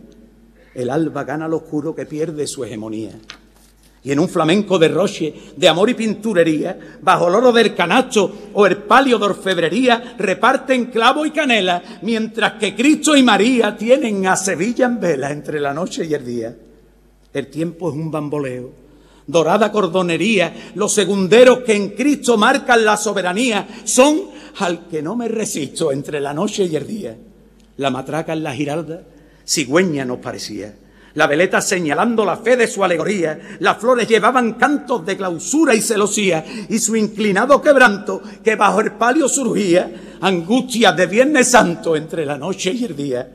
El 0.75 0.91
alba 0.91 1.23
gana 1.23 1.47
lo 1.47 1.57
oscuro 1.57 1.95
que 1.95 2.05
pierde 2.05 2.45
su 2.45 2.63
hegemonía. 2.63 3.13
y 4.03 4.11
en 4.11 4.19
un 4.19 4.29
flamenco 4.29 4.77
de 4.77 4.89
roche, 4.89 5.33
de 5.57 5.67
amor 5.67 5.89
y 5.89 5.95
pinturería, 5.95 6.99
bajo 7.01 7.29
el 7.29 7.35
oro 7.35 7.51
del 7.51 7.73
canasto 7.73 8.51
o 8.53 8.67
el 8.67 8.77
palio 8.77 9.17
de 9.17 9.25
orfebrería, 9.25 10.13
reparten 10.19 10.85
clavo 10.85 11.25
y 11.25 11.31
canela, 11.31 11.81
mientras 12.03 12.53
que 12.53 12.75
Cristo 12.75 13.17
y 13.17 13.23
María 13.23 13.75
tienen 13.75 14.27
a 14.27 14.35
Sevilla 14.35 14.85
en 14.85 14.99
vela 14.99 15.31
entre 15.31 15.59
la 15.59 15.73
noche 15.73 16.05
y 16.05 16.13
el 16.13 16.23
día. 16.23 16.55
El 17.33 17.47
tiempo 17.47 17.89
es 17.89 17.95
un 17.95 18.11
bamboleo, 18.11 18.88
dorada 19.29 19.71
cordonería, 19.71 20.71
los 20.75 20.93
segunderos 20.93 21.59
que 21.59 21.75
en 21.75 21.89
Cristo 21.89 22.37
marcan 22.37 22.83
la 22.83 22.97
soberanía 22.97 23.67
son 23.83 24.21
al 24.59 24.87
que 24.87 25.01
no 25.01 25.15
me 25.15 25.27
resisto 25.27 25.91
entre 25.91 26.19
la 26.19 26.33
noche 26.33 26.65
y 26.65 26.75
el 26.75 26.85
día. 26.85 27.17
La 27.77 27.89
matraca 27.89 28.33
en 28.33 28.43
la 28.43 28.53
giralda, 28.53 29.03
cigüeña 29.45 30.03
nos 30.03 30.19
parecía 30.19 30.73
la 31.15 31.27
veleta 31.27 31.61
señalando 31.61 32.23
la 32.23 32.37
fe 32.37 32.55
de 32.55 32.67
su 32.67 32.83
alegoría, 32.83 33.57
las 33.59 33.77
flores 33.77 34.07
llevaban 34.07 34.53
cantos 34.53 35.05
de 35.05 35.17
clausura 35.17 35.73
y 35.73 35.81
celosía, 35.81 36.45
y 36.69 36.79
su 36.79 36.95
inclinado 36.95 37.61
quebranto, 37.61 38.21
que 38.43 38.55
bajo 38.55 38.81
el 38.81 38.93
palio 38.93 39.27
surgía, 39.27 40.17
angustia 40.21 40.91
de 40.91 41.07
Viernes 41.07 41.49
Santo 41.49 41.95
entre 41.95 42.25
la 42.25 42.37
noche 42.37 42.71
y 42.71 42.85
el 42.85 42.95
día. 42.95 43.33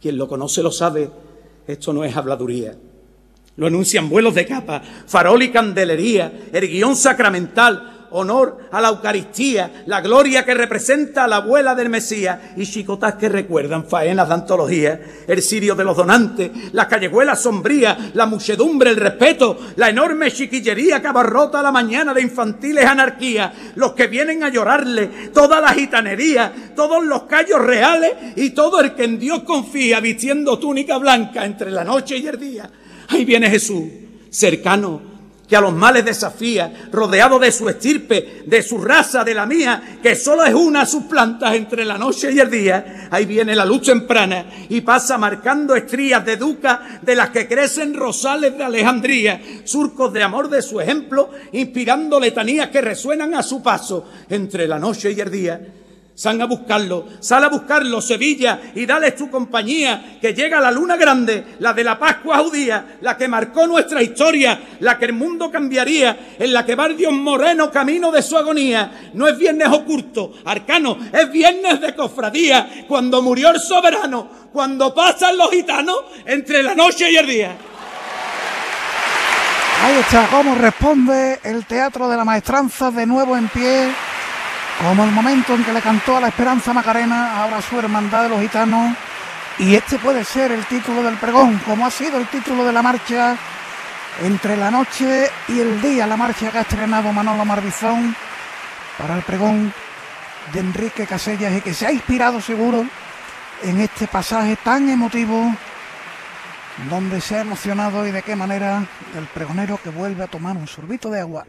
Quien 0.00 0.18
lo 0.18 0.28
conoce 0.28 0.62
lo 0.62 0.70
sabe, 0.70 1.08
esto 1.66 1.92
no 1.92 2.04
es 2.04 2.16
habladuría. 2.16 2.76
Lo 3.56 3.68
anuncian 3.68 4.08
vuelos 4.08 4.34
de 4.34 4.46
capa, 4.46 4.82
farol 5.06 5.42
y 5.42 5.50
candelería, 5.50 6.32
el 6.52 6.68
guion 6.68 6.96
sacramental, 6.96 7.94
honor 8.14 8.68
a 8.70 8.80
la 8.80 8.88
Eucaristía, 8.88 9.84
la 9.86 10.00
gloria 10.00 10.44
que 10.44 10.54
representa 10.54 11.24
a 11.24 11.28
la 11.28 11.36
abuela 11.36 11.74
del 11.74 11.88
Mesías 11.88 12.38
y 12.56 12.64
chicotas 12.64 13.14
que 13.14 13.28
recuerdan 13.28 13.86
faenas 13.86 14.28
de 14.28 14.34
antología, 14.34 15.00
el 15.26 15.42
sirio 15.42 15.74
de 15.74 15.84
los 15.84 15.96
donantes, 15.96 16.50
la 16.72 16.86
callejuela 16.86 17.34
sombría, 17.34 18.12
la 18.14 18.26
muchedumbre, 18.26 18.90
el 18.90 18.96
respeto, 18.96 19.58
la 19.76 19.88
enorme 19.88 20.30
chiquillería 20.30 21.00
que 21.00 21.08
abarrota 21.08 21.60
la 21.60 21.72
mañana 21.72 22.14
de 22.14 22.22
infantiles 22.22 22.86
anarquías, 22.86 23.52
los 23.74 23.92
que 23.92 24.06
vienen 24.06 24.44
a 24.44 24.48
llorarle, 24.48 25.30
toda 25.32 25.60
la 25.60 25.74
gitanería, 25.74 26.72
todos 26.76 27.04
los 27.04 27.24
callos 27.24 27.60
reales 27.60 28.12
y 28.36 28.50
todo 28.50 28.80
el 28.80 28.94
que 28.94 29.04
en 29.04 29.18
Dios 29.18 29.42
confía 29.42 29.98
vistiendo 29.98 30.58
túnica 30.58 30.98
blanca 30.98 31.44
entre 31.44 31.72
la 31.72 31.82
noche 31.82 32.16
y 32.18 32.26
el 32.28 32.38
día. 32.38 32.70
Ahí 33.08 33.24
viene 33.24 33.50
Jesús, 33.50 33.84
cercano 34.30 35.14
que 35.48 35.56
a 35.56 35.60
los 35.60 35.74
males 35.74 36.04
desafía, 36.04 36.88
rodeado 36.90 37.38
de 37.38 37.52
su 37.52 37.68
estirpe, 37.68 38.42
de 38.46 38.62
su 38.62 38.78
raza, 38.78 39.24
de 39.24 39.34
la 39.34 39.46
mía, 39.46 39.98
que 40.02 40.16
solo 40.16 40.44
es 40.44 40.54
una 40.54 40.86
sus 40.86 41.04
plantas 41.04 41.54
entre 41.54 41.84
la 41.84 41.98
noche 41.98 42.32
y 42.32 42.40
el 42.40 42.50
día. 42.50 43.08
Ahí 43.10 43.26
viene 43.26 43.54
la 43.54 43.66
luz 43.66 43.82
temprana 43.82 44.46
y 44.68 44.80
pasa 44.80 45.18
marcando 45.18 45.76
estrías 45.76 46.24
de 46.24 46.36
duca 46.36 47.00
de 47.02 47.14
las 47.14 47.30
que 47.30 47.46
crecen 47.46 47.94
rosales 47.94 48.56
de 48.56 48.64
Alejandría, 48.64 49.40
surcos 49.64 50.12
de 50.12 50.22
amor 50.22 50.48
de 50.48 50.62
su 50.62 50.80
ejemplo, 50.80 51.30
inspirando 51.52 52.18
letanías 52.18 52.68
que 52.68 52.80
resuenan 52.80 53.34
a 53.34 53.42
su 53.42 53.62
paso 53.62 54.08
entre 54.30 54.66
la 54.66 54.78
noche 54.78 55.12
y 55.12 55.20
el 55.20 55.30
día. 55.30 55.60
Sal 56.16 56.40
a 56.40 56.44
buscarlo, 56.46 57.06
sal 57.18 57.42
a 57.42 57.48
buscarlo, 57.48 58.00
Sevilla, 58.00 58.60
y 58.76 58.86
dale 58.86 59.10
tu 59.12 59.28
compañía, 59.28 60.18
que 60.20 60.32
llega 60.32 60.60
la 60.60 60.70
luna 60.70 60.96
grande, 60.96 61.56
la 61.58 61.72
de 61.72 61.82
la 61.82 61.98
Pascua 61.98 62.38
judía, 62.38 62.98
la 63.00 63.16
que 63.16 63.26
marcó 63.26 63.66
nuestra 63.66 64.00
historia, 64.00 64.76
la 64.78 64.96
que 64.96 65.06
el 65.06 65.12
mundo 65.12 65.50
cambiaría, 65.50 66.36
en 66.38 66.52
la 66.52 66.64
que 66.64 66.76
va 66.76 66.88
Dios 66.88 67.12
moreno 67.12 67.68
camino 67.68 68.12
de 68.12 68.22
su 68.22 68.36
agonía. 68.36 69.10
No 69.14 69.26
es 69.26 69.36
viernes 69.36 69.66
oculto, 69.66 70.34
arcano, 70.44 70.96
es 71.12 71.32
viernes 71.32 71.80
de 71.80 71.96
cofradía, 71.96 72.84
cuando 72.86 73.20
murió 73.20 73.50
el 73.50 73.58
soberano, 73.58 74.28
cuando 74.52 74.94
pasan 74.94 75.36
los 75.36 75.50
gitanos 75.50 75.96
entre 76.26 76.62
la 76.62 76.76
noche 76.76 77.10
y 77.10 77.16
el 77.16 77.26
día. 77.26 77.56
Ahí 79.82 79.96
está 79.96 80.28
cómo 80.30 80.54
responde 80.54 81.40
el 81.42 81.66
Teatro 81.66 82.08
de 82.08 82.16
la 82.16 82.24
Maestranza 82.24 82.92
de 82.92 83.04
nuevo 83.04 83.36
en 83.36 83.48
pie 83.48 83.90
como 84.80 85.04
el 85.04 85.10
momento 85.12 85.54
en 85.54 85.64
que 85.64 85.72
le 85.72 85.80
cantó 85.80 86.16
a 86.16 86.20
la 86.20 86.28
Esperanza 86.28 86.72
Macarena, 86.72 87.42
ahora 87.42 87.62
su 87.62 87.78
hermandad 87.78 88.24
de 88.24 88.28
los 88.28 88.40
gitanos, 88.40 88.94
y 89.58 89.74
este 89.74 89.98
puede 89.98 90.24
ser 90.24 90.52
el 90.52 90.64
título 90.66 91.02
del 91.02 91.16
pregón, 91.16 91.60
como 91.64 91.86
ha 91.86 91.90
sido 91.90 92.18
el 92.18 92.26
título 92.26 92.64
de 92.64 92.72
la 92.72 92.82
marcha 92.82 93.36
entre 94.22 94.56
la 94.56 94.70
noche 94.70 95.30
y 95.48 95.60
el 95.60 95.80
día, 95.80 96.06
la 96.06 96.16
marcha 96.16 96.50
que 96.50 96.58
ha 96.58 96.62
estrenado 96.62 97.12
Manolo 97.12 97.44
Marbizón 97.44 98.14
para 98.98 99.16
el 99.16 99.22
pregón 99.22 99.72
de 100.52 100.60
Enrique 100.60 101.06
Casellas 101.06 101.56
y 101.56 101.60
que 101.60 101.74
se 101.74 101.86
ha 101.86 101.92
inspirado 101.92 102.40
seguro 102.40 102.84
en 103.62 103.80
este 103.80 104.06
pasaje 104.06 104.56
tan 104.56 104.88
emotivo 104.88 105.52
donde 106.90 107.20
se 107.20 107.36
ha 107.36 107.40
emocionado 107.40 108.06
y 108.06 108.10
de 108.10 108.22
qué 108.22 108.36
manera 108.36 108.84
el 109.16 109.24
pregonero 109.26 109.78
que 109.82 109.90
vuelve 109.90 110.24
a 110.24 110.28
tomar 110.28 110.56
un 110.56 110.66
sorbito 110.66 111.10
de 111.10 111.20
agua. 111.20 111.46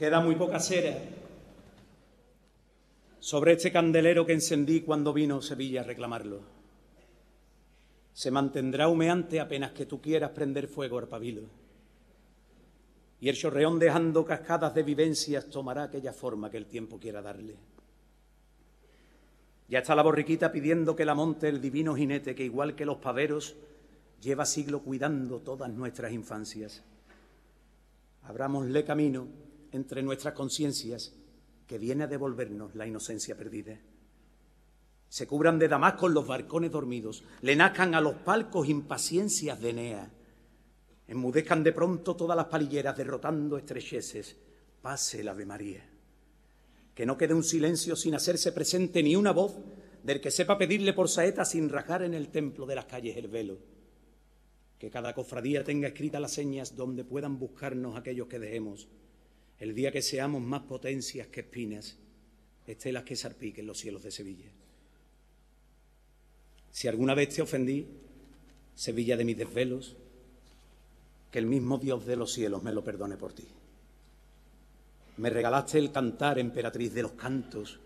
Queda 0.00 0.18
muy 0.20 0.34
poca 0.34 0.58
cera 0.58 0.96
sobre 3.18 3.52
este 3.52 3.70
candelero 3.70 4.24
que 4.24 4.32
encendí 4.32 4.80
cuando 4.80 5.12
vino 5.12 5.42
Sevilla 5.42 5.82
a 5.82 5.84
reclamarlo. 5.84 6.40
Se 8.14 8.30
mantendrá 8.30 8.88
humeante 8.88 9.40
apenas 9.40 9.72
que 9.72 9.84
tú 9.84 10.00
quieras 10.00 10.30
prender 10.30 10.68
fuego 10.68 10.98
al 10.98 11.06
pabilo. 11.06 11.42
Y 13.20 13.28
el 13.28 13.36
chorreón 13.36 13.78
dejando 13.78 14.24
cascadas 14.24 14.74
de 14.74 14.84
vivencias 14.84 15.50
tomará 15.50 15.82
aquella 15.82 16.14
forma 16.14 16.50
que 16.50 16.56
el 16.56 16.64
tiempo 16.64 16.98
quiera 16.98 17.20
darle. 17.20 17.56
Ya 19.68 19.80
está 19.80 19.94
la 19.94 20.02
borriquita 20.02 20.50
pidiendo 20.50 20.96
que 20.96 21.04
la 21.04 21.14
monte 21.14 21.50
el 21.50 21.60
divino 21.60 21.94
jinete 21.94 22.34
que 22.34 22.44
igual 22.44 22.74
que 22.74 22.86
los 22.86 22.96
paveros 22.96 23.54
lleva 24.22 24.46
siglo 24.46 24.80
cuidando 24.80 25.40
todas 25.40 25.70
nuestras 25.70 26.10
infancias. 26.10 26.82
Abrámosle 28.22 28.82
camino 28.82 29.49
entre 29.72 30.02
nuestras 30.02 30.34
conciencias 30.34 31.12
que 31.66 31.78
viene 31.78 32.04
a 32.04 32.08
devolvernos 32.08 32.74
la 32.74 32.86
inocencia 32.86 33.36
perdida. 33.36 33.78
Se 35.08 35.26
cubran 35.26 35.58
de 35.58 35.68
Damasco 35.68 36.08
los 36.08 36.26
barcones 36.26 36.70
dormidos, 36.70 37.24
le 37.42 37.56
nazcan 37.56 37.94
a 37.94 38.00
los 38.00 38.14
palcos 38.14 38.68
impaciencias 38.68 39.60
de 39.60 39.70
Enea, 39.70 40.10
enmudezcan 41.08 41.64
de 41.64 41.72
pronto 41.72 42.16
todas 42.16 42.36
las 42.36 42.46
palilleras 42.46 42.96
derrotando 42.96 43.56
estrecheces, 43.56 44.36
pase 44.82 45.24
la 45.24 45.32
Ave 45.32 45.46
María. 45.46 45.88
Que 46.94 47.06
no 47.06 47.16
quede 47.16 47.34
un 47.34 47.44
silencio 47.44 47.96
sin 47.96 48.14
hacerse 48.14 48.52
presente 48.52 49.02
ni 49.02 49.16
una 49.16 49.32
voz 49.32 49.56
del 50.02 50.20
que 50.20 50.30
sepa 50.30 50.58
pedirle 50.58 50.92
por 50.92 51.08
saeta 51.08 51.44
sin 51.44 51.68
rajar 51.68 52.02
en 52.02 52.14
el 52.14 52.28
templo 52.28 52.66
de 52.66 52.74
las 52.74 52.86
calles 52.86 53.16
el 53.16 53.28
velo. 53.28 53.58
Que 54.78 54.90
cada 54.90 55.14
cofradía 55.14 55.62
tenga 55.62 55.88
escritas 55.88 56.20
las 56.20 56.32
señas 56.32 56.74
donde 56.74 57.04
puedan 57.04 57.38
buscarnos 57.38 57.96
aquellos 57.96 58.28
que 58.28 58.38
dejemos 58.38 58.88
el 59.60 59.74
día 59.74 59.92
que 59.92 60.02
seamos 60.02 60.42
más 60.42 60.62
potencias 60.62 61.28
que 61.28 61.40
espinas, 61.40 61.96
estelas 62.66 63.04
que 63.04 63.14
sarpiquen 63.14 63.66
los 63.66 63.78
cielos 63.78 64.02
de 64.02 64.10
Sevilla. 64.10 64.50
Si 66.70 66.88
alguna 66.88 67.14
vez 67.14 67.34
te 67.34 67.42
ofendí, 67.42 67.86
Sevilla 68.74 69.16
de 69.18 69.24
mis 69.24 69.36
desvelos, 69.36 69.96
que 71.30 71.38
el 71.38 71.46
mismo 71.46 71.76
Dios 71.76 72.06
de 72.06 72.16
los 72.16 72.32
cielos 72.32 72.62
me 72.62 72.72
lo 72.72 72.82
perdone 72.82 73.16
por 73.16 73.34
ti. 73.34 73.46
Me 75.18 75.28
regalaste 75.28 75.78
el 75.78 75.92
cantar, 75.92 76.38
emperatriz 76.38 76.94
de 76.94 77.02
los 77.02 77.12
cantos, 77.12 77.80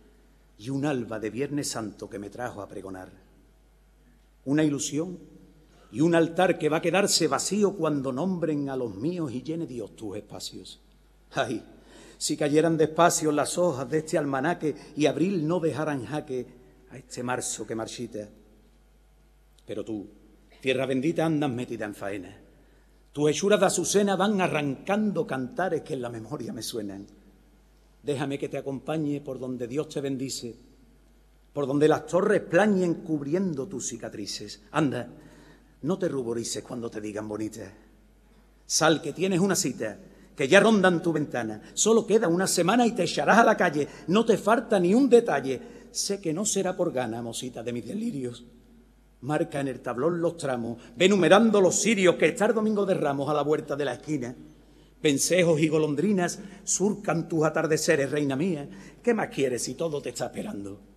y 0.57 0.70
un 0.70 0.86
alba 0.86 1.19
de 1.19 1.31
Viernes 1.31 1.69
Santo 1.69 2.09
que 2.09 2.20
me 2.20 2.31
trajo 2.31 2.62
a 2.62 2.69
pregonar. 2.69 3.11
Una 4.44 4.62
ilusión 4.62 5.19
y 5.90 6.01
un 6.01 6.15
altar 6.15 6.59
que 6.59 6.69
va 6.69 6.77
a 6.77 6.82
quedarse 6.82 7.27
vacío 7.27 7.74
cuando 7.74 8.12
nombren 8.12 8.69
a 8.69 8.77
los 8.77 8.94
míos 8.94 9.32
y 9.32 9.43
llene 9.43 9.66
Dios 9.66 9.97
tus 9.97 10.16
espacios. 10.16 10.81
Ay, 11.32 11.65
si 12.24 12.38
cayeran 12.38 12.78
despacio 12.78 13.30
las 13.32 13.59
hojas 13.59 13.90
de 13.90 13.98
este 13.98 14.16
almanaque 14.16 14.74
y 14.96 15.05
abril 15.05 15.46
no 15.46 15.60
dejara 15.60 15.92
en 15.92 16.06
jaque 16.06 16.46
a 16.88 16.96
este 16.96 17.22
marzo 17.22 17.66
que 17.66 17.74
marchita. 17.74 18.30
Pero 19.66 19.84
tú, 19.84 20.09
tierra 20.59 20.86
bendita, 20.86 21.26
andas 21.26 21.51
metida 21.51 21.84
en 21.84 21.94
faena. 21.94 22.34
Tus 23.12 23.30
hechuras 23.30 23.60
de 23.60 23.66
azucena 23.66 24.16
van 24.16 24.40
arrancando 24.40 25.26
cantares 25.26 25.82
que 25.82 25.92
en 25.92 26.01
la 26.01 26.09
memoria 26.09 26.55
me 26.55 26.62
suenan. 26.62 27.06
Déjame 28.02 28.38
que 28.38 28.48
te 28.48 28.56
acompañe 28.56 29.20
por 29.20 29.38
donde 29.38 29.68
Dios 29.68 29.90
te 29.90 30.01
bendice, 30.01 30.56
por 31.52 31.66
donde 31.66 31.88
las 31.88 32.06
torres 32.06 32.40
plañen 32.40 33.02
cubriendo 33.02 33.68
tus 33.68 33.86
cicatrices. 33.86 34.62
Anda, 34.70 35.10
no 35.82 35.98
te 35.98 36.09
ruborices 36.09 36.64
cuando 36.64 36.90
te 36.90 37.02
digan 37.02 37.28
bonita. 37.28 37.70
Sal 38.64 39.02
que 39.02 39.12
tienes 39.12 39.40
una 39.40 39.56
cita 39.56 39.98
que 40.36 40.48
ya 40.48 40.61
rondan 40.61 41.02
tu 41.02 41.12
ventana. 41.12 41.61
Solo 41.74 42.06
queda 42.06 42.28
una 42.28 42.47
semana 42.47 42.86
y 42.86 42.93
te 42.93 43.05
echarás 43.05 43.39
a 43.39 43.44
la 43.44 43.56
calle. 43.56 43.89
No 44.09 44.24
te 44.24 44.36
falta 44.36 44.78
ni 44.81 44.94
un 44.94 45.09
detalle. 45.09 45.61
Sé 45.90 46.20
que 46.20 46.32
no 46.32 46.44
será 46.44 46.77
por 46.77 46.93
gana, 46.93 47.23
mosita 47.23 47.62
de 47.62 47.73
mis 47.73 47.86
delirios. 47.86 48.44
Marca 49.20 49.61
en 49.61 49.69
el 49.69 49.81
tablón 49.81 50.20
los 50.20 50.36
tramos, 50.36 50.78
ve 50.97 51.09
numerando 51.09 51.61
los 51.61 51.77
sirios 51.77 52.16
que 52.16 52.27
está 52.27 52.47
el 52.47 52.55
domingo 52.55 52.85
de 52.85 52.94
ramos 52.94 53.31
a 53.31 53.35
la 53.35 53.43
vuelta 53.43 53.74
de 53.74 53.85
la 53.85 53.94
esquina. 53.94 54.35
Pensejos 55.01 55.61
y 55.61 55.69
golondrinas 55.69 56.40
surcan 56.65 57.28
tus 57.28 57.44
atardeceres, 57.44 58.11
reina 58.11 58.36
mía. 58.36 58.69
¿Qué 59.02 59.15
más 59.15 59.28
quieres 59.28 59.62
si 59.62 59.74
todo 59.74 60.02
te 60.02 60.11
está 60.11 60.27
esperando? 60.27 60.94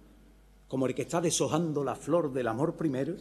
como 0.67 0.85
el 0.85 0.93
que 0.93 1.03
está 1.03 1.21
deshojando 1.21 1.83
la 1.83 1.95
flor 1.95 2.31
del 2.31 2.47
amor 2.47 2.75
primero. 2.75 3.15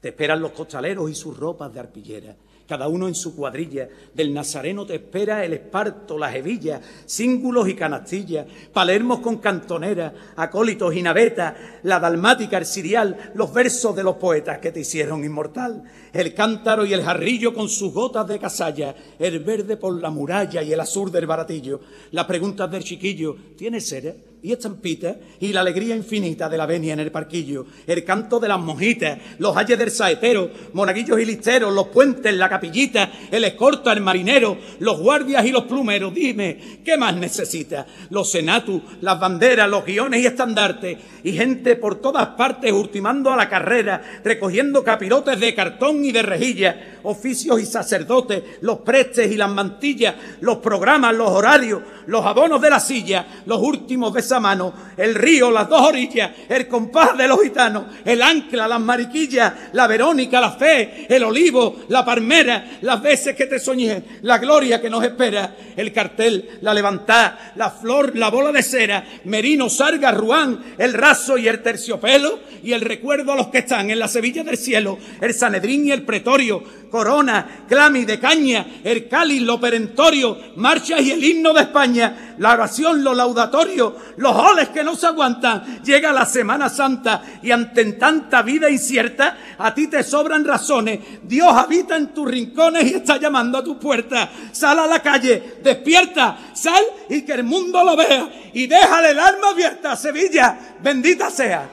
Te 0.00 0.10
esperan 0.10 0.40
los 0.40 0.52
costaleros 0.52 1.10
y 1.10 1.14
sus 1.14 1.36
ropas 1.36 1.72
de 1.72 1.80
arpillera 1.80 2.36
cada 2.68 2.86
uno 2.86 3.08
en 3.08 3.14
su 3.14 3.34
cuadrilla. 3.34 3.88
Del 4.14 4.34
Nazareno 4.34 4.84
te 4.84 4.96
espera 4.96 5.44
el 5.44 5.54
esparto, 5.54 6.18
las 6.18 6.34
hebillas, 6.34 6.82
cíngulos 7.06 7.66
y 7.68 7.74
canastillas, 7.74 8.46
palermos 8.72 9.20
con 9.20 9.38
cantonera, 9.38 10.12
acólitos 10.36 10.94
y 10.94 11.02
navetas, 11.02 11.54
la 11.82 11.98
dalmática, 11.98 12.58
el 12.58 12.66
sirial, 12.66 13.32
los 13.34 13.52
versos 13.52 13.96
de 13.96 14.04
los 14.04 14.16
poetas 14.16 14.58
que 14.58 14.70
te 14.70 14.80
hicieron 14.80 15.24
inmortal, 15.24 15.82
el 16.12 16.34
cántaro 16.34 16.84
y 16.84 16.92
el 16.92 17.02
jarrillo 17.02 17.54
con 17.54 17.70
sus 17.70 17.92
gotas 17.92 18.28
de 18.28 18.38
casalla, 18.38 18.94
el 19.18 19.40
verde 19.40 19.78
por 19.78 19.98
la 20.00 20.10
muralla 20.10 20.62
y 20.62 20.72
el 20.72 20.80
azul 20.80 21.10
del 21.10 21.26
baratillo, 21.26 21.80
las 22.10 22.26
preguntas 22.26 22.70
del 22.70 22.84
chiquillo, 22.84 23.34
¿tienes 23.56 23.88
cera? 23.88 24.14
Y 24.42 24.52
estampita 24.52 25.16
y 25.40 25.52
la 25.52 25.60
alegría 25.60 25.96
infinita 25.96 26.48
de 26.48 26.56
la 26.56 26.66
venia 26.66 26.92
en 26.92 27.00
el 27.00 27.10
parquillo, 27.10 27.66
el 27.86 28.04
canto 28.04 28.38
de 28.38 28.48
las 28.48 28.60
mojitas, 28.60 29.18
los 29.38 29.56
ayes 29.56 29.78
del 29.78 29.90
saetero, 29.90 30.50
monaguillos 30.72 31.20
y 31.20 31.24
listeros, 31.24 31.72
los 31.72 31.88
puentes, 31.88 32.34
la 32.34 32.48
capillita, 32.48 33.10
el 33.30 33.44
escorta, 33.44 33.92
el 33.92 34.00
marinero, 34.00 34.56
los 34.80 35.00
guardias 35.00 35.44
y 35.44 35.50
los 35.50 35.64
plumeros. 35.64 36.14
Dime, 36.14 36.80
¿qué 36.84 36.96
más 36.96 37.16
necesitas? 37.16 37.86
Los 38.10 38.30
senatus, 38.30 38.82
las 39.00 39.18
banderas, 39.18 39.68
los 39.68 39.84
guiones 39.84 40.22
y 40.22 40.26
estandartes, 40.26 40.98
y 41.22 41.32
gente 41.32 41.76
por 41.76 42.00
todas 42.00 42.28
partes 42.28 42.72
ultimando 42.72 43.30
a 43.30 43.36
la 43.36 43.48
carrera, 43.48 44.02
recogiendo 44.24 44.84
capirotes 44.84 45.40
de 45.40 45.54
cartón 45.54 46.04
y 46.04 46.12
de 46.12 46.22
rejilla, 46.22 46.98
oficios 47.02 47.60
y 47.60 47.66
sacerdotes, 47.66 48.42
los 48.60 48.78
prestes 48.80 49.30
y 49.30 49.36
las 49.36 49.50
mantillas, 49.50 50.14
los 50.40 50.58
programas, 50.58 51.14
los 51.14 51.30
horarios, 51.30 51.82
los 52.06 52.24
abonos 52.24 52.60
de 52.60 52.70
la 52.70 52.80
silla, 52.80 53.26
los 53.46 53.60
últimos 53.60 54.12
de 54.14 54.22
esa 54.28 54.40
mano, 54.40 54.74
el 54.96 55.14
río, 55.14 55.50
las 55.50 55.68
dos 55.68 55.80
orillas, 55.80 56.30
el 56.48 56.68
compás 56.68 57.16
de 57.16 57.26
los 57.26 57.40
gitanos, 57.42 57.84
el 58.04 58.20
ancla, 58.20 58.68
las 58.68 58.80
mariquillas, 58.80 59.52
la 59.72 59.86
Verónica, 59.86 60.40
la 60.40 60.52
fe, 60.52 61.06
el 61.08 61.24
olivo, 61.24 61.80
la 61.88 62.04
palmera, 62.04 62.78
las 62.82 63.00
veces 63.00 63.34
que 63.34 63.46
te 63.46 63.58
soñé, 63.58 64.02
la 64.22 64.36
gloria 64.38 64.80
que 64.80 64.90
nos 64.90 65.02
espera, 65.02 65.56
el 65.76 65.92
cartel, 65.92 66.58
la 66.60 66.74
levantada, 66.74 67.52
la 67.56 67.70
flor, 67.70 68.16
la 68.16 68.28
bola 68.28 68.52
de 68.52 68.62
cera, 68.62 69.02
Merino, 69.24 69.70
Sarga, 69.70 70.12
Ruán, 70.12 70.74
el 70.76 70.92
raso 70.92 71.38
y 71.38 71.48
el 71.48 71.62
terciopelo, 71.62 72.40
y 72.62 72.72
el 72.72 72.82
recuerdo 72.82 73.32
a 73.32 73.36
los 73.36 73.48
que 73.48 73.58
están 73.58 73.90
en 73.90 73.98
la 73.98 74.08
Sevilla 74.08 74.44
del 74.44 74.58
cielo, 74.58 74.98
el 75.20 75.32
Sanedrín 75.32 75.86
y 75.86 75.92
el 75.92 76.02
pretorio, 76.02 76.62
corona, 76.90 77.64
clami 77.68 78.04
de 78.04 78.18
caña, 78.18 78.66
el 78.84 79.08
cáliz, 79.08 79.42
lo 79.42 79.60
perentorio, 79.60 80.36
marchas 80.56 81.00
y 81.00 81.12
el 81.12 81.24
himno 81.24 81.52
de 81.52 81.62
España, 81.62 82.34
la 82.38 82.52
oración, 82.52 83.04
lo 83.04 83.14
laudatorio, 83.14 83.96
los 84.18 84.34
oles 84.34 84.68
que 84.68 84.84
no 84.84 84.94
se 84.94 85.06
aguantan. 85.06 85.82
Llega 85.82 86.12
la 86.12 86.26
Semana 86.26 86.68
Santa 86.68 87.22
y 87.42 87.50
ante 87.50 87.84
tanta 87.92 88.42
vida 88.42 88.68
incierta, 88.68 89.36
a 89.58 89.74
ti 89.74 89.86
te 89.86 90.02
sobran 90.02 90.44
razones. 90.44 91.00
Dios 91.22 91.52
habita 91.52 91.96
en 91.96 92.08
tus 92.08 92.28
rincones 92.28 92.84
y 92.84 92.94
está 92.94 93.16
llamando 93.16 93.58
a 93.58 93.64
tu 93.64 93.78
puerta. 93.78 94.28
Sal 94.52 94.78
a 94.78 94.86
la 94.86 95.00
calle, 95.00 95.58
despierta, 95.62 96.38
sal 96.52 96.84
y 97.08 97.22
que 97.22 97.32
el 97.32 97.44
mundo 97.44 97.82
lo 97.84 97.96
vea 97.96 98.28
y 98.52 98.66
déjale 98.66 99.10
el 99.10 99.18
alma 99.18 99.50
abierta. 99.50 99.96
Sevilla, 99.96 100.58
bendita 100.80 101.30
sea. 101.30 101.68